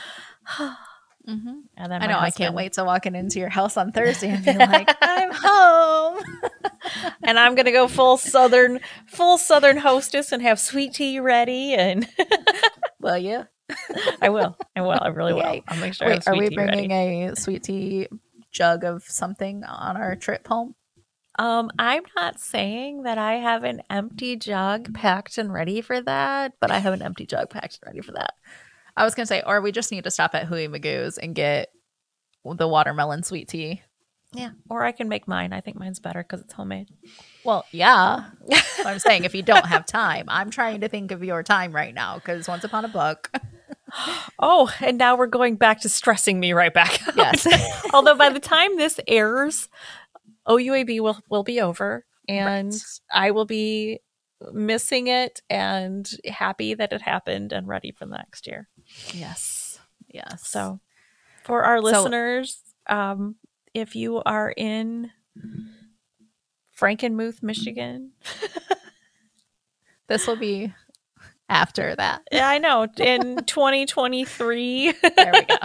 Mm-hmm. 1.29 1.55
and 1.77 1.91
then 1.91 2.03
I 2.05 2.07
know. 2.07 2.21
I 2.21 2.31
can't 2.31 2.55
wait 2.55 2.75
to 2.75 2.85
walk 2.85 3.05
in 3.05 3.17
into 3.17 3.41
your 3.41 3.49
house 3.49 3.77
on 3.77 3.91
Thursday 3.97 4.29
and 4.31 4.45
be 4.45 4.53
like, 4.53 4.89
I'm 5.03 5.31
home. 5.35 6.16
And 7.27 7.39
I'm 7.39 7.55
gonna 7.55 7.73
go 7.73 7.89
full 7.89 8.17
southern, 8.17 8.81
full 9.07 9.37
southern 9.37 9.79
hostess 9.79 10.33
and 10.33 10.43
have 10.43 10.61
sweet 10.61 10.95
tea 10.95 11.21
ready, 11.21 11.75
and 11.75 12.09
well, 13.01 13.19
yeah, 13.19 13.45
I 14.23 14.29
will, 14.29 14.57
I 14.75 14.81
will, 14.81 14.99
I 15.01 15.09
really 15.09 15.33
will. 15.33 15.61
I'll 15.69 15.81
make 15.81 15.95
sure 15.95 16.09
Wait, 16.09 16.27
are 16.27 16.37
we 16.37 16.55
bringing 16.55 16.91
ready. 16.91 17.25
a 17.25 17.37
sweet 17.37 17.65
tea 17.65 18.09
jug 18.53 18.85
of 18.85 19.03
something 19.05 19.65
on 19.65 19.97
our 19.97 20.17
trip 20.17 20.47
home? 20.47 20.75
Um, 21.39 21.71
I'm 21.79 22.05
not 22.15 22.41
saying 22.41 23.03
that 23.03 23.19
I 23.19 23.35
have 23.35 23.65
an 23.65 23.83
empty 23.91 24.37
jug 24.37 24.95
packed 24.95 25.37
and 25.37 25.53
ready 25.53 25.83
for 25.83 26.01
that, 26.01 26.55
but 26.61 26.71
I 26.71 26.79
have 26.79 26.95
an 26.95 27.03
empty 27.03 27.27
jug 27.27 27.51
packed 27.51 27.79
and 27.83 27.89
ready 27.89 28.01
for 28.01 28.13
that. 28.13 28.33
I 28.97 29.05
was 29.05 29.15
gonna 29.15 29.27
say, 29.27 29.43
or 29.45 29.61
we 29.61 29.73
just 29.73 29.93
need 29.93 30.05
to 30.05 30.11
stop 30.11 30.35
at 30.35 30.49
Huey 30.49 30.69
Magoo's 30.69 31.19
and 31.19 31.35
get 31.35 31.69
the 32.45 32.69
watermelon 32.69 33.23
sweet 33.23 33.49
tea. 33.49 33.83
Yeah, 34.37 34.51
or 34.69 34.85
I 34.85 34.93
can 34.93 35.09
make 35.09 35.27
mine. 35.27 35.53
I 35.53 35.61
think 35.61 35.79
mine's 35.79 35.99
better 35.99 36.23
because 36.23 36.41
it's 36.43 36.53
homemade. 36.53 36.89
Well, 37.45 37.65
yeah. 37.73 38.27
I'm 38.85 38.99
saying 38.99 39.25
if 39.25 39.35
you 39.35 39.43
don't 39.43 39.67
have 39.67 39.87
time, 39.87 40.27
I'm 40.29 40.51
trying 40.51 40.81
to 40.83 40.89
think 40.89 41.11
of 41.11 41.25
your 41.25 41.43
time 41.43 41.75
right 41.75 41.95
now 41.95 42.17
because 42.17 42.47
once 42.49 42.63
upon 42.65 42.85
a 42.85 42.89
book. 42.89 43.31
Oh, 44.41 44.71
and 44.81 44.99
now 44.99 45.17
we're 45.17 45.29
going 45.29 45.55
back 45.57 45.81
to 45.83 45.89
stressing 45.89 46.39
me 46.41 46.53
right 46.53 46.75
back. 46.75 47.01
out. 47.09 47.17
Yes. 47.17 47.47
Although 47.95 48.17
by 48.17 48.31
the 48.31 48.41
time 48.41 48.77
this 48.77 48.99
airs, 49.07 49.69
OUAB 50.47 51.01
will 51.01 51.19
will 51.31 51.45
be 51.45 51.61
over, 51.61 52.05
and 52.29 52.73
Right. 52.73 52.83
I 53.13 53.31
will 53.31 53.45
be 53.47 54.01
missing 54.53 55.07
it 55.07 55.41
and 55.49 56.11
happy 56.27 56.75
that 56.75 56.93
it 56.93 57.01
happened 57.03 57.53
and 57.53 57.69
ready 57.69 57.93
for 57.93 58.07
the 58.07 58.17
next 58.17 58.47
year. 58.49 58.69
yes. 59.15 59.79
Yes. 60.09 60.47
So, 60.47 60.81
for 61.45 61.63
our 61.63 61.79
So- 61.79 61.85
listeners, 61.85 62.61
um, 62.89 63.37
if 63.77 63.95
you 63.95 64.23
are 64.25 64.51
in 64.57 65.11
Frankenmuth, 66.79 67.43
Michigan, 67.43 68.13
this 70.09 70.27
will 70.27 70.37
be 70.37 70.73
after 71.49 71.95
that. 71.95 72.23
yeah, 72.33 72.49
I 72.49 72.57
know 72.59 72.87
in 72.99 73.37
2023, 73.47 74.93
There 75.17 75.33
we 75.33 75.43
go. 75.43 75.57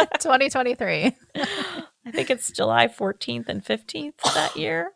2023. 0.18 1.16
I 1.36 2.10
think 2.10 2.30
it's 2.30 2.50
July 2.50 2.88
14th 2.88 3.48
and 3.48 3.64
15th 3.64 4.20
that 4.34 4.56
year. 4.56 4.92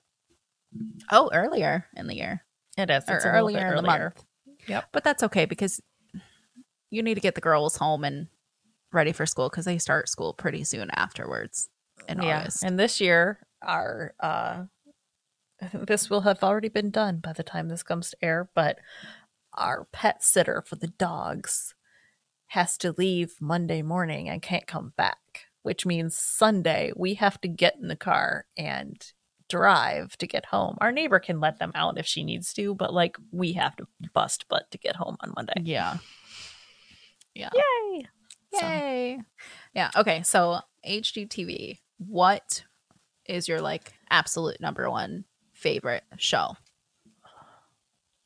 Oh, 1.12 1.30
earlier 1.32 1.87
in 1.96 2.08
the 2.08 2.16
year. 2.16 2.44
It 2.76 2.90
is 2.90 3.04
Or 3.08 3.14
it's 3.16 3.24
a 3.24 3.28
little 3.28 3.38
earlier 3.48 3.70
in 3.70 3.76
the 3.76 3.82
month. 3.82 4.24
Yep. 4.66 4.87
But 4.92 5.04
that's 5.04 5.22
okay 5.22 5.44
because 5.44 5.80
you 6.90 7.02
need 7.04 7.14
to 7.14 7.20
get 7.20 7.37
the 7.37 7.40
girls 7.40 7.76
home 7.76 8.02
and 8.02 8.26
ready 8.92 9.12
for 9.12 9.26
school 9.26 9.48
because 9.48 9.64
they 9.64 9.78
start 9.78 10.08
school 10.08 10.32
pretty 10.34 10.64
soon 10.64 10.90
afterwards 10.90 11.68
in 12.08 12.20
August. 12.40 12.62
And 12.64 12.78
this 12.78 13.00
year, 13.00 13.38
our 13.62 14.14
uh, 14.20 14.64
this 15.72 16.10
will 16.10 16.22
have 16.22 16.42
already 16.42 16.68
been 16.68 16.90
done 16.90 17.18
by 17.18 17.32
the 17.32 17.42
time 17.42 17.68
this 17.68 17.82
comes 17.82 18.10
to 18.10 18.16
air, 18.22 18.48
but 18.54 18.78
our 19.54 19.86
pet 19.92 20.22
sitter 20.22 20.62
for 20.66 20.76
the 20.76 20.88
dogs 20.88 21.74
has 22.48 22.76
to 22.78 22.94
leave 22.98 23.34
Monday 23.40 23.82
morning 23.82 24.28
and 24.28 24.42
can't 24.42 24.66
come 24.66 24.92
back, 24.96 25.46
which 25.62 25.86
means 25.86 26.16
Sunday 26.16 26.92
we 26.96 27.14
have 27.14 27.40
to 27.40 27.48
get 27.48 27.76
in 27.80 27.88
the 27.88 27.96
car 27.96 28.46
and 28.57 29.12
drive 29.48 30.16
to 30.18 30.26
get 30.26 30.46
home. 30.46 30.76
Our 30.80 30.90
neighbor 30.92 31.18
can 31.18 31.38
let 31.40 31.59
them 31.59 31.72
out 31.74 31.98
if 31.98 32.07
she 32.07 32.24
needs 32.24 32.52
to, 32.55 32.74
but 32.74 32.92
like 32.92 33.16
we 33.30 33.52
have 33.55 33.76
to 33.76 33.86
bust 34.12 34.48
butt 34.48 34.70
to 34.72 34.78
get 34.78 34.96
home 34.96 35.16
on 35.20 35.32
Monday. 35.36 35.55
Yeah. 35.62 35.98
Yeah. 37.34 37.50
Yay! 37.55 38.07
So- 38.55 38.66
Yay. 38.66 39.18
Yeah. 39.74 39.90
Okay. 39.96 40.22
So 40.22 40.61
HGTV, 40.86 41.78
what 41.99 42.64
is 43.26 43.49
your 43.49 43.61
like 43.61 43.92
absolute 44.11 44.61
number 44.61 44.90
one 44.90 45.24
favorite 45.53 46.05
show? 46.18 46.57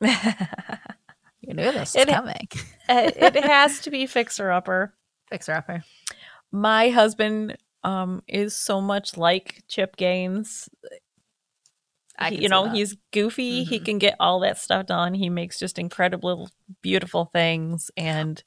You 1.41 1.55
knew 1.55 1.73
this 1.73 1.95
It- 1.97 2.09
coming. 2.09 2.49
it 2.91 3.17
it 3.37 3.45
has 3.45 3.81
to 3.81 3.91
be 3.91 4.07
Fixer 4.07 4.51
Upper. 4.51 4.93
Fixer 5.31 5.53
upper. 5.55 5.83
My 6.53 6.91
husband 6.91 7.57
um 7.85 8.23
is 8.29 8.55
so 8.55 8.81
much 8.83 9.17
like 9.17 9.63
Chip 9.67 9.97
Gaines. 9.97 10.69
I 12.19 12.31
He- 12.31 12.43
you 12.43 12.49
know, 12.51 12.65
that. 12.65 12.75
he's 12.75 12.97
goofy. 13.13 13.65
He 13.65 13.79
Mhm. 13.81 13.85
can 13.85 13.99
get 13.99 14.17
all 14.21 14.41
that 14.41 14.59
stuff 14.59 14.87
done. 14.87 15.15
He 15.15 15.31
makes 15.31 15.59
just 15.59 15.79
incredible, 15.79 16.51
beautiful 16.83 17.27
things, 17.33 17.91
and 17.97 18.43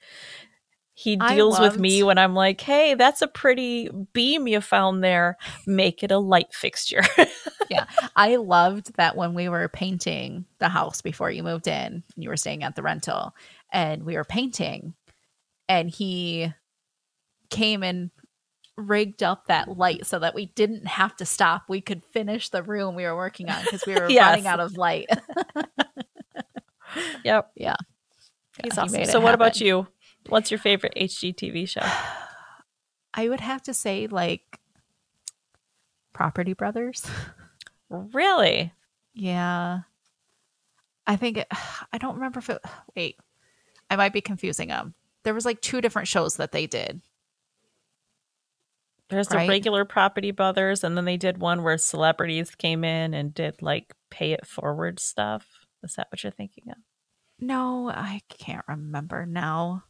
he 1.02 1.16
deals 1.16 1.60
with 1.60 1.80
me 1.80 2.04
when 2.04 2.18
I'm 2.18 2.36
like, 2.36 2.62
"Hey, 2.62 2.94
that's 2.94 3.22
a 3.22 3.28
pretty 3.28 3.90
beam 4.14 4.48
you 4.48 4.62
found 4.62 5.04
there. 5.04 5.38
Make 5.66 6.04
it 6.04 6.12
a 6.12 6.18
light 6.20 6.54
fixture." 6.54 7.02
Yeah. 7.70 7.86
I 8.18 8.36
loved 8.36 8.98
that 8.98 9.16
when 9.16 9.34
we 9.34 9.48
were 9.48 9.70
painting 9.70 10.44
the 10.60 10.68
house 10.68 11.02
before 11.02 11.32
you 11.32 11.42
moved 11.42 11.70
in, 11.70 12.04
you 12.18 12.28
were 12.28 12.36
staying 12.36 12.64
at 12.64 12.76
the 12.76 12.82
rental, 12.82 13.34
and 13.72 14.04
we 14.04 14.16
were 14.18 14.26
painting, 14.26 14.94
and 15.70 15.90
he 15.90 16.54
came 17.50 17.82
and 17.82 18.12
rigged 18.76 19.24
up 19.24 19.46
that 19.48 19.78
light 19.78 20.06
so 20.06 20.20
that 20.20 20.36
we 20.36 20.48
didn't 20.48 20.86
have 20.86 21.16
to 21.16 21.26
stop. 21.26 21.64
We 21.70 21.80
could 21.80 22.04
finish 22.12 22.50
the 22.50 22.62
room 22.62 22.94
we 22.96 23.04
were 23.06 23.16
working 23.16 23.50
on 23.50 23.62
because 23.64 23.86
we 23.86 23.94
were 23.98 24.10
Yes. 24.10 24.26
running 24.32 24.48
out 24.48 24.60
of 24.60 24.76
light. 24.76 25.08
yep, 27.24 27.52
Yeah. 27.56 27.76
he's 28.62 28.74
he 28.76 28.82
awesome. 28.82 29.06
So, 29.06 29.22
what 29.22 29.34
about 29.34 29.62
you? 29.62 29.88
What's 30.30 30.52
your 30.52 30.60
favorite 30.60 30.94
HGTV 30.96 31.68
show? 31.68 31.82
I 33.14 33.28
would 33.28 33.42
have 33.42 33.62
to 33.64 33.74
say 33.74 34.08
like 34.08 34.60
Property 36.14 36.54
Brothers. 36.54 37.06
Really? 37.94 38.72
Yeah. 39.14 39.80
I 41.06 41.18
think 41.18 41.36
it, 41.36 41.48
I 41.92 41.98
don't 41.98 42.16
remember 42.16 42.40
if 42.40 42.50
it 42.50 42.62
wait. 42.96 43.18
I 43.90 43.98
might 43.98 44.14
be 44.14 44.22
confusing 44.22 44.70
them. 44.70 44.94
There 45.24 45.34
was 45.34 45.44
like 45.44 45.60
two 45.60 45.82
different 45.82 46.08
shows 46.08 46.38
that 46.38 46.54
they 46.54 46.68
did. 46.68 47.02
There's 49.10 49.28
the 49.28 49.36
Right. 49.36 49.50
regular 49.50 49.84
Property 49.84 50.32
Brothers, 50.32 50.86
and 50.86 50.96
then 50.96 51.04
they 51.04 51.18
did 51.18 51.40
one 51.40 51.64
where 51.64 51.78
celebrities 51.78 52.56
came 52.56 52.86
in 52.86 53.14
and 53.14 53.34
did 53.34 53.62
like 53.62 53.94
pay 54.10 54.32
it 54.32 54.48
forward 54.48 55.02
stuff. 55.02 55.46
Is 55.84 55.96
that 55.96 56.08
what 56.10 56.24
you're 56.24 56.32
thinking 56.32 56.70
of? 56.72 56.78
No, 57.40 57.90
I 57.90 58.22
can't 58.30 58.64
remember 58.70 59.26
now. 59.26 59.84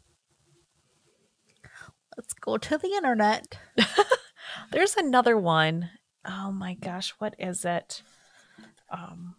Let's 2.18 2.34
go 2.34 2.58
to 2.58 2.78
the 2.78 2.90
internet. 2.94 3.58
There's 4.72 4.96
another 4.96 5.38
one. 5.38 5.90
Oh 6.26 6.52
my 6.52 6.74
gosh, 6.76 7.12
what 7.20 7.36
is 7.40 7.66
it? 7.66 8.04
Um, 8.92 9.36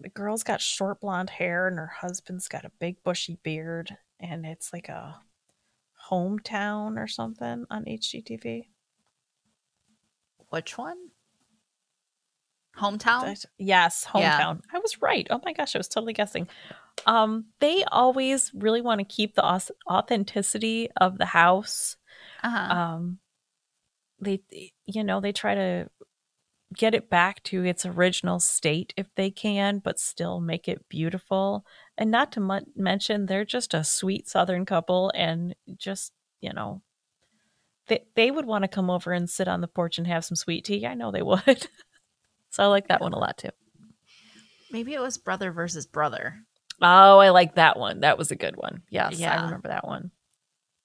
the 0.00 0.08
girl's 0.08 0.42
got 0.42 0.60
short 0.60 1.00
blonde 1.00 1.30
hair, 1.30 1.68
and 1.68 1.78
her 1.78 1.86
husband's 2.00 2.48
got 2.48 2.64
a 2.64 2.72
big 2.80 3.02
bushy 3.04 3.38
beard, 3.42 3.96
and 4.18 4.44
it's 4.46 4.72
like 4.72 4.88
a 4.88 5.16
hometown 6.10 6.98
or 6.98 7.06
something 7.06 7.66
on 7.70 7.84
HGTV. 7.84 8.64
Which 10.48 10.76
one? 10.78 10.96
Hometown? 12.78 13.24
I- 13.24 13.36
Yes, 13.58 14.06
Yeah. 14.14 14.40
hometown. 14.40 14.62
I 14.72 14.78
was 14.78 15.00
right. 15.00 15.26
Oh 15.30 15.40
my 15.44 15.52
gosh, 15.52 15.76
I 15.76 15.78
was 15.78 15.88
totally 15.88 16.12
guessing. 16.12 16.48
Um, 17.06 17.46
they 17.60 17.84
always 17.84 18.50
really 18.54 18.80
want 18.80 18.98
to 19.00 19.04
keep 19.04 19.34
the 19.34 19.60
authenticity 19.88 20.88
of 21.00 21.18
the 21.18 21.26
house. 21.26 21.96
Uh-huh. 22.44 22.74
Um, 22.74 23.18
they, 24.20 24.42
you 24.86 25.02
know, 25.02 25.20
they 25.20 25.32
try 25.32 25.54
to 25.54 25.90
get 26.76 26.94
it 26.94 27.08
back 27.10 27.42
to 27.44 27.64
its 27.64 27.86
original 27.86 28.38
state 28.40 28.92
if 28.96 29.06
they 29.16 29.30
can, 29.30 29.78
but 29.78 29.98
still 29.98 30.40
make 30.40 30.68
it 30.68 30.88
beautiful. 30.88 31.64
And 31.98 32.10
not 32.10 32.30
to 32.32 32.40
mu- 32.40 32.60
mention, 32.76 33.26
they're 33.26 33.44
just 33.44 33.74
a 33.74 33.82
sweet 33.82 34.28
Southern 34.28 34.64
couple, 34.66 35.10
and 35.14 35.54
just 35.76 36.12
you 36.40 36.52
know, 36.52 36.82
they 37.88 38.04
they 38.14 38.30
would 38.30 38.46
want 38.46 38.62
to 38.62 38.68
come 38.68 38.90
over 38.90 39.12
and 39.12 39.28
sit 39.28 39.48
on 39.48 39.60
the 39.60 39.68
porch 39.68 39.98
and 39.98 40.06
have 40.06 40.24
some 40.24 40.36
sweet 40.36 40.64
tea. 40.64 40.86
I 40.86 40.94
know 40.94 41.10
they 41.10 41.22
would. 41.22 41.68
so 42.50 42.62
I 42.62 42.66
like 42.66 42.88
that 42.88 43.00
one 43.00 43.12
a 43.14 43.18
lot 43.18 43.38
too. 43.38 43.50
Maybe 44.70 44.92
it 44.94 45.00
was 45.00 45.18
brother 45.18 45.52
versus 45.52 45.86
brother, 45.86 46.44
Oh, 46.82 47.18
I 47.18 47.30
like 47.30 47.54
that 47.54 47.78
one. 47.78 48.00
That 48.00 48.18
was 48.18 48.30
a 48.30 48.36
good 48.36 48.56
one. 48.56 48.82
Yes, 48.90 49.18
Yeah. 49.18 49.40
I 49.40 49.44
remember 49.44 49.68
that 49.68 49.86
one. 49.86 50.10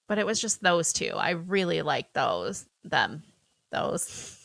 But 0.09 0.17
it 0.17 0.25
was 0.25 0.41
just 0.41 0.61
those 0.61 0.91
two. 0.91 1.13
I 1.15 1.29
really 1.31 1.81
like 1.81 2.11
those. 2.11 2.65
Them. 2.83 3.23
Those. 3.71 4.37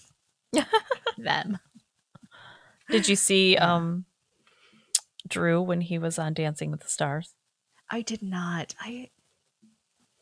them. 1.19 1.59
Did 2.91 3.09
you 3.09 3.17
see 3.17 3.57
um 3.57 4.05
Drew 5.27 5.61
when 5.63 5.81
he 5.81 5.99
was 5.99 6.19
on 6.19 6.35
Dancing 6.35 6.71
with 6.71 6.81
the 6.81 6.89
Stars? 6.89 7.35
I 7.91 8.03
did 8.03 8.23
not. 8.23 8.75
I 8.81 9.09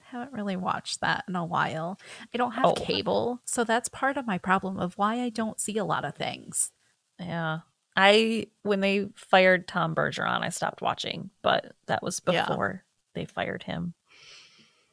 haven't 0.05 0.32
really 0.32 0.57
watched 0.57 1.01
that 1.01 1.24
in 1.28 1.34
a 1.36 1.45
while. 1.45 1.99
I 2.34 2.38
don't 2.38 2.53
have 2.53 2.64
Oh. 2.66 2.74
cable, 2.74 3.40
so 3.45 3.64
that's 3.64 3.88
part 3.88 4.16
of 4.16 4.26
my 4.26 4.38
problem 4.38 4.78
of 4.78 4.97
why 4.99 5.20
I 5.22 5.28
don't 5.30 5.61
see 5.61 5.76
a 5.78 5.84
lot 5.84 6.05
of 6.05 6.14
things. 6.14 6.70
Yeah. 7.18 7.61
I 7.97 8.47
when 8.62 8.80
they 8.80 9.09
fired 9.16 9.66
Tom 9.68 9.95
Bergeron, 9.95 10.43
I 10.43 10.49
stopped 10.51 10.80
watching, 10.82 11.30
but 11.43 11.74
that 11.86 12.03
was 12.03 12.20
Yeah. 12.26 12.47
before 12.47 12.84
they 13.14 13.24
fired 13.24 13.64
him. 13.64 13.95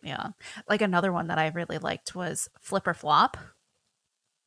Yeah. 0.02 0.30
Like 0.68 0.82
another 0.82 1.12
one 1.12 1.28
that 1.28 1.38
I 1.38 1.48
really 1.48 1.78
liked 1.78 2.16
was 2.16 2.50
Flip 2.60 2.88
or 2.88 2.94
Flop. 2.94 3.38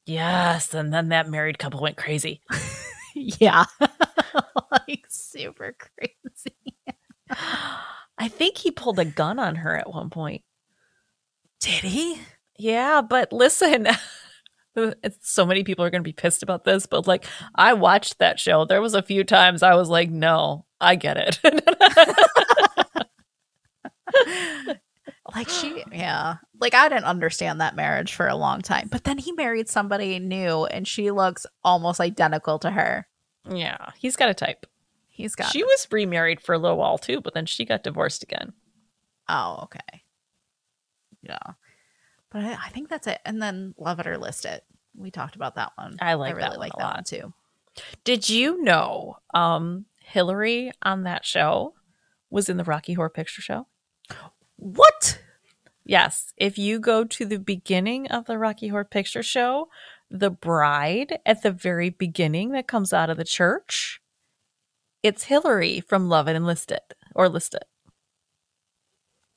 Yes, 0.07 0.75
and 0.75 0.93
then 0.93 1.11
that 1.11 1.29
married 1.29 1.59
couple 1.59 1.81
went 1.81 1.97
crazy. 1.97 2.41
yeah. 3.15 3.65
like 4.71 5.07
super 5.09 5.77
crazy. 5.79 6.57
I 8.19 8.29
think 8.29 8.59
he 8.59 8.71
pulled 8.71 8.99
a 8.99 9.05
gun 9.05 9.39
on 9.39 9.57
her 9.57 9.77
at 9.77 9.93
one 9.93 10.11
point. 10.11 10.43
Did 11.61 11.85
he? 11.85 12.21
Yeah, 12.59 13.03
but 13.03 13.33
listen, 13.33 13.87
it's, 14.77 15.31
so 15.31 15.47
many 15.47 15.65
people 15.65 15.85
are 15.85 15.91
going 15.91 16.03
to 16.03 16.09
be 16.09 16.13
pissed 16.13 16.43
about 16.43 16.65
this, 16.65 16.87
but 16.87 17.07
like 17.07 17.25
I 17.55 17.75
watched 17.75 18.19
that 18.19 18.41
show. 18.41 18.65
There 18.65 18.83
was 18.83 18.95
a 18.95 19.03
few 19.03 19.25
times 19.25 19.63
I 19.63 19.75
was 19.75 19.89
like, 19.89 20.11
"No, 20.11 20.67
I 20.81 20.97
get 20.97 21.17
it." 21.17 21.39
Like 25.35 25.49
she, 25.49 25.85
yeah. 25.93 26.37
Like 26.61 26.75
I 26.75 26.89
didn't 26.89 27.05
understand 27.05 27.61
that 27.61 27.77
marriage 27.77 28.15
for 28.15 28.29
a 28.29 28.37
long 28.37 28.61
time. 28.63 28.89
But 28.91 29.05
then 29.05 29.19
he 29.19 29.33
married 29.33 29.69
somebody 29.69 30.19
new 30.19 30.65
and 30.67 30.87
she 30.87 31.11
looks 31.11 31.47
almost 31.65 32.01
identical 32.01 32.59
to 32.61 32.71
her. 32.71 33.07
yeah, 33.51 33.91
he's 33.99 34.17
got 34.17 34.29
a 34.29 34.35
type. 34.35 34.67
He's 35.09 35.35
got 35.35 35.51
She 35.53 35.63
was 35.63 35.87
remarried 35.91 36.41
for 36.41 36.55
a 36.55 36.59
little 36.59 36.79
while 36.79 36.99
too, 36.99 37.21
but 37.21 37.35
then 37.35 37.47
she 37.47 37.65
got 37.65 37.83
divorced 37.83 38.23
again. 38.23 38.53
Oh, 39.29 39.61
okay. 39.65 40.03
Yeah. 41.23 41.39
But 42.31 42.45
I, 42.45 42.57
I 42.67 42.69
think 42.71 42.89
that's 42.89 43.07
it. 43.07 43.21
And 43.25 43.41
then 43.41 43.75
Love 43.79 44.01
It 44.01 44.07
or 44.07 44.19
List 44.19 44.45
It. 44.45 44.65
We 44.97 45.11
talked 45.11 45.37
about 45.37 45.55
that 45.57 45.73
one. 45.77 45.97
I 46.01 46.15
like 46.15 46.35
I 46.35 46.41
that 46.41 46.45
really 46.45 46.59
one 46.59 46.61
like 46.61 46.73
a 46.75 46.77
that 46.79 46.85
lot. 46.85 46.95
one 46.97 47.05
too. 47.05 47.35
Did 48.05 48.29
you 48.29 48.63
know 48.63 49.17
um 49.35 49.87
Hilary 50.05 50.73
on 50.83 51.05
that 51.05 51.25
show 51.25 51.75
was 52.31 52.49
in 52.49 52.57
the 52.57 52.65
Rocky 52.65 52.95
Horror 52.95 53.11
Picture 53.11 53.43
Show? 53.43 53.67
What? 54.63 55.21
Yes. 55.85 56.33
If 56.37 56.57
you 56.57 56.79
go 56.79 57.03
to 57.03 57.25
the 57.25 57.41
beginning 57.41 58.07
of 58.07 58.27
the 58.27 58.39
Rocky 58.39 58.69
Horror 58.69 58.85
Picture 58.85 59.25
Show, 59.25 59.69
the 60.09 60.31
bride 60.31 61.19
at 61.27 61.43
the 61.43 61.51
very 61.51 61.91
beginning 61.91 62.53
that 62.53 62.69
comes 62.69 62.93
out 62.93 63.11
of 63.11 63.17
the 63.17 63.25
church, 63.25 64.01
it's 65.03 65.25
Hilary 65.25 65.81
from 65.81 66.09
Love 66.09 66.29
It 66.29 66.37
and 66.37 66.47
List 66.47 66.71
It 66.71 66.95
or 67.13 67.29
List 67.29 67.55
It. 67.55 67.65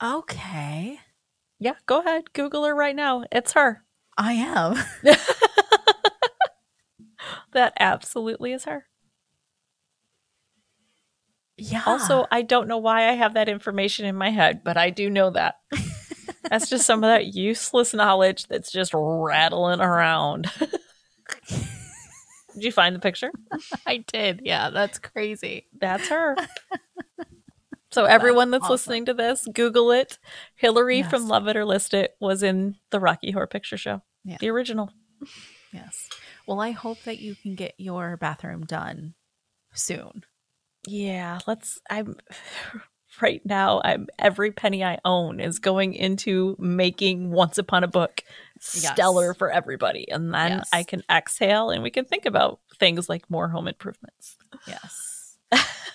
Okay. 0.03 0.99
Yeah, 1.59 1.73
go 1.87 2.01
ahead. 2.01 2.31
Google 2.33 2.63
her 2.63 2.75
right 2.75 2.95
now. 2.95 3.23
It's 3.31 3.53
her. 3.53 3.83
I 4.19 4.33
am. 4.33 4.75
that 7.53 7.73
absolutely 7.79 8.53
is 8.53 8.65
her. 8.65 8.85
Yeah. 11.57 11.83
Also, 11.85 12.25
I 12.31 12.41
don't 12.41 12.67
know 12.67 12.77
why 12.77 13.07
I 13.07 13.13
have 13.13 13.35
that 13.35 13.49
information 13.49 14.05
in 14.05 14.15
my 14.15 14.29
head, 14.29 14.61
but 14.63 14.77
I 14.77 14.89
do 14.89 15.09
know 15.09 15.29
that. 15.31 15.55
That's 16.49 16.69
just 16.69 16.85
some 16.85 17.03
of 17.03 17.07
that 17.07 17.33
useless 17.33 17.93
knowledge 17.93 18.47
that's 18.47 18.71
just 18.71 18.93
rattling 18.93 19.81
around. 19.81 20.49
Did 20.59 22.63
you 22.63 22.71
find 22.71 22.95
the 22.95 22.99
picture? 22.99 23.31
I 23.85 23.97
did. 23.97 24.41
Yeah, 24.43 24.69
that's 24.69 24.97
crazy. 24.97 25.67
That's 25.79 26.07
her. 26.09 26.35
So 27.91 28.03
everyone 28.03 28.51
that's 28.51 28.63
awesome. 28.63 28.73
listening 28.73 29.05
to 29.05 29.13
this, 29.13 29.47
Google 29.53 29.91
it. 29.91 30.19
Hilary 30.55 31.01
from 31.01 31.29
Love 31.29 31.47
It 31.47 31.55
or 31.55 31.63
List 31.63 31.93
It 31.93 32.13
was 32.19 32.43
in 32.43 32.75
the 32.89 32.99
Rocky 32.99 33.31
Horror 33.31 33.47
Picture 33.47 33.77
Show. 33.77 34.01
Yeah. 34.25 34.35
The 34.37 34.49
original. 34.49 34.91
Yes. 35.71 36.09
Well, 36.45 36.59
I 36.59 36.71
hope 36.71 37.01
that 37.03 37.19
you 37.19 37.35
can 37.35 37.55
get 37.55 37.73
your 37.77 38.17
bathroom 38.17 38.65
done 38.65 39.13
soon. 39.71 40.25
Yeah, 40.87 41.39
let's 41.47 41.79
I'm 41.89 42.15
right 43.21 43.41
now 43.45 43.81
I'm 43.83 44.07
every 44.19 44.51
penny 44.51 44.83
I 44.83 44.99
own 45.05 45.39
is 45.39 45.59
going 45.59 45.93
into 45.93 46.55
making 46.59 47.31
Once 47.31 47.57
Upon 47.57 47.83
a 47.83 47.87
Book 47.87 48.21
stellar 48.59 49.27
Yes. 49.27 49.37
for 49.37 49.49
everybody. 49.51 50.09
And 50.09 50.33
then 50.33 50.51
Yes. 50.51 50.69
I 50.73 50.83
can 50.83 51.03
exhale 51.09 51.69
and 51.69 51.81
we 51.83 51.91
can 51.91 52.05
think 52.05 52.25
about 52.25 52.59
things 52.77 53.07
like 53.09 53.29
more 53.29 53.49
home 53.49 53.67
improvements. 53.67 54.37
Yes. 54.67 55.37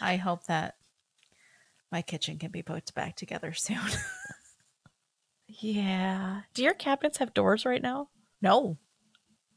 I 0.01 0.17
hope 0.17 0.45
that 0.47 0.77
my 1.93 2.03
kitchen 2.03 2.39
can 2.39 2.51
be 2.51 2.63
put 2.63 2.95
back 2.95 3.17
together 3.17 3.53
soon. 3.53 3.79
Yeah. 5.49 6.43
Do 6.55 6.63
your 6.63 6.75
cabinets 6.75 7.19
have 7.19 7.35
doors 7.35 7.65
right 7.67 7.83
now? 7.83 8.09
No. 8.41 8.79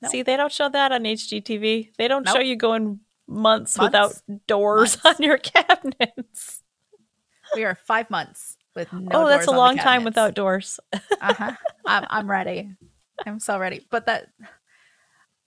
No. 0.02 0.10
See, 0.10 0.24
they 0.24 0.36
don't 0.36 0.52
show 0.52 0.68
that 0.70 0.92
on 0.92 1.04
HGTV. 1.04 1.92
They 1.98 2.08
don't 2.08 2.28
show 2.28 2.40
you 2.40 2.56
going 2.56 3.00
months, 3.28 3.78
Months. 3.78 3.80
without 3.80 4.22
doors 4.48 4.98
Months. 5.04 5.20
on 5.20 5.26
your 5.26 5.38
cabinets. 5.38 6.62
We 7.56 7.64
are 7.66 7.76
five 7.76 8.10
months 8.10 8.58
with 8.76 8.92
no 8.92 9.08
oh, 9.12 9.28
that's 9.28 9.48
a 9.48 9.52
on 9.52 9.58
long 9.58 9.78
time 9.78 10.04
without 10.04 10.34
doors. 10.34 10.80
uh-huh. 10.94 11.54
I'm, 11.86 12.06
I'm 12.10 12.30
ready. 12.30 12.72
I'm 13.26 13.40
so 13.40 13.60
ready. 13.60 13.86
But 13.92 14.08
that, 14.08 14.28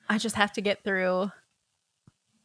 I 0.09 0.19
just 0.19 0.37
have 0.37 0.53
to 0.53 0.61
get 0.61 0.85
through, 0.85 1.31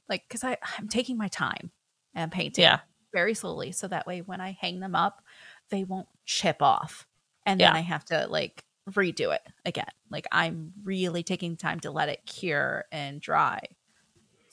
like, 0.09 0.23
because 0.27 0.43
I 0.43 0.57
I'm 0.77 0.88
taking 0.88 1.17
my 1.17 1.27
time 1.27 1.71
and 2.15 2.32
painting 2.32 2.63
Yeah. 2.63 2.79
very 3.13 3.34
slowly, 3.36 3.71
so 3.71 3.88
that 3.88 4.07
way 4.07 4.21
when 4.21 4.41
I 4.41 4.57
hang 4.59 4.79
them 4.79 4.95
up, 4.95 5.21
they 5.69 5.84
won't 5.84 6.07
chip 6.25 6.61
off, 6.61 7.05
and 7.45 7.59
then 7.59 7.73
Yeah. 7.73 7.77
I 7.77 7.82
have 7.82 8.03
to 8.05 8.25
like 8.27 8.63
redo 8.89 9.34
it 9.34 9.41
again. 9.63 9.86
Like 10.09 10.25
I'm 10.32 10.73
really 10.84 11.21
taking 11.23 11.55
time 11.55 11.79
to 11.82 11.91
let 11.91 12.09
it 12.09 12.25
cure 12.25 12.86
and 12.91 13.21
dry. 13.21 13.61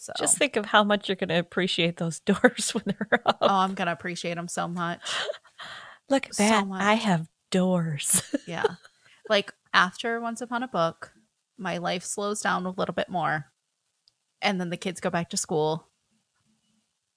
So 0.00 0.12
Just 0.16 0.38
think 0.38 0.54
of 0.56 0.64
how 0.66 0.84
much 0.84 1.08
you're 1.08 1.16
going 1.16 1.28
to 1.28 1.38
appreciate 1.38 1.96
those 1.96 2.20
doors 2.26 2.70
when 2.72 2.84
they're 2.86 3.20
up. 3.26 3.38
oh, 3.42 3.48
I'm 3.48 3.74
gonna 3.74 3.90
appreciate 3.92 4.34
them 4.36 4.46
so 4.48 4.68
much. 4.68 5.00
Look 6.08 6.26
at 6.26 6.34
so 6.36 6.44
that. 6.44 6.66
I 6.72 6.94
have 6.94 7.28
doors. 7.50 8.22
Yeah. 8.46 8.64
like 9.28 9.52
after 9.74 10.20
Once 10.20 10.40
Upon 10.40 10.62
a 10.62 10.68
Book, 10.68 11.12
my 11.58 11.78
life 11.78 12.04
slows 12.04 12.40
down 12.40 12.64
a 12.64 12.70
little 12.70 12.94
bit 12.94 13.08
more. 13.08 13.46
And 14.40 14.60
then 14.60 14.70
the 14.70 14.76
kids 14.76 15.00
go 15.00 15.10
back 15.10 15.30
to 15.30 15.36
school. 15.36 15.88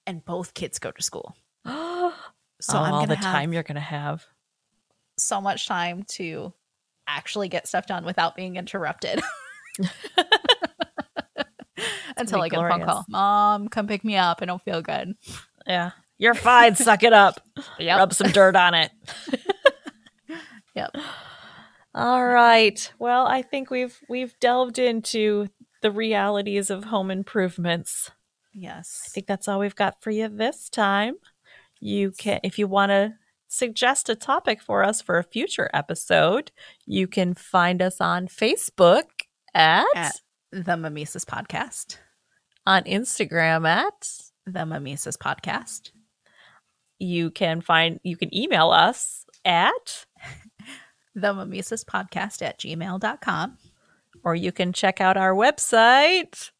And 0.07 0.25
both 0.25 0.55
kids 0.55 0.79
go 0.79 0.89
to 0.91 1.03
school. 1.03 1.35
so 1.65 2.11
So 2.61 2.77
I'm 2.79 2.93
Oh, 2.93 2.95
all 2.97 3.05
the 3.05 3.15
time 3.15 3.53
you're 3.53 3.61
going 3.63 3.75
to 3.75 3.79
have. 3.81 4.25
so 5.19 5.39
much 5.39 5.67
time 5.67 6.03
to 6.15 6.51
actually 7.07 7.47
get 7.47 7.67
stuff 7.67 7.85
done 7.85 8.03
without 8.05 8.35
being 8.35 8.55
interrupted. 8.55 9.21
Until 12.21 12.41
I 12.41 12.49
get 12.49 12.63
a 12.63 12.69
phone 12.69 12.83
call. 12.83 13.05
Mom, 13.09 13.67
come 13.67 13.87
pick 13.87 14.03
me 14.03 14.15
up. 14.17 14.39
I 14.41 14.45
don't 14.45 14.61
feel 14.61 14.81
good. 14.81 15.13
Yeah. 15.67 15.91
You're 16.17 16.33
fine. 16.33 16.75
Suck 16.75 17.03
it 17.03 17.13
up. 17.13 17.39
Yep. 17.79 17.97
Rub 17.97 18.13
some 18.13 18.31
dirt 18.31 18.55
on 18.55 18.73
it. 18.73 18.91
Yep. 20.75 20.95
All 21.93 22.25
right. 22.25 22.93
Well, 22.97 23.27
I 23.27 23.41
think 23.41 23.69
we've 23.69 23.99
we've 24.07 24.33
delved 24.39 24.79
into 24.79 25.49
the 25.81 25.91
realities 25.91 26.69
of 26.69 26.85
home 26.85 27.11
improvements. 27.11 28.11
Yes. 28.53 29.03
I 29.05 29.09
think 29.09 29.27
that's 29.27 29.47
all 29.47 29.59
we've 29.59 29.75
got 29.75 30.01
for 30.01 30.11
you 30.11 30.29
this 30.29 30.69
time. 30.69 31.15
You 31.79 32.11
can 32.11 32.39
if 32.43 32.57
you 32.57 32.67
want 32.67 32.91
to 32.91 33.15
suggest 33.47 34.07
a 34.07 34.15
topic 34.15 34.61
for 34.61 34.83
us 34.83 35.01
for 35.01 35.17
a 35.17 35.23
future 35.23 35.69
episode, 35.73 36.51
you 36.85 37.07
can 37.07 37.33
find 37.33 37.81
us 37.81 37.99
on 37.99 38.27
Facebook 38.27 39.03
at, 39.53 39.85
At 39.93 40.21
the 40.51 40.77
Mimesis 40.77 41.25
Podcast. 41.25 41.97
On 42.65 42.83
Instagram 42.83 43.67
at 43.67 44.09
The 44.45 44.65
Mimesis 44.65 45.17
Podcast. 45.17 45.91
you 46.99 47.31
can 47.31 47.61
find 47.61 47.99
you 48.03 48.15
can 48.15 48.33
email 48.35 48.69
us 48.71 49.25
at 49.43 50.05
The 51.15 51.33
Mimesis 51.33 51.83
Podcast 51.83 52.41
at 52.41 52.59
gmail.com. 52.59 53.57
or 54.23 54.35
you 54.35 54.51
can 54.51 54.71
check 54.73 55.01
out 55.01 55.17
our 55.17 55.33
website. 55.33 56.51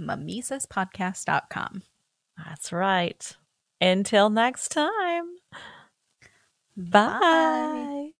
Mimesispodcast.com. 0.00 1.82
That's 2.44 2.72
right. 2.72 3.36
Until 3.80 4.30
next 4.30 4.70
time. 4.70 5.24
Bye. 6.76 8.01